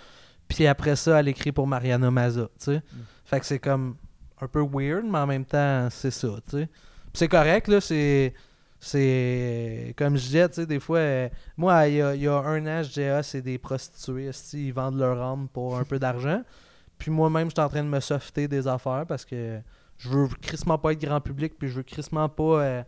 Puis 0.48 0.66
après 0.68 0.96
ça, 0.96 1.20
elle 1.20 1.28
écrit 1.28 1.52
pour 1.52 1.68
Mariana 1.68 2.10
Maza, 2.12 2.50
tu 2.60 2.66
sais. 2.66 2.82
Fait 3.26 3.40
que 3.40 3.46
c'est 3.46 3.60
comme 3.60 3.96
un 4.42 4.48
peu 4.48 4.62
weird, 4.62 5.06
mais 5.06 5.18
en 5.20 5.28
même 5.28 5.46
temps, 5.46 5.88
c'est 5.92 6.12
ça, 6.12 6.28
tu 6.50 6.58
sais. 6.58 6.70
C'est 7.18 7.28
correct, 7.28 7.68
là, 7.68 7.82
c'est... 7.82 8.34
C'est 8.80 9.96
comme 9.98 10.18
je 10.18 10.22
disais, 10.22 10.48
tu 10.50 10.54
sais, 10.56 10.66
des 10.68 10.80
fois, 10.80 11.00
euh, 11.00 11.30
moi, 11.58 11.88
il 11.88 11.96
y, 11.96 12.28
a, 12.28 12.38
un 12.38 12.68
an, 12.68 12.84
je 12.84 13.02
ah, 13.10 13.24
c'est 13.24 13.42
des 13.42 13.58
prostituées, 13.58 14.30
ils 14.54 14.72
vendent 14.72 15.00
leur 15.00 15.20
âme 15.20 15.48
pour 15.52 15.80
un 15.80 15.84
peu 15.84 15.98
d'argent. 15.98 16.44
Puis 17.00 17.10
moi-même, 17.10 17.50
j'étais 17.50 17.64
en 17.64 17.70
train 17.70 17.84
de 17.84 17.90
me 17.90 18.00
softer 18.00 18.48
des 18.48 18.68
affaires 18.68 19.06
parce 19.08 19.26
que 19.26 19.60
je 19.98 20.10
veux 20.10 20.28
crissement 20.28 20.78
pas 20.78 20.92
être 20.92 21.02
grand 21.02 21.20
public, 21.20 21.58
puis 21.58 21.70
je 21.70 21.78
veux 21.78 21.84
crissement 21.84 22.30
pas 22.30 22.44
euh, 22.44 22.84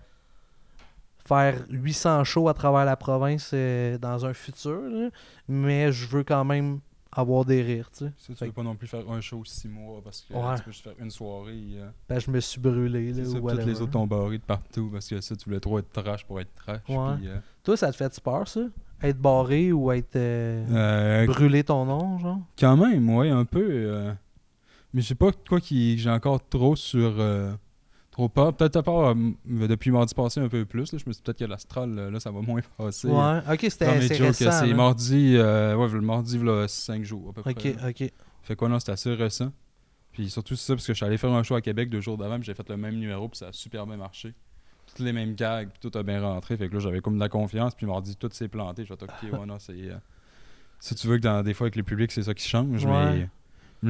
faire 1.28 1.56
800 1.72 2.24
shows 2.24 2.50
à 2.50 2.54
travers 2.54 2.86
la 2.86 2.96
province 2.96 3.50
euh, 3.56 3.98
dans 3.98 4.28
un 4.28 4.34
futur, 4.36 4.80
mais 5.48 5.92
je 5.92 6.08
veux 6.08 6.24
quand 6.24 6.46
même 6.46 6.82
avoir 7.12 7.44
des 7.46 7.62
rires, 7.64 7.90
tu 7.92 8.06
sais. 8.06 8.12
ça, 8.18 8.28
tu 8.28 8.36
Fait 8.36 8.46
veux 8.48 8.52
pas 8.52 8.64
non 8.64 8.76
plus 8.76 8.88
faire 8.88 9.10
un 9.10 9.20
show 9.22 9.44
six 9.44 9.68
mois 9.68 10.00
parce 10.04 10.22
que 10.22 10.34
Ouais. 10.34 10.56
tu 10.58 10.64
peux 10.64 10.72
juste 10.72 10.84
faire 10.84 10.94
une 11.00 11.10
soirée. 11.10 11.58
euh, 11.76 11.90
Ben, 12.08 12.20
je 12.20 12.30
me 12.30 12.40
suis 12.40 12.60
brûlé, 12.62 13.12
là, 13.14 13.26
ça, 13.26 13.38
ou 13.40 13.50
toutes 13.50 13.66
les 13.66 13.82
autres 13.82 13.92
t'ont 13.92 14.06
barré 14.08 14.38
de 14.38 14.44
partout 14.44 14.90
parce 14.92 15.08
que 15.08 15.20
ça, 15.20 15.36
tu 15.36 15.46
voulais 15.46 15.60
trop 15.60 15.80
être 15.80 15.92
trash 15.92 16.24
pour 16.26 16.40
être 16.40 16.54
trash. 16.56 16.82
Ouais. 16.88 17.16
puis, 17.18 17.28
euh, 17.28 17.38
Toi, 17.64 17.78
ça 17.78 17.92
te 17.92 17.98
fait 17.98 18.20
peur, 18.22 18.48
ça? 18.48 18.62
Être 19.02 19.18
barré 19.20 19.72
ou 19.72 19.92
être 19.92 20.16
euh, 20.18 20.66
euh, 20.70 21.26
brûler 21.26 21.64
ton 21.64 21.86
nom, 21.86 22.20
genre? 22.20 22.40
Quand 22.60 22.78
même, 22.78 23.10
ouais, 23.10 23.30
un 23.30 23.46
peu. 23.46 24.14
Mais 24.94 25.02
je 25.02 25.08
sais 25.08 25.16
pas 25.16 25.32
quoi 25.48 25.60
qui 25.62 25.98
j'ai 25.98 26.10
encore 26.10 26.48
trop 26.48 26.76
sur 26.76 27.16
Trop 28.20 28.28
pas. 28.30 28.52
Peut-être 28.52 28.76
à 28.76 28.84
part 28.84 29.16
euh, 29.16 29.16
depuis 29.46 29.92
mardi 29.92 30.14
passé 30.14 30.42
un 30.42 30.50
peu 30.50 30.66
plus. 30.66 30.92
Là, 30.92 31.00
je 31.02 31.08
me 31.08 31.14
suis 31.14 31.20
dit 31.20 31.22
peut-être 31.24 31.40
que 31.40 31.46
l'astral, 31.46 31.96
là, 31.96 32.10
là, 32.10 32.20
ça 32.20 32.32
va 32.32 32.42
moins 32.42 32.60
passer. 32.78 33.08
Ouais, 33.08 33.40
ok, 33.50 33.60
c'était 33.62 34.02
c'est 34.02 34.18
récent. 34.18 34.52
c'est 34.52 34.68
là. 34.68 34.74
mardi, 34.76 35.36
euh, 35.38 35.76
ouais, 35.76 35.88
le 35.88 36.02
mardi, 36.02 36.38
là, 36.38 36.68
5 36.68 37.04
jours 37.06 37.30
à 37.30 37.34
peu 37.42 37.50
Ok, 37.50 37.76
près. 37.76 37.90
ok. 38.06 38.12
Fait 38.44 38.56
quoi, 38.58 38.68
non, 38.68 38.78
c'était 38.80 38.92
assez 38.92 39.14
récent. 39.14 39.54
Puis 40.12 40.30
surtout, 40.30 40.56
c'est 40.58 40.66
ça, 40.68 40.74
parce 40.76 40.86
que 40.86 40.92
je 40.94 40.98
suis 40.98 41.06
allé 41.06 41.18
faire 41.18 41.32
un 41.32 41.44
show 41.44 41.56
à 41.56 41.62
Québec 41.62 41.90
deux 41.90 42.02
jours 42.02 42.18
d'avant, 42.18 42.36
puis 42.36 42.46
j'ai 42.46 42.54
fait 42.56 42.68
le 42.68 42.76
même 42.76 42.96
numéro, 42.96 43.30
puis 43.30 43.38
ça 43.38 43.48
a 43.48 43.54
super 43.54 43.86
bien 43.88 43.96
marché. 43.96 44.34
Toutes 44.88 45.00
les 45.00 45.14
mêmes 45.14 45.36
gags, 45.36 45.70
puis 45.70 45.90
tout 45.90 45.98
a 45.98 46.04
bien 46.04 46.20
rentré. 46.22 46.58
Fait 46.58 46.68
que 46.68 46.74
là, 46.74 46.80
j'avais 46.80 47.00
comme 47.00 47.16
de 47.16 47.20
la 47.20 47.30
confiance, 47.30 47.74
puis 47.76 47.86
mardi, 47.86 48.16
tout 48.18 48.30
s'est 48.34 48.48
planté. 48.50 48.84
Je 48.84 48.90
vais 48.94 49.02
ok, 49.02 49.10
ouais, 49.40 49.46
non, 49.46 49.60
c'est. 49.60 49.72
euh, 49.74 49.96
si 50.80 50.94
tu 50.96 51.08
veux 51.08 51.18
que 51.18 51.22
dans, 51.24 51.42
des 51.44 51.54
fois, 51.54 51.66
avec 51.66 51.76
les 51.78 51.84
publics, 51.84 52.12
c'est 52.12 52.24
ça 52.24 52.34
qui 52.34 52.48
change, 52.48 52.84
Ouais. 52.84 52.92
mais. 53.20 53.30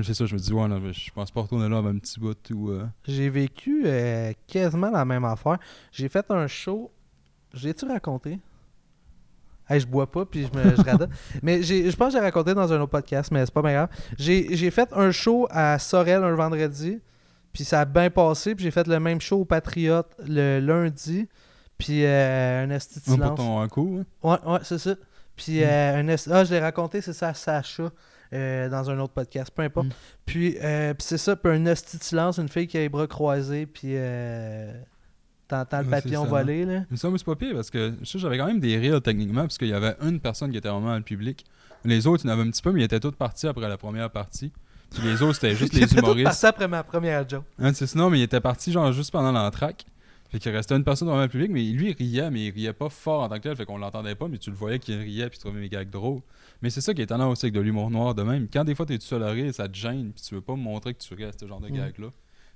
C'est 0.04 0.14
ça, 0.14 0.26
je 0.26 0.34
me 0.36 0.40
dis, 0.40 0.54
ouais, 0.54 0.68
non, 0.68 0.80
mais 0.80 0.94
je 0.94 1.12
pense 1.12 1.32
pas 1.32 1.42
retourner 1.42 1.68
là 1.70 1.78
un 1.78 1.98
petit 1.98 2.20
bout 2.20 2.38
ou. 2.52 2.70
euh, 2.72 2.86
J'ai 3.08 3.30
vécu 3.30 3.84
euh, 3.86 4.32
quasiment 4.48 4.90
la 4.92 5.04
même 5.06 5.26
affaire. 5.26 5.58
J'ai 5.92 6.08
fait 6.10 6.26
un 6.30 6.46
show. 6.48 6.92
J'ai-tu 7.54 7.86
raconté? 7.86 8.40
Hey, 9.68 9.80
je 9.80 9.86
bois 9.88 10.10
pas, 10.10 10.26
puis 10.26 10.48
je 10.52 10.58
me 10.58 10.76
je 10.76 10.82
radote. 10.82 11.10
Mais 11.44 11.62
j'ai- 11.62 11.90
je 11.92 11.96
pense 11.96 12.14
que 12.14 12.20
j'ai 12.20 12.24
raconté 12.26 12.54
dans 12.56 12.72
un 12.74 12.82
autre 12.82 12.92
podcast, 12.92 13.32
mais 13.32 13.46
c'est 13.46 13.54
pas 13.54 13.62
bien 13.62 13.74
grave. 13.74 13.90
J'ai 14.18 14.72
fait 14.72 14.90
un 14.94 15.12
show 15.12 15.48
à 15.52 15.78
Sorel 15.78 16.24
un 16.24 16.34
vendredi, 16.34 17.00
puis 17.54 17.64
ça 17.64 17.82
a 17.82 17.86
bien 17.86 18.10
passé. 18.10 18.56
Puis 18.56 18.64
j'ai 18.64 18.72
fait 18.72 18.88
le 18.88 19.00
même 19.00 19.22
show 19.22 19.42
au 19.42 19.46
Patriote 19.46 20.12
le 20.28 20.60
lundi, 20.60 21.28
puis 21.78 22.04
euh, 22.04 22.64
un 22.66 22.70
esti 22.72 23.00
de 23.00 23.16
ton 23.36 23.68
coup. 23.68 24.00
hein. 24.02 24.06
Ouais, 24.44 24.52
ouais, 24.54 24.60
c'est 24.64 24.80
ça. 24.80 24.96
Puis, 25.36 25.64
euh, 25.64 25.98
un 26.00 26.08
esti- 26.08 26.32
ah, 26.34 26.44
je 26.44 26.52
l'ai 26.52 26.60
raconté, 26.60 27.00
c'est 27.02 27.14
ça, 27.14 27.30
à 27.30 27.34
Sacha, 27.36 27.92
euh, 28.34 28.70
dans 28.70 28.90
un 28.90 29.00
autre 29.00 29.14
podcast, 29.14 29.52
peu 29.56 29.64
importe. 29.64 29.88
Mm. 29.88 29.94
Puis, 30.26 30.58
euh, 30.62 30.94
puis 30.94 31.06
c'est 31.08 31.18
ça, 31.18 31.36
puis 31.36 31.52
un 31.52 31.66
esti 31.66 31.98
de 31.98 32.04
silence, 32.04 32.38
une 32.38 32.50
fille 32.50 32.68
qui 32.68 32.78
a 32.78 32.82
les 32.82 32.90
bras 32.90 33.08
croisés, 33.08 33.66
puis 33.66 33.94
euh, 33.96 34.72
t'entends 35.48 35.80
le 35.80 35.86
Ouais, 35.86 35.92
papillon 35.92 36.26
voler, 36.26 36.66
là. 36.66 36.82
Mais 36.92 36.98
ça, 36.98 37.10
moi, 37.10 37.18
c'est 37.18 37.26
pas 37.26 37.36
pire 37.36 37.54
parce 37.56 37.70
que 37.70 37.94
je 38.02 38.06
sais, 38.06 38.20
j'avais 38.20 38.38
quand 38.38 38.48
même 38.48 38.60
des 38.60 38.78
rires 38.78 39.02
techniquement 39.02 39.42
parce 39.42 39.58
qu'il 39.58 39.70
y 39.70 39.74
avait 39.74 39.96
une 40.02 40.20
personne 40.20 40.52
qui 40.52 40.58
était 40.58 40.70
vraiment 40.70 40.90
dans 40.90 40.98
le 40.98 41.04
public. 41.04 41.46
Les 41.86 42.08
autres, 42.08 42.24
il 42.26 42.28
y 42.28 42.32
en 42.32 42.34
avait 42.34 42.48
un 42.48 42.52
petit 42.52 42.62
peu, 42.62 42.72
mais 42.72 42.82
ils 42.82 42.86
étaient 42.86 43.00
tous 43.00 43.12
partis 43.12 43.48
après 43.48 43.68
la 43.68 43.78
première 43.78 44.10
partie. 44.12 44.52
Puis 44.92 45.04
les 45.04 45.22
autres, 45.22 45.36
c'était 45.36 45.56
juste 45.56 45.74
les 45.76 45.92
humoristes. 45.94 46.26
passé 46.26 46.48
après 46.48 46.68
ma 46.68 46.84
première 46.84 47.28
joke. 47.28 47.44
Hein, 47.58 47.72
c'est 47.74 47.88
sinon, 47.88 48.10
mais 48.10 48.20
il 48.20 48.24
était 48.24 48.42
parti 48.42 48.72
genre 48.72 48.92
juste 48.92 49.12
pendant 49.12 49.32
l'entraque. 49.32 49.86
Fait 50.30 50.38
qu'il 50.40 50.52
restait 50.52 50.76
une 50.76 50.84
personne 50.84 51.08
dans 51.08 51.20
le 51.20 51.28
public, 51.28 51.50
mais 51.52 51.64
lui, 51.64 51.90
il 51.90 51.94
riait, 51.96 52.30
mais 52.30 52.46
il 52.46 52.52
riait 52.52 52.74
pas 52.74 52.90
fort 52.90 53.24
en 53.24 53.30
tant 53.30 53.36
que 53.38 53.42
tel, 53.44 53.56
fait 53.56 53.66
qu'on 53.66 53.78
l'entendait 53.80 54.14
pas, 54.16 54.28
mais 54.28 54.38
tu 54.38 54.52
le 54.52 54.56
voyais 54.56 54.78
qu'il 54.78 54.96
riait 54.96 55.28
puis 55.30 55.38
il 55.38 55.42
trouvait 55.42 55.60
mes 55.60 55.70
gags 55.70 55.90
drôles. 55.90 56.22
Mais 56.62 56.70
c'est 56.70 56.82
ça 56.82 56.94
qui 56.94 57.02
est 57.02 57.06
étonnant 57.06 57.32
aussi 57.32 57.46
avec 57.48 57.54
de 57.56 57.60
l'humour 57.62 57.90
noir 57.90 58.14
de 58.14 58.22
même. 58.24 58.48
Quand 58.52 58.64
des 58.64 58.76
fois 58.76 58.86
t'es 58.86 58.98
tout 59.00 59.06
seul 59.06 59.24
à 59.24 59.30
rire, 59.32 59.52
ça 59.54 59.68
te 59.68 59.76
gêne, 59.76 60.12
puis 60.14 60.22
tu 60.22 60.36
veux 60.36 60.42
pas 60.42 60.56
montrer 60.56 60.94
que 60.94 61.00
tu 61.02 61.14
ris 61.16 61.24
à 61.26 61.32
ce 61.32 61.48
genre 61.48 61.60
de 61.60 61.70
Mm. 61.70 61.76
gag-là. 61.78 62.08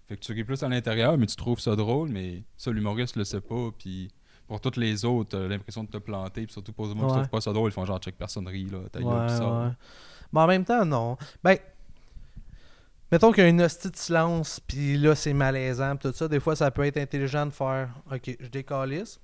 Fait 0.07 0.15
que 0.17 0.21
tu 0.21 0.33
ris 0.33 0.43
plus 0.43 0.61
à 0.61 0.69
l'intérieur, 0.69 1.17
mais 1.17 1.25
tu 1.25 1.35
trouves 1.35 1.59
ça 1.59 1.75
drôle, 1.75 2.09
mais 2.09 2.43
ça, 2.57 2.71
l'humoriste 2.71 3.15
le 3.15 3.23
sait 3.23 3.41
pas, 3.41 3.69
puis 3.77 4.09
pour 4.47 4.59
toutes 4.61 4.77
les 4.77 5.05
autres, 5.05 5.29
t'as 5.31 5.47
l'impression 5.47 5.83
de 5.83 5.89
te 5.89 5.97
planter, 5.97 6.43
puis 6.45 6.53
surtout 6.53 6.73
pour 6.73 6.85
les 6.85 6.91
gens 6.91 6.97
qui 6.99 7.05
Ouais. 7.05 7.11
trouvent 7.13 7.29
pas 7.29 7.41
ça 7.41 7.53
drôle, 7.53 7.71
ils 7.71 7.73
font 7.73 7.85
genre 7.85 7.99
check 7.99 8.15
personne 8.17 8.47
rit, 8.47 8.65
là, 8.65 8.79
ta 8.91 8.99
gueule, 8.99 9.07
Ouais, 9.09 9.29
ça. 9.29 9.49
ouais. 9.65 9.71
Mais 10.33 10.41
en 10.41 10.47
même 10.47 10.65
temps, 10.65 10.85
non. 10.85 11.17
Ben, 11.43 11.57
mettons 13.13 13.31
qu'il 13.31 13.43
y 13.43 13.45
a 13.45 13.49
une 13.49 13.61
hostie 13.61 13.91
de 13.91 13.95
silence, 13.95 14.59
puis 14.59 14.97
là, 14.97 15.13
c'est 15.13 15.33
malaisant, 15.33 15.95
pis 15.95 16.07
tout 16.07 16.15
ça. 16.15 16.27
Des 16.27 16.39
fois, 16.39 16.55
ça 16.55 16.71
peut 16.71 16.83
être 16.83 16.97
intelligent 16.97 17.45
de 17.45 17.51
faire 17.51 17.89
OK, 18.11 18.35
je 18.39 18.47
décalisse. 18.47 19.19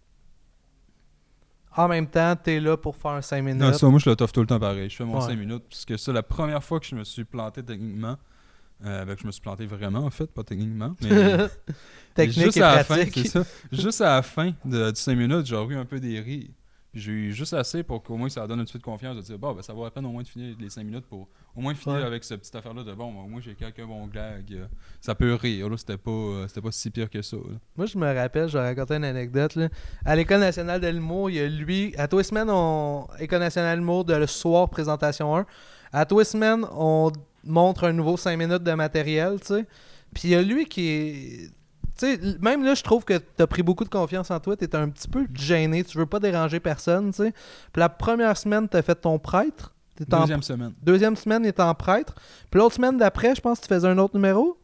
En 1.75 1.88
même 1.88 2.08
temps, 2.08 2.36
t'es 2.36 2.60
là 2.60 2.78
pour 2.78 2.95
faire 2.95 3.23
5 3.23 3.41
minutes. 3.41 3.62
Non, 3.62 3.73
ça, 3.73 3.88
moi, 3.88 3.99
je 3.99 4.08
le 4.08 4.15
toffe 4.15 4.32
tout 4.32 4.41
le 4.41 4.47
temps 4.47 4.60
pareil. 4.60 4.89
Je 4.91 4.95
fais 4.95 5.06
mon 5.06 5.15
Ouais. 5.19 5.25
5 5.25 5.36
minutes. 5.36 5.63
Parce 5.69 5.86
que 5.86 5.97
ça, 5.97 6.12
la 6.12 6.21
première 6.21 6.63
fois 6.63 6.80
que 6.80 6.86
je 6.86 6.95
me 6.95 7.04
suis 7.04 7.23
planté 7.23 7.63
techniquement, 7.63 8.17
euh, 8.86 9.06
ben, 9.06 9.15
que 9.15 9.21
je 9.21 9.28
me 9.28 9.32
suis 9.32 9.41
planté 9.41 9.65
vraiment, 9.65 9.99
en 10.06 10.10
fait, 10.12 10.28
pas 10.28 10.43
techniquement. 10.43 10.95
Mais, 11.02 11.10
Technique 12.13 12.45
juste 12.45 12.58
et 12.58 12.62
à 12.62 12.75
la 12.75 12.84
fin, 12.84 12.95
pratique. 12.95 13.28
c'est 13.28 13.43
ça. 13.43 13.43
Juste 13.71 14.02
à 14.02 14.15
la 14.15 14.21
fin 14.21 14.54
de, 14.65 14.91
du 14.91 14.99
5 14.99 15.15
minutes, 15.15 15.47
j'ai 15.47 15.56
eu 15.56 15.75
un 15.75 15.86
peu 15.86 15.99
des 15.99 16.19
rires. 16.19 16.49
Puis 16.91 17.02
j'ai 17.02 17.12
eu 17.12 17.32
juste 17.34 17.54
assez 17.54 17.84
pour 17.84 18.02
qu'au 18.02 18.17
moins 18.17 18.30
ça 18.30 18.47
donne 18.47 18.60
un 18.62 18.63
petit 18.63 18.73
peu 18.73 18.80
de 18.80 18.84
confiance 18.84 19.15
de 19.15 19.21
dire, 19.21 19.38
bon, 19.38 19.54
ben, 19.54 19.62
ça 19.62 19.73
vaut 19.73 19.84
la 19.84 19.91
peine 19.91 20.06
au 20.08 20.12
moins 20.12 20.23
de 20.23 20.28
finir 20.28 20.56
les 20.60 20.69
5 20.71 20.84
minutes 20.84 21.06
pour 21.06 21.28
au 21.56 21.62
moins 21.62 21.75
finir 21.75 21.99
Ouais. 21.99 22.04
avec 22.04 22.23
cette 22.23 22.39
petite 22.39 22.56
affaire-là 22.56 22.84
de, 22.84 22.93
bon, 22.93 23.13
ben, 23.13 23.19
au 23.19 23.28
moins 23.28 23.39
j'ai 23.41 23.54
quelques 23.54 23.84
bons 23.86 24.08
gags. 24.08 24.52
euh, 24.54 24.65
Ça 24.99 25.13
peut 25.13 25.36
rire. 25.36 25.69
Là, 25.69 25.78
c'était 25.78 25.97
pas, 25.97 26.10
euh, 26.10 26.47
c'était 26.47 26.62
pas 26.62 26.71
si 26.71 26.89
pire 26.89 27.10
que 27.10 27.21
ça. 27.21 27.38
là. 27.38 27.58
Moi, 27.78 27.86
je 27.86 27.97
me 27.97 28.12
rappelle, 28.12 28.47
je 28.49 28.58
vais 28.58 28.63
raconter 28.65 28.95
une 28.95 29.04
anecdote. 29.04 29.56
Là. 29.56 29.69
À 30.04 30.15
l'École 30.15 30.39
nationale 30.39 30.82
de 30.82 30.88
l'humour, 30.88 31.30
il 31.30 31.36
y 31.36 31.39
a 31.39 31.47
lui. 31.47 31.93
À 31.97 32.08
tous 32.08 32.17
les 32.17 32.23
semaines, 32.23 32.49
on. 32.49 33.06
École 33.19 33.39
nationale 33.41 33.75
de 33.75 33.82
l'humour 33.82 34.04
de 34.06 34.15
le 34.15 34.25
soir, 34.28 34.67
présentation 34.69 35.38
1. 35.38 35.45
À 35.93 36.06
tous 36.08 36.17
les 36.19 36.25
semaines, 36.25 36.65
on 36.71 37.12
montre 37.43 37.84
un 37.84 37.93
nouveau 37.93 38.17
5 38.17 38.36
minutes 38.36 38.63
de 38.63 38.73
matériel, 38.73 39.39
tu 39.41 39.47
sais. 39.47 39.65
Puis 40.13 40.23
il 40.25 40.30
y 40.32 40.36
a 40.36 40.41
lui 40.41 40.65
qui 40.65 40.88
est. 40.88 41.52
Tu 42.00 42.06
sais, 42.16 42.20
même 42.40 42.64
là, 42.64 42.74
je 42.76 42.82
trouve 42.84 43.04
que 43.04 43.18
t'as 43.18 43.46
pris 43.46 43.62
beaucoup 43.62 43.84
de 43.84 43.90
confiance 43.90 44.32
en 44.32 44.40
toi. 44.40 44.56
T'es 44.56 44.74
un 44.76 44.88
petit 44.90 45.08
peu 45.10 45.28
gêné. 45.34 45.84
Tu 45.84 45.98
veux 45.98 46.06
pas 46.06 46.20
déranger 46.20 46.60
personne, 46.62 47.12
tu 47.12 47.18
sais. 47.24 47.34
Puis 47.74 47.80
la 47.82 47.90
première 47.90 48.38
semaine, 48.38 48.70
t'as 48.70 48.82
fait 48.82 48.96
ton 48.96 49.20
prêtre. 49.20 49.74
En- 50.14 50.22
Deuxième 50.22 50.42
semaine. 50.44 50.74
Deuxième 50.82 51.16
semaine, 51.18 51.44
il 51.44 51.50
est 51.50 51.60
en 51.60 51.76
prêtre. 51.76 52.16
Puis 52.50 52.58
l'autre 52.60 52.76
semaine 52.76 52.98
d'après, 52.98 53.36
je 53.36 53.42
pense 53.42 53.60
que 53.60 53.66
tu 53.68 53.74
faisais 53.74 53.88
un 53.88 53.98
autre 53.98 54.16
numéro. 54.16 54.58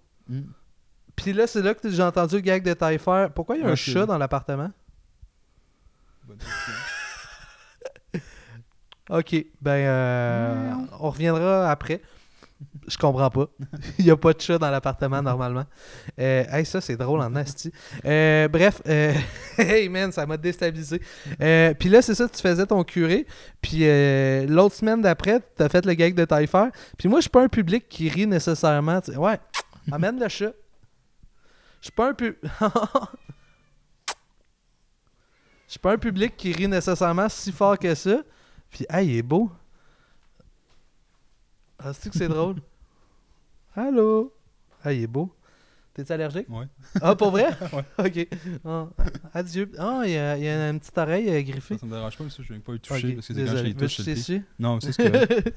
Puis 1.17 1.33
là, 1.33 1.45
c'est 1.45 1.61
là 1.61 1.73
que 1.73 1.89
j'ai 1.89 2.01
entendu 2.03 2.35
le 2.35 2.41
gag 2.41 2.63
de 2.63 2.73
Taillefer. 2.73 3.27
Pourquoi 3.35 3.57
il 3.57 3.61
y 3.63 3.65
a 3.65 3.67
un 3.67 3.75
chat 3.75 4.05
dans 4.05 4.17
l'appartement? 4.17 4.71
Bonne 6.25 6.37
question. 6.37 6.73
Ok, 9.07 9.35
ben, 9.61 9.71
euh, 9.71 10.71
on 10.99 11.11
reviendra 11.11 11.69
après. 11.69 12.01
Je 12.87 12.97
comprends 12.97 13.29
pas. 13.29 13.47
Il 13.99 14.05
y 14.05 14.11
a 14.11 14.17
pas 14.17 14.33
de 14.33 14.39
chat 14.39 14.57
dans 14.57 14.69
l'appartement 14.69 15.21
normalement. 15.21 15.65
Euh, 16.19 16.45
hey, 16.51 16.65
ça 16.65 16.81
c'est 16.81 16.95
drôle 16.95 17.19
en 17.21 17.35
asti. 17.35 17.71
Euh, 18.05 18.47
bref, 18.47 18.81
euh, 18.87 19.13
hey 19.57 19.89
man, 19.89 20.11
ça 20.11 20.25
m'a 20.25 20.37
déstabilisé. 20.37 21.01
Euh, 21.41 21.73
puis 21.73 21.89
là, 21.89 22.01
c'est 22.01 22.15
ça, 22.15 22.29
tu 22.29 22.41
faisais 22.41 22.65
ton 22.65 22.83
curé. 22.83 23.25
Puis 23.61 23.85
l'autre 24.47 24.75
semaine 24.75 25.01
d'après, 25.01 25.41
t'as 25.55 25.69
fait 25.69 25.85
le 25.85 25.93
gag 25.93 26.13
de 26.13 26.25
Taillefer. 26.25 26.67
Puis 26.97 27.09
moi, 27.09 27.19
je 27.19 27.23
suis 27.23 27.29
pas 27.29 27.43
un 27.43 27.49
public 27.49 27.89
qui 27.89 28.09
rit 28.09 28.27
nécessairement. 28.27 29.01
Tu 29.01 29.17
Ouais, 29.17 29.39
amène 29.91 30.19
le 30.19 30.29
chat. 30.29 30.53
Je 31.81 31.87
suis 31.87 31.91
pas 31.91 32.09
un 32.09 32.13
pu... 32.13 32.37
Je 35.67 35.71
suis 35.71 35.79
pas 35.79 35.93
un 35.93 35.97
public 35.97 36.37
qui 36.37 36.53
rit 36.53 36.67
nécessairement 36.67 37.27
si 37.27 37.51
fort 37.51 37.77
que 37.77 37.93
ça. 37.95 38.21
Puis, 38.69 38.85
ah, 38.87 39.01
il 39.01 39.17
est 39.17 39.23
beau. 39.23 39.49
Ah, 41.85 41.91
c'est 41.93 42.09
que 42.09 42.17
c'est 42.17 42.27
drôle? 42.27 42.55
Allô? 43.75 44.33
Ah, 44.83 44.91
il 44.91 45.03
est 45.03 45.07
beau. 45.07 45.31
T'es-tu 45.93 46.11
allergique? 46.11 46.47
Ouais. 46.49 46.65
Ah, 47.01 47.15
pour 47.15 47.31
vrai? 47.31 47.47
Ouais. 47.73 47.83
Ok. 48.05 48.27
Ah, 48.65 48.87
adieu. 49.33 49.71
Ah, 49.77 50.01
il 50.05 50.11
y, 50.11 50.17
a, 50.17 50.37
il 50.37 50.43
y 50.43 50.47
a 50.49 50.69
une 50.69 50.79
petite 50.79 50.97
oreille 50.97 51.29
euh, 51.29 51.41
griffée. 51.41 51.75
Ça, 51.75 51.81
ça 51.81 51.85
me 51.85 51.91
dérange 51.91 52.17
pas, 52.17 52.23
mais 52.23 52.29
ça, 52.29 52.43
je 52.43 52.51
viens 52.53 52.59
pas 52.59 52.73
y 52.73 52.79
toucher 52.79 53.07
Ok, 53.09 53.15
parce 53.15 53.27
que 53.27 53.33
c'est 53.33 53.39
quand 53.39 53.45
je 53.45 53.51
désolé. 53.51 53.69
les 53.69 53.75
touche. 53.75 53.99
Le. 53.99 54.41
Non, 54.59 54.79
c'est 54.81 54.91
ce 54.91 54.97
que. 54.97 55.51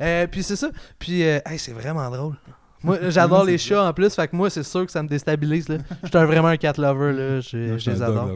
Euh, 0.00 0.26
puis 0.28 0.42
c'est 0.42 0.56
ça. 0.56 0.70
Puis, 0.98 1.22
euh, 1.24 1.40
hey, 1.44 1.58
c'est 1.58 1.72
vraiment 1.72 2.08
drôle. 2.10 2.36
Moi, 2.82 3.10
j'adore 3.10 3.44
les 3.44 3.58
chats 3.58 3.84
en 3.88 3.92
plus, 3.92 4.14
fait 4.14 4.28
que 4.28 4.34
moi, 4.36 4.50
c'est 4.50 4.62
sûr 4.64 4.84
que 4.86 4.90
ça 4.92 5.02
me 5.02 5.08
déstabilise. 5.08 5.68
là. 5.68 5.78
Je 6.02 6.08
suis 6.08 6.26
vraiment 6.26 6.48
un 6.48 6.56
cat 6.56 6.72
lover, 6.78 7.12
là. 7.12 7.40
Je, 7.40 7.56
Non, 7.56 7.72
je 7.74 7.78
suis 7.78 7.90
les 7.90 8.02
adore. 8.02 8.30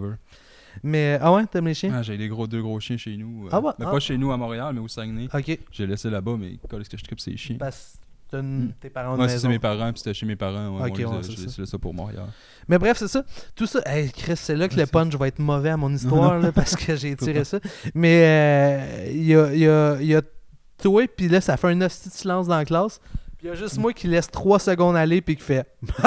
Mais, 0.82 1.18
ah 1.20 1.32
ouais, 1.32 1.44
t'aimes 1.46 1.66
les 1.66 1.74
chiens? 1.74 1.92
Ah, 1.94 2.02
j'ai 2.02 2.16
des 2.16 2.28
gros, 2.28 2.46
deux 2.46 2.62
gros 2.62 2.78
chiens 2.80 2.96
chez 2.96 3.16
nous. 3.16 3.46
euh, 3.46 3.50
Ah 3.52 3.60
ouais? 3.60 3.72
mais 3.78 3.84
Ah. 3.88 3.90
pas 3.92 4.00
chez 4.00 4.16
nous 4.18 4.32
à 4.32 4.36
Montréal, 4.36 4.72
mais 4.74 4.80
au 4.80 4.88
Saguenay. 4.88 5.28
Ok. 5.32 5.58
J'ai 5.72 5.86
laissé 5.86 6.10
là-bas, 6.10 6.36
mais 6.38 6.58
quand 6.68 6.78
est-ce 6.80 6.90
que 6.90 6.96
je 6.96 7.04
tripe 7.04 7.20
ces 7.20 7.36
chiens? 7.36 7.56
Parce 7.58 7.98
que 8.00 8.36
Hmm. 8.36 8.72
tes 8.80 8.90
parents 8.90 9.16
de 9.16 9.22
Ouais, 9.22 9.28
c'est 9.28 9.46
mes 9.48 9.60
parents, 9.60 9.92
puis 9.92 9.98
c'était 10.00 10.12
chez 10.12 10.26
mes 10.26 10.34
parents. 10.34 10.80
Ouais, 10.80 10.90
Ok, 10.90 10.96
ouais, 10.98 11.04
ouais, 11.04 11.22
ça. 11.22 11.28
laissé 11.42 11.64
ça 11.64 11.78
pour 11.78 11.94
Montréal. 11.94 12.26
Mais 12.66 12.76
bref, 12.76 12.96
c'est 12.98 13.06
ça. 13.06 13.24
Tout 13.54 13.66
ça. 13.66 13.80
Hey, 13.86 14.10
Chris, 14.10 14.36
c'est 14.36 14.56
là 14.56 14.68
que 14.68 14.74
le 14.74 14.84
punch 14.86 15.14
va 15.14 15.28
être 15.28 15.38
mauvais 15.38 15.70
à 15.70 15.76
mon 15.76 15.92
histoire, 15.94 16.38
là, 16.40 16.50
parce 16.50 16.74
que 16.74 16.96
j'ai 16.96 17.14
tiré 17.16 17.44
ça. 17.44 17.60
Mais 17.94 18.24
euh, 18.24 19.10
il 19.12 19.26
y, 19.26 19.34
a, 19.36 19.54
y, 19.54 19.66
a, 19.68 20.02
y 20.02 20.14
a 20.16 20.22
toi, 20.82 21.06
puis 21.06 21.28
là, 21.28 21.40
ça 21.40 21.56
fait 21.56 21.68
un 21.68 21.80
hostie 21.82 22.08
de 22.08 22.14
silence 22.14 22.48
dans 22.48 22.56
la 22.56 22.64
classe. 22.64 23.00
Il 23.46 23.50
y 23.50 23.52
a 23.52 23.54
juste 23.54 23.78
moi 23.78 23.92
qui 23.92 24.08
laisse 24.08 24.28
3 24.28 24.58
secondes 24.58 24.96
aller, 24.96 25.20
puis 25.20 25.36
qui 25.36 25.42
fait. 25.44 25.64
puis 25.80 26.00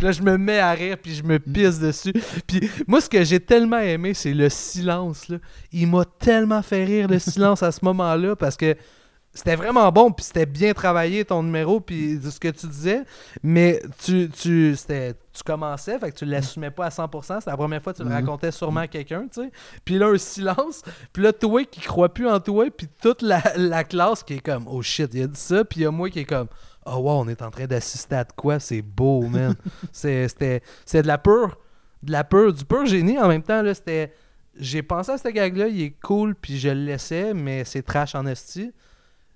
là, 0.00 0.12
je 0.12 0.22
me 0.22 0.38
mets 0.38 0.60
à 0.60 0.72
rire, 0.72 0.96
puis 0.96 1.14
je 1.14 1.22
me 1.22 1.38
pisse 1.38 1.78
dessus. 1.78 2.14
Puis 2.46 2.70
moi, 2.86 3.02
ce 3.02 3.10
que 3.10 3.22
j'ai 3.22 3.38
tellement 3.38 3.80
aimé, 3.80 4.14
c'est 4.14 4.32
le 4.32 4.48
silence. 4.48 5.28
Là. 5.28 5.36
Il 5.72 5.88
m'a 5.88 6.06
tellement 6.06 6.62
fait 6.62 6.86
rire, 6.86 7.06
le 7.06 7.18
silence, 7.18 7.62
à 7.62 7.70
ce 7.70 7.84
moment-là, 7.84 8.34
parce 8.34 8.56
que 8.56 8.74
c'était 9.34 9.56
vraiment 9.56 9.90
bon, 9.90 10.12
puis 10.12 10.24
c'était 10.24 10.46
bien 10.46 10.72
travaillé 10.74 11.24
ton 11.24 11.42
numéro, 11.42 11.80
puis 11.80 12.18
de 12.18 12.30
ce 12.30 12.38
que 12.38 12.48
tu 12.48 12.66
disais, 12.68 13.02
mais 13.42 13.82
tu, 14.04 14.28
tu, 14.30 14.74
c'était, 14.76 15.14
tu 15.32 15.42
commençais, 15.44 15.98
fait 15.98 16.12
que 16.12 16.16
tu 16.16 16.24
l'assumais 16.24 16.70
pas 16.70 16.86
à 16.86 16.88
100%, 16.90 17.38
c'était 17.40 17.50
la 17.50 17.56
première 17.56 17.82
fois 17.82 17.92
que 17.92 17.98
tu 17.98 18.04
le 18.04 18.10
Mhm. 18.10 18.14
racontais 18.14 18.52
sûrement 18.52 18.80
à 18.80 18.86
quelqu'un, 18.88 19.26
tu 19.32 19.42
sais. 19.42 19.50
Puis 19.84 19.98
là, 19.98 20.06
un 20.08 20.18
silence, 20.18 20.82
puis 21.12 21.22
là, 21.22 21.32
toi 21.32 21.64
qui 21.64 21.80
crois 21.80 22.08
plus 22.14 22.28
en 22.28 22.38
toi, 22.38 22.66
puis 22.70 22.88
toute 23.02 23.22
la, 23.22 23.42
la 23.56 23.82
classe 23.84 24.22
qui 24.22 24.34
est 24.34 24.40
comme, 24.40 24.66
oh 24.68 24.80
shit, 24.82 25.10
il 25.14 25.22
a 25.22 25.26
dit 25.26 25.40
ça, 25.40 25.64
puis 25.64 25.80
il 25.80 25.82
y 25.82 25.86
a 25.86 25.90
moi 25.90 26.08
qui 26.10 26.20
est 26.20 26.24
comme, 26.24 26.46
oh 26.86 26.96
wow, 26.98 27.20
on 27.22 27.28
est 27.28 27.42
en 27.42 27.50
train 27.50 27.66
d'assister 27.66 28.14
à 28.14 28.24
de 28.24 28.32
quoi, 28.36 28.60
c'est 28.60 28.82
beau, 28.82 29.22
man. 29.22 29.54
c'est, 29.92 30.28
c'était, 30.28 30.62
c'est 30.86 31.02
de 31.02 31.08
la 31.08 31.18
pure, 31.18 31.58
de 32.04 32.12
la 32.12 32.22
pure, 32.22 32.52
du 32.52 32.64
pur 32.64 32.86
génie 32.86 33.18
en 33.18 33.26
même 33.26 33.42
temps, 33.42 33.62
là, 33.62 33.74
c'était, 33.74 34.12
j'ai 34.56 34.84
pensé 34.84 35.10
à 35.10 35.18
ce 35.18 35.26
gag-là, 35.26 35.66
il 35.66 35.82
est 35.82 35.96
cool, 36.00 36.36
puis 36.36 36.56
je 36.58 36.68
le 36.68 36.84
laissais, 36.84 37.34
mais 37.34 37.64
c'est 37.64 37.82
trash 37.82 38.14
en 38.14 38.24
esti. 38.26 38.70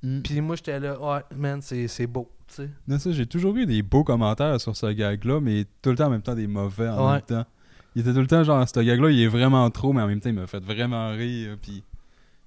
Mm. 0.03 0.21
Puis 0.23 0.41
moi, 0.41 0.57
j'étais 0.57 0.79
là, 0.79 1.01
ouais, 1.01 1.21
man, 1.37 1.61
c'est 1.63 1.89
c'est 1.89 2.07
beau, 2.07 2.31
tu 2.47 2.55
sais. 2.55 2.71
Non, 2.87 2.99
ça, 2.99 3.11
j'ai 3.13 3.27
toujours 3.27 3.57
eu 3.57 3.67
des 3.67 3.83
beaux 3.83 4.05
commentaires 4.05 4.61
sur 4.61 4.77
ce 4.77 4.87
gag-là, 4.87 5.41
mais 5.41 5.65
tout 5.83 5.91
le 5.91 5.97
temps 5.97 6.07
en 6.07 6.11
même 6.11 6.23
temps 6.23 6.35
des 6.35 6.47
mauvais 6.47 6.89
en 6.89 7.07
Ouais. 7.07 7.13
même 7.15 7.23
temps. 7.23 7.45
Il 7.97 8.03
était 8.03 8.13
tout 8.13 8.21
le 8.21 8.27
temps 8.29 8.45
genre, 8.45 8.69
ce 8.69 8.79
gag-là, 8.81 9.11
il 9.11 9.21
est 9.21 9.27
vraiment 9.29 9.69
trop, 9.71 9.93
mais 9.93 10.03
en 10.03 10.07
même 10.07 10.21
temps, 10.21 10.29
il 10.29 10.35
m'a 10.37 10.47
fait 10.47 10.63
vraiment 10.63 11.09
rire. 11.11 11.57
Puis... 11.61 11.83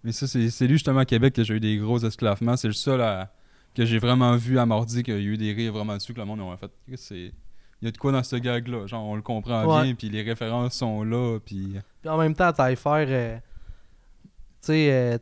Mais 0.04 0.12
ça, 0.14 0.26
c'est 0.28 0.50
c'est 0.50 0.66
lui 0.66 0.76
justement 0.76 1.00
à 1.02 1.06
Québec 1.06 1.34
que 1.34 1.44
j'ai 1.44 1.56
eu 1.56 1.60
des 1.60 1.78
gros 1.78 2.00
esclavements. 2.00 2.56
C'est 2.56 2.68
le 2.70 2.74
seul 2.74 3.02
à- 3.02 3.32
que 3.76 3.86
j'ai 3.86 4.00
vraiment 4.00 4.36
vu 4.36 4.58
à 4.60 4.66
Mardi 4.66 5.04
qu'il 5.04 5.14
y 5.14 5.18
a 5.18 5.20
eu 5.20 5.38
des 5.38 5.52
rires 5.54 5.74
vraiment 5.74 5.96
dessus, 5.96 6.14
que 6.14 6.20
le 6.20 6.26
monde 6.26 6.42
a 6.42 6.58
fait. 6.58 6.72
C'est... 6.96 7.34
Il 7.82 7.86
y 7.86 7.88
a 7.88 7.92
de 7.92 7.98
quoi 7.98 8.12
dans 8.12 8.24
ce 8.24 8.36
gag-là? 8.36 8.86
Genre, 8.88 9.04
on 9.04 9.16
le 9.16 9.22
comprend 9.24 9.66
Ouais. 9.66 9.84
bien, 9.84 9.96
puis 9.96 10.10
les 10.10 10.22
références 10.22 10.76
sont 10.76 11.04
là, 11.04 11.40
puis. 11.46 11.76
Puis 12.02 12.10
en 12.10 12.18
même 12.18 12.36
temps, 12.36 12.52
Taillefer, 12.54 13.06
euh, 13.10 13.38
tu 13.38 13.42
sais, 14.62 14.92
euh, 14.92 15.18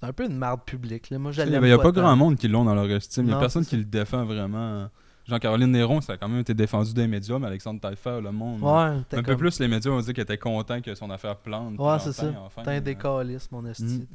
c'est 0.00 0.06
un 0.06 0.12
peu 0.12 0.26
une 0.26 0.36
marde 0.36 0.62
publique. 0.64 1.10
Là. 1.10 1.18
Moi, 1.18 1.32
Il 1.36 1.50
n'y 1.60 1.70
a 1.72 1.78
pas 1.78 1.84
tant. 1.92 2.00
grand 2.00 2.16
monde 2.16 2.36
qui 2.36 2.48
l'ont 2.48 2.64
dans 2.64 2.74
leur 2.74 2.90
estime. 2.90 3.24
Il 3.24 3.28
n'y 3.28 3.34
a 3.34 3.38
personne 3.38 3.64
qui 3.64 3.76
le 3.76 3.84
défend 3.84 4.24
vraiment. 4.24 4.88
Jean-Caroline 5.26 5.70
Néron, 5.70 6.00
ça 6.00 6.14
a 6.14 6.16
quand 6.16 6.28
même 6.28 6.40
été 6.40 6.54
défendu 6.54 6.92
des 6.92 7.06
médias, 7.06 7.38
mais 7.38 7.46
Alexandre 7.46 7.78
Taillefer, 7.80 8.20
le 8.20 8.32
monde. 8.32 8.60
Ouais, 8.62 9.00
t'es 9.08 9.16
Un 9.18 9.22
peu 9.22 9.36
plus, 9.36 9.60
les 9.60 9.68
médias 9.68 9.90
ont 9.92 10.00
dit 10.00 10.12
qu'ils 10.12 10.22
étaient 10.22 10.38
contents 10.38 10.80
que 10.80 10.92
son 10.94 11.08
affaire 11.10 11.36
plante. 11.36 11.78
Ouais, 11.78 11.98
c'est 12.00 12.12
ça. 12.12 12.32
enfin, 12.44 12.62
T'es 12.62 12.70
un 12.70 12.76
euh, 12.78 12.80
décaliste, 12.80 13.52
mon 13.52 13.64
esti. 13.66 14.06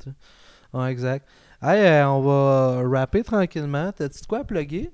Mm. 0.74 0.78
Ouais, 0.78 0.92
exact. 0.92 1.26
Hey, 1.62 1.86
euh, 1.86 2.10
on 2.10 2.22
va 2.22 2.82
rapper 3.00 3.24
tranquillement. 3.24 3.92
T'as-tu 3.94 4.22
de 4.22 4.26
quoi 4.26 4.40
à 4.40 4.44
plugger? 4.44 4.92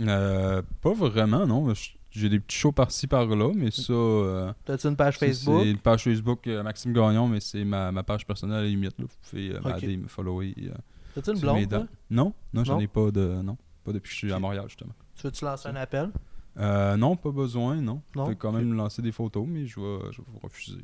euh, 0.00 0.62
pas 0.80 0.92
vraiment, 0.92 1.44
non. 1.44 1.74
Je- 1.74 1.90
J'ai 2.18 2.28
des 2.28 2.40
petits 2.40 2.56
shows 2.58 2.72
par-ci 2.72 3.06
par-là, 3.06 3.52
mais 3.54 3.70
ça. 3.70 3.92
euh, 3.92 4.52
T'as-tu 4.64 4.86
une 4.88 4.96
page 4.96 5.18
Facebook? 5.18 5.60
C'est 5.62 5.70
une 5.70 5.78
page 5.78 6.04
Facebook 6.04 6.46
euh, 6.46 6.62
Maxime 6.62 6.92
Gagnon, 6.92 7.28
mais 7.28 7.40
c'est 7.40 7.64
ma, 7.64 7.92
ma 7.92 8.02
page 8.02 8.26
personnelle 8.26 8.58
à 8.58 8.62
la 8.62 8.68
limite. 8.68 8.98
Là. 8.98 9.04
Vous 9.08 9.28
pouvez 9.30 9.54
euh, 9.54 9.60
m'aider, 9.64 9.96
me 9.96 10.08
follower. 10.08 10.54
euh, 10.58 10.70
T'as-tu 11.14 11.30
une 11.32 11.40
blonde? 11.40 11.68
toi? 11.68 11.86
Non, 12.10 12.32
non, 12.52 12.64
j'en 12.64 12.78
ai 12.80 12.86
pas 12.88 13.10
de. 13.10 13.40
Non, 13.42 13.56
pas 13.84 13.92
depuis 13.92 14.08
que 14.08 14.12
je 14.12 14.16
suis 14.18 14.32
à. 14.32 14.38
Montréal, 14.38 14.64
justement. 14.68 14.92
Tu 15.16 15.22
veux-tu 15.26 15.44
lancer 15.44 15.68
un 15.68 15.76
appel? 15.76 16.10
Euh, 16.58 16.96
non, 16.96 17.14
pas 17.16 17.30
besoin, 17.30 17.76
non. 17.76 18.02
Non? 18.16 18.24
Je 18.24 18.30
peux 18.30 18.34
quand 18.36 18.52
même 18.52 18.72
lancer 18.74 19.00
des 19.02 19.12
photos, 19.12 19.44
mais 19.46 19.66
je 19.66 19.78
vais, 19.78 19.98
je 20.12 20.18
vais 20.18 20.26
vous 20.32 20.38
refuser. 20.42 20.78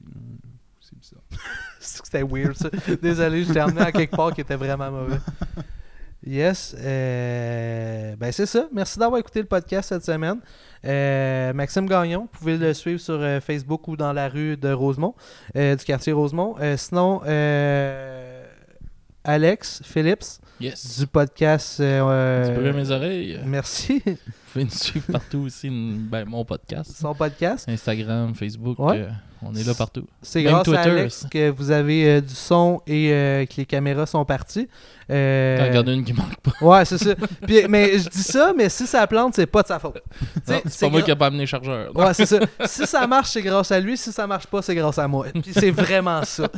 C'est 0.80 0.98
bizarre. 0.98 1.22
C'est 1.80 2.00
que 2.02 2.06
C'était 2.06 2.22
weird, 2.22 2.54
ça. 2.54 2.68
Désolé, 3.02 3.42
je 3.44 3.52
t'ai 3.52 3.60
emmené 3.62 3.80
à 3.80 3.90
quelque 3.90 4.14
part 4.14 4.32
qui 4.34 4.42
était 4.42 4.54
vraiment 4.56 4.90
mauvais. 4.90 5.18
Yes. 6.26 6.74
euh, 6.78 8.16
ben, 8.16 8.32
c'est 8.32 8.46
ça. 8.46 8.66
Merci 8.72 8.98
d'avoir 8.98 9.20
écouté 9.20 9.40
le 9.40 9.46
podcast 9.46 9.90
cette 9.90 10.04
semaine. 10.04 10.38
Euh, 10.84 11.52
Maxime 11.52 11.86
Gagnon, 11.86 12.28
vous 12.32 12.38
pouvez 12.38 12.56
le 12.56 12.72
suivre 12.74 13.00
sur 13.00 13.14
euh, 13.20 13.40
Facebook 13.40 13.86
ou 13.88 13.96
dans 13.96 14.12
la 14.12 14.28
rue 14.28 14.56
de 14.56 14.70
Rosemont, 14.72 15.14
du 15.54 15.76
quartier 15.84 16.12
Rosemont. 16.12 16.56
Sinon, 16.76 17.20
Alex 19.24 19.80
Phillips 19.84 20.40
Yes. 20.60 21.00
du 21.00 21.06
podcast. 21.06 21.76
Tu 21.76 21.82
peux 21.82 22.72
mes 22.72 22.90
oreilles. 22.90 23.40
Merci. 23.44 24.02
Vous 24.06 24.14
pouvez 24.52 24.64
nous 24.64 24.70
suivre 24.70 25.12
partout 25.12 25.38
aussi, 25.40 25.68
ben, 25.70 26.24
mon 26.26 26.44
podcast. 26.44 26.92
Son 26.96 27.14
podcast. 27.14 27.68
Instagram, 27.68 28.34
Facebook, 28.34 28.78
Ouais. 28.78 29.08
On 29.44 29.54
est 29.54 29.66
là 29.66 29.74
partout. 29.74 30.06
C'est 30.22 30.42
grâce 30.42 30.68
à 30.68 30.80
Alex 30.80 31.26
que 31.30 31.50
vous 31.50 31.70
avez 31.70 32.08
euh, 32.08 32.20
du 32.20 32.34
son 32.34 32.80
et 32.86 33.12
euh, 33.12 33.44
que 33.46 33.54
les 33.58 33.66
caméras 33.66 34.06
sont 34.06 34.24
parties. 34.24 34.68
Euh, 35.10 35.82
T'en 35.82 35.92
une 35.92 36.02
qui 36.04 36.14
manque 36.14 36.36
pas. 36.40 36.52
Ouais, 36.62 36.84
c'est 36.84 36.96
ça. 36.98 37.14
Puis, 37.46 37.66
mais 37.68 37.98
je 37.98 38.08
dis 38.08 38.22
ça, 38.22 38.52
mais 38.56 38.68
si 38.68 38.86
ça 38.86 39.06
plante, 39.06 39.34
c'est 39.34 39.46
pas 39.46 39.62
de 39.62 39.66
sa 39.68 39.78
faute. 39.78 40.02
C'est 40.46 40.80
pas 40.86 40.88
moi 40.90 41.00
gra- 41.00 41.04
qui 41.04 41.10
a 41.10 41.16
pas 41.16 41.26
amené 41.26 41.42
le 41.42 41.46
chargeur. 41.46 41.94
Ouais, 41.94 42.14
c'est 42.14 42.26
ça. 42.26 42.38
Si 42.64 42.86
ça 42.86 43.06
marche, 43.06 43.30
c'est 43.30 43.42
grâce 43.42 43.70
à 43.70 43.80
lui. 43.80 43.96
Si 43.98 44.12
ça 44.12 44.26
marche 44.26 44.46
pas, 44.46 44.62
c'est 44.62 44.74
grâce 44.74 44.98
à 44.98 45.06
moi. 45.06 45.26
Puis 45.32 45.52
c'est 45.52 45.70
vraiment 45.70 46.22
ça. 46.24 46.48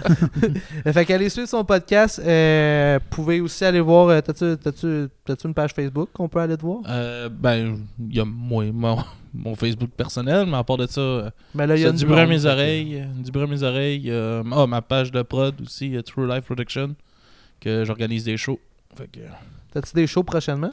fait 0.93 1.05
qu'allez 1.05 1.29
suivre 1.29 1.49
son 1.49 1.65
podcast. 1.65 2.21
Euh, 2.25 2.99
vous 3.03 3.17
pouvez 3.17 3.41
aussi 3.41 3.65
aller 3.65 3.81
voir. 3.81 4.23
T'as-tu, 4.23 5.09
une 5.45 5.55
page 5.55 5.73
Facebook 5.75 6.11
qu'on 6.13 6.29
peut 6.29 6.41
aller 6.41 6.57
te 6.57 6.63
voir? 6.63 6.83
Ben, 7.31 7.79
il 7.99 8.17
y 8.17 8.21
a 8.21 8.25
moi, 8.25 8.65
mon, 8.73 8.99
mon 9.37 9.55
Facebook 9.55 9.91
personnel, 9.91 10.47
mais 10.47 10.57
à 10.57 10.65
part 10.65 10.77
de 10.79 10.87
ça, 10.87 11.01
euh, 11.01 11.31
Mais 11.55 11.67
là, 11.67 11.77
y 11.77 11.85
a 11.85 11.93
du 11.93 12.05
bruit 12.05 12.19
à 12.19 12.27
blonde, 12.27 12.39
mes 12.39 12.47
oreilles. 12.47 12.97
euh, 13.01 13.23
Du 13.23 13.31
bruit 13.31 13.45
à 13.45 13.47
mes 13.47 13.63
oreilles. 13.63 14.11
euh, 14.11 14.43
Ah, 14.53 14.67
ma 14.67 14.83
page 14.83 15.11
de 15.13 15.23
prod 15.23 15.55
aussi, 15.61 15.97
euh, 15.97 16.03
True 16.03 16.27
Life 16.29 16.45
Production, 16.45 16.95
que 17.61 17.85
j'organise 17.85 18.25
des 18.25 18.37
shows. 18.37 18.59
Fait 18.97 19.07
que, 19.11 19.21
T'as-tu 19.73 19.95
des 19.95 20.07
shows 20.07 20.23
prochainement? 20.23 20.71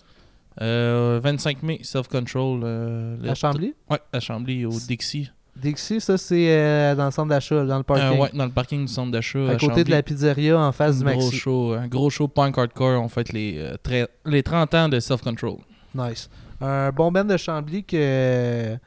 euh, 0.62 1.20
25 1.24 1.64
mai, 1.64 1.80
Self 1.84 2.08
Control. 2.08 2.62
euh, 2.64 3.18
À 3.28 3.34
Chambly? 3.36 3.74
Ouais, 3.90 4.00
à 4.12 4.20
Chambly, 4.20 4.66
au 4.66 4.72
Dixie. 4.72 5.30
Dixie, 5.56 6.02
ça, 6.02 6.18
c'est 6.18 6.48
euh, 6.50 6.96
dans 6.96 7.06
le 7.06 7.12
centre 7.12 7.30
d'achat, 7.30 7.64
dans 7.66 7.78
le 7.78 7.84
parking. 7.84 8.18
Euh, 8.18 8.22
ouais, 8.22 8.30
dans 8.34 8.46
le 8.46 8.52
parking 8.52 8.86
du 8.86 8.92
centre 8.92 9.12
d'achat. 9.12 9.40
à 9.50 9.54
côté 9.54 9.66
Chambly. 9.68 9.84
de 9.84 9.90
la 9.92 10.02
pizzeria, 10.04 10.60
en 10.60 10.72
face 10.72 11.00
du 11.00 11.08
un 11.08 11.12
gros 11.16 11.26
Maxi. 11.26 11.38
show, 11.38 11.74
un 11.74 11.88
gros 11.88 12.10
show 12.10 12.28
punk 12.28 12.58
hardcore. 12.58 13.02
On 13.02 13.08
fête 13.10 13.32
les, 13.34 13.56
euh, 13.58 14.06
les 14.26 14.42
30 14.44 14.74
ans 14.74 14.90
de 14.90 15.00
Self 15.00 15.22
Control. 15.22 15.58
Nice. 15.96 16.30
Un 16.64 16.92
bon 16.92 17.12
band 17.12 17.26
de 17.26 17.38
Chambly 17.38 17.84
que. 17.84 18.78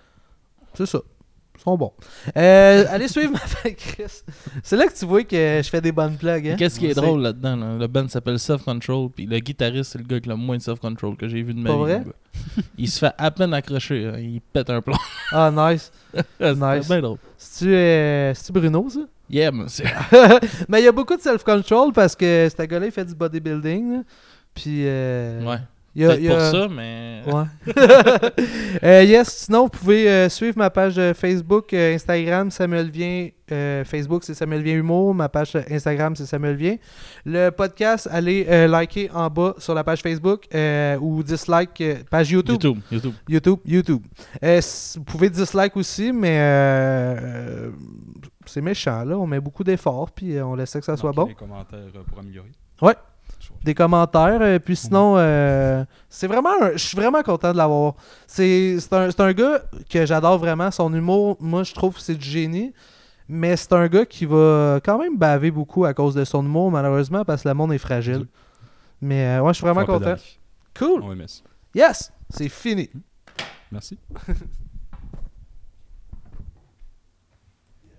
C'est 0.74 0.86
ça. 0.86 0.98
Ils 1.58 1.62
sont 1.62 1.76
bons. 1.78 1.92
Euh, 2.36 2.84
allez 2.90 3.08
suivre 3.08 3.32
ma 3.32 3.38
fan 3.40 3.74
Chris. 3.74 4.22
C'est 4.62 4.76
là 4.76 4.86
que 4.86 4.92
tu 4.94 5.04
vois 5.06 5.24
que 5.24 5.60
je 5.64 5.68
fais 5.68 5.80
des 5.80 5.90
bonnes 5.90 6.16
plugs. 6.16 6.48
Hein? 6.48 6.56
Qu'est-ce 6.58 6.78
qui 6.78 6.86
est 6.86 6.94
drôle 6.94 7.22
là-dedans? 7.22 7.56
là? 7.56 7.76
Le 7.78 7.86
band 7.86 8.08
s'appelle 8.08 8.38
Self 8.38 8.62
Control, 8.62 9.08
puis 9.10 9.24
le 9.26 9.38
guitariste, 9.38 9.92
c'est 9.92 9.98
le 9.98 10.04
gars 10.04 10.16
avec 10.16 10.26
le 10.26 10.36
moins 10.36 10.58
de 10.58 10.62
Self 10.62 10.78
Control 10.80 11.16
que 11.16 11.26
j'ai 11.28 11.42
vu 11.42 11.54
de 11.54 11.58
ma 11.60 11.70
Pas 11.70 11.76
vie. 11.76 11.80
vrai? 11.82 12.02
gars. 12.04 12.62
Il 12.76 12.88
se 12.90 12.98
fait 12.98 13.12
à 13.16 13.30
peine 13.30 13.54
accrocher, 13.54 14.06
hein. 14.06 14.18
il 14.18 14.40
pète 14.40 14.68
un 14.70 14.80
plomb. 14.82 14.96
Ah, 15.32 15.50
nice. 15.50 15.90
c'est 16.38 16.54
Nice. 16.54 16.86
bien 16.88 17.00
drôle. 17.00 17.18
C'est-tu 17.38 17.74
euh, 17.74 18.32
c'est-tu 18.34 18.52
Bruno, 18.52 18.88
ça? 18.90 19.00
Yeah, 19.28 19.50
monsieur. 19.50 19.86
Mais 20.68 20.82
il 20.82 20.84
y 20.84 20.88
a 20.88 20.92
beaucoup 20.92 21.16
de 21.16 21.20
self-control 21.22 21.92
parce 21.92 22.14
que 22.14 22.48
ce 22.54 22.62
gars-là, 22.62 22.86
il 22.86 22.92
fait 22.92 23.04
du 23.04 23.14
bodybuilding. 23.14 23.92
là. 23.96 24.02
Puis. 24.54 24.82
euh, 24.86 25.42
Ouais. 25.42 25.58
Y 26.02 26.04
a- 26.06 26.16
y 26.18 26.28
a- 26.28 26.30
pour 26.32 26.40
ça, 26.42 26.68
mais. 26.68 27.22
Ouais. 27.26 27.44
Euh, 28.82 29.02
yes, 29.04 29.28
sinon, 29.46 29.62
vous 29.64 29.68
pouvez 29.70 30.08
euh, 30.08 30.28
suivre 30.28 30.58
ma 30.58 30.68
page 30.68 30.98
euh, 30.98 31.14
Facebook, 31.14 31.72
euh, 31.72 31.94
Instagram, 31.94 32.50
Samuel 32.50 32.90
Vient. 32.90 33.28
euh, 33.50 33.84
Facebook, 33.84 34.22
c'est 34.22 34.34
Samuel 34.34 34.62
Vient 34.62 34.74
Humour. 34.76 35.14
Ma 35.14 35.28
page 35.30 35.56
Instagram, 35.70 36.14
c'est 36.14 36.26
Samuel 36.26 36.56
Vient. 36.56 36.76
Le 37.24 37.48
podcast, 37.50 38.06
allez 38.12 38.44
liker 38.68 39.10
en 39.14 39.30
bas 39.30 39.54
sur 39.58 39.74
la 39.74 39.82
page 39.82 40.02
Facebook 40.02 40.46
ou 41.00 41.22
dislike 41.22 41.82
page 42.10 42.30
YouTube. 42.30 42.56
YouTube. 42.62 42.78
YouTube. 42.92 43.14
YouTube, 43.28 43.58
YouTube. 43.64 44.02
Vous 44.42 45.04
pouvez 45.04 45.30
dislike 45.30 45.76
aussi, 45.76 46.12
mais 46.12 46.38
c'est 48.44 48.60
méchant, 48.60 49.04
là. 49.04 49.16
On 49.18 49.26
met 49.26 49.40
beaucoup 49.40 49.64
d'efforts, 49.64 50.10
puis 50.10 50.40
on 50.40 50.54
laisse 50.54 50.72
que 50.72 50.80
ça 50.84 50.96
soit 50.96 51.12
bon. 51.12 51.26
Les 51.26 51.34
commentaires 51.34 51.80
pour 52.08 52.18
améliorer. 52.18 52.52
Ouais. 52.82 52.94
Des 53.66 53.74
commentaires, 53.74 54.38
euh, 54.40 54.58
puis 54.60 54.76
sinon, 54.76 55.14
euh, 55.18 55.84
c'est 56.08 56.28
vraiment... 56.28 56.50
un- 56.62 56.72
Je 56.72 56.86
suis 56.86 56.96
vraiment 56.96 57.22
content 57.22 57.52
de 57.52 57.56
l'avoir. 57.56 57.94
C'est 58.28 58.78
un, 58.92 59.08
un 59.18 59.32
gars 59.32 59.60
que 59.90 60.06
j'adore 60.06 60.38
vraiment. 60.38 60.70
Son 60.70 60.94
humour, 60.94 61.36
moi, 61.40 61.64
je 61.64 61.74
trouve 61.74 61.94
que 61.96 62.00
c'est 62.00 62.14
du 62.14 62.24
génie. 62.28 62.72
Mais 63.28 63.56
c'est 63.56 63.72
un 63.72 63.88
gars 63.88 64.06
qui 64.06 64.24
va 64.24 64.78
quand 64.84 64.98
même 64.98 65.16
baver 65.18 65.50
beaucoup 65.50 65.84
à 65.84 65.92
cause 65.94 66.14
de 66.14 66.24
son 66.24 66.44
humour, 66.44 66.70
malheureusement, 66.70 67.24
parce 67.24 67.42
que 67.42 67.48
le 67.48 67.54
monde 67.54 67.72
est 67.72 67.78
fragile. 67.78 68.18
Oui. 68.20 68.28
Mais 69.02 69.26
euh, 69.26 69.40
ouais, 69.42 69.52
je 69.52 69.56
suis 69.56 69.64
vraiment 69.66 69.84
content. 69.84 70.14
Cool. 70.78 71.02
On. 71.02 71.16
Yes! 71.74 72.12
C'est 72.30 72.48
fini. 72.48 72.88
Merci. 73.72 73.98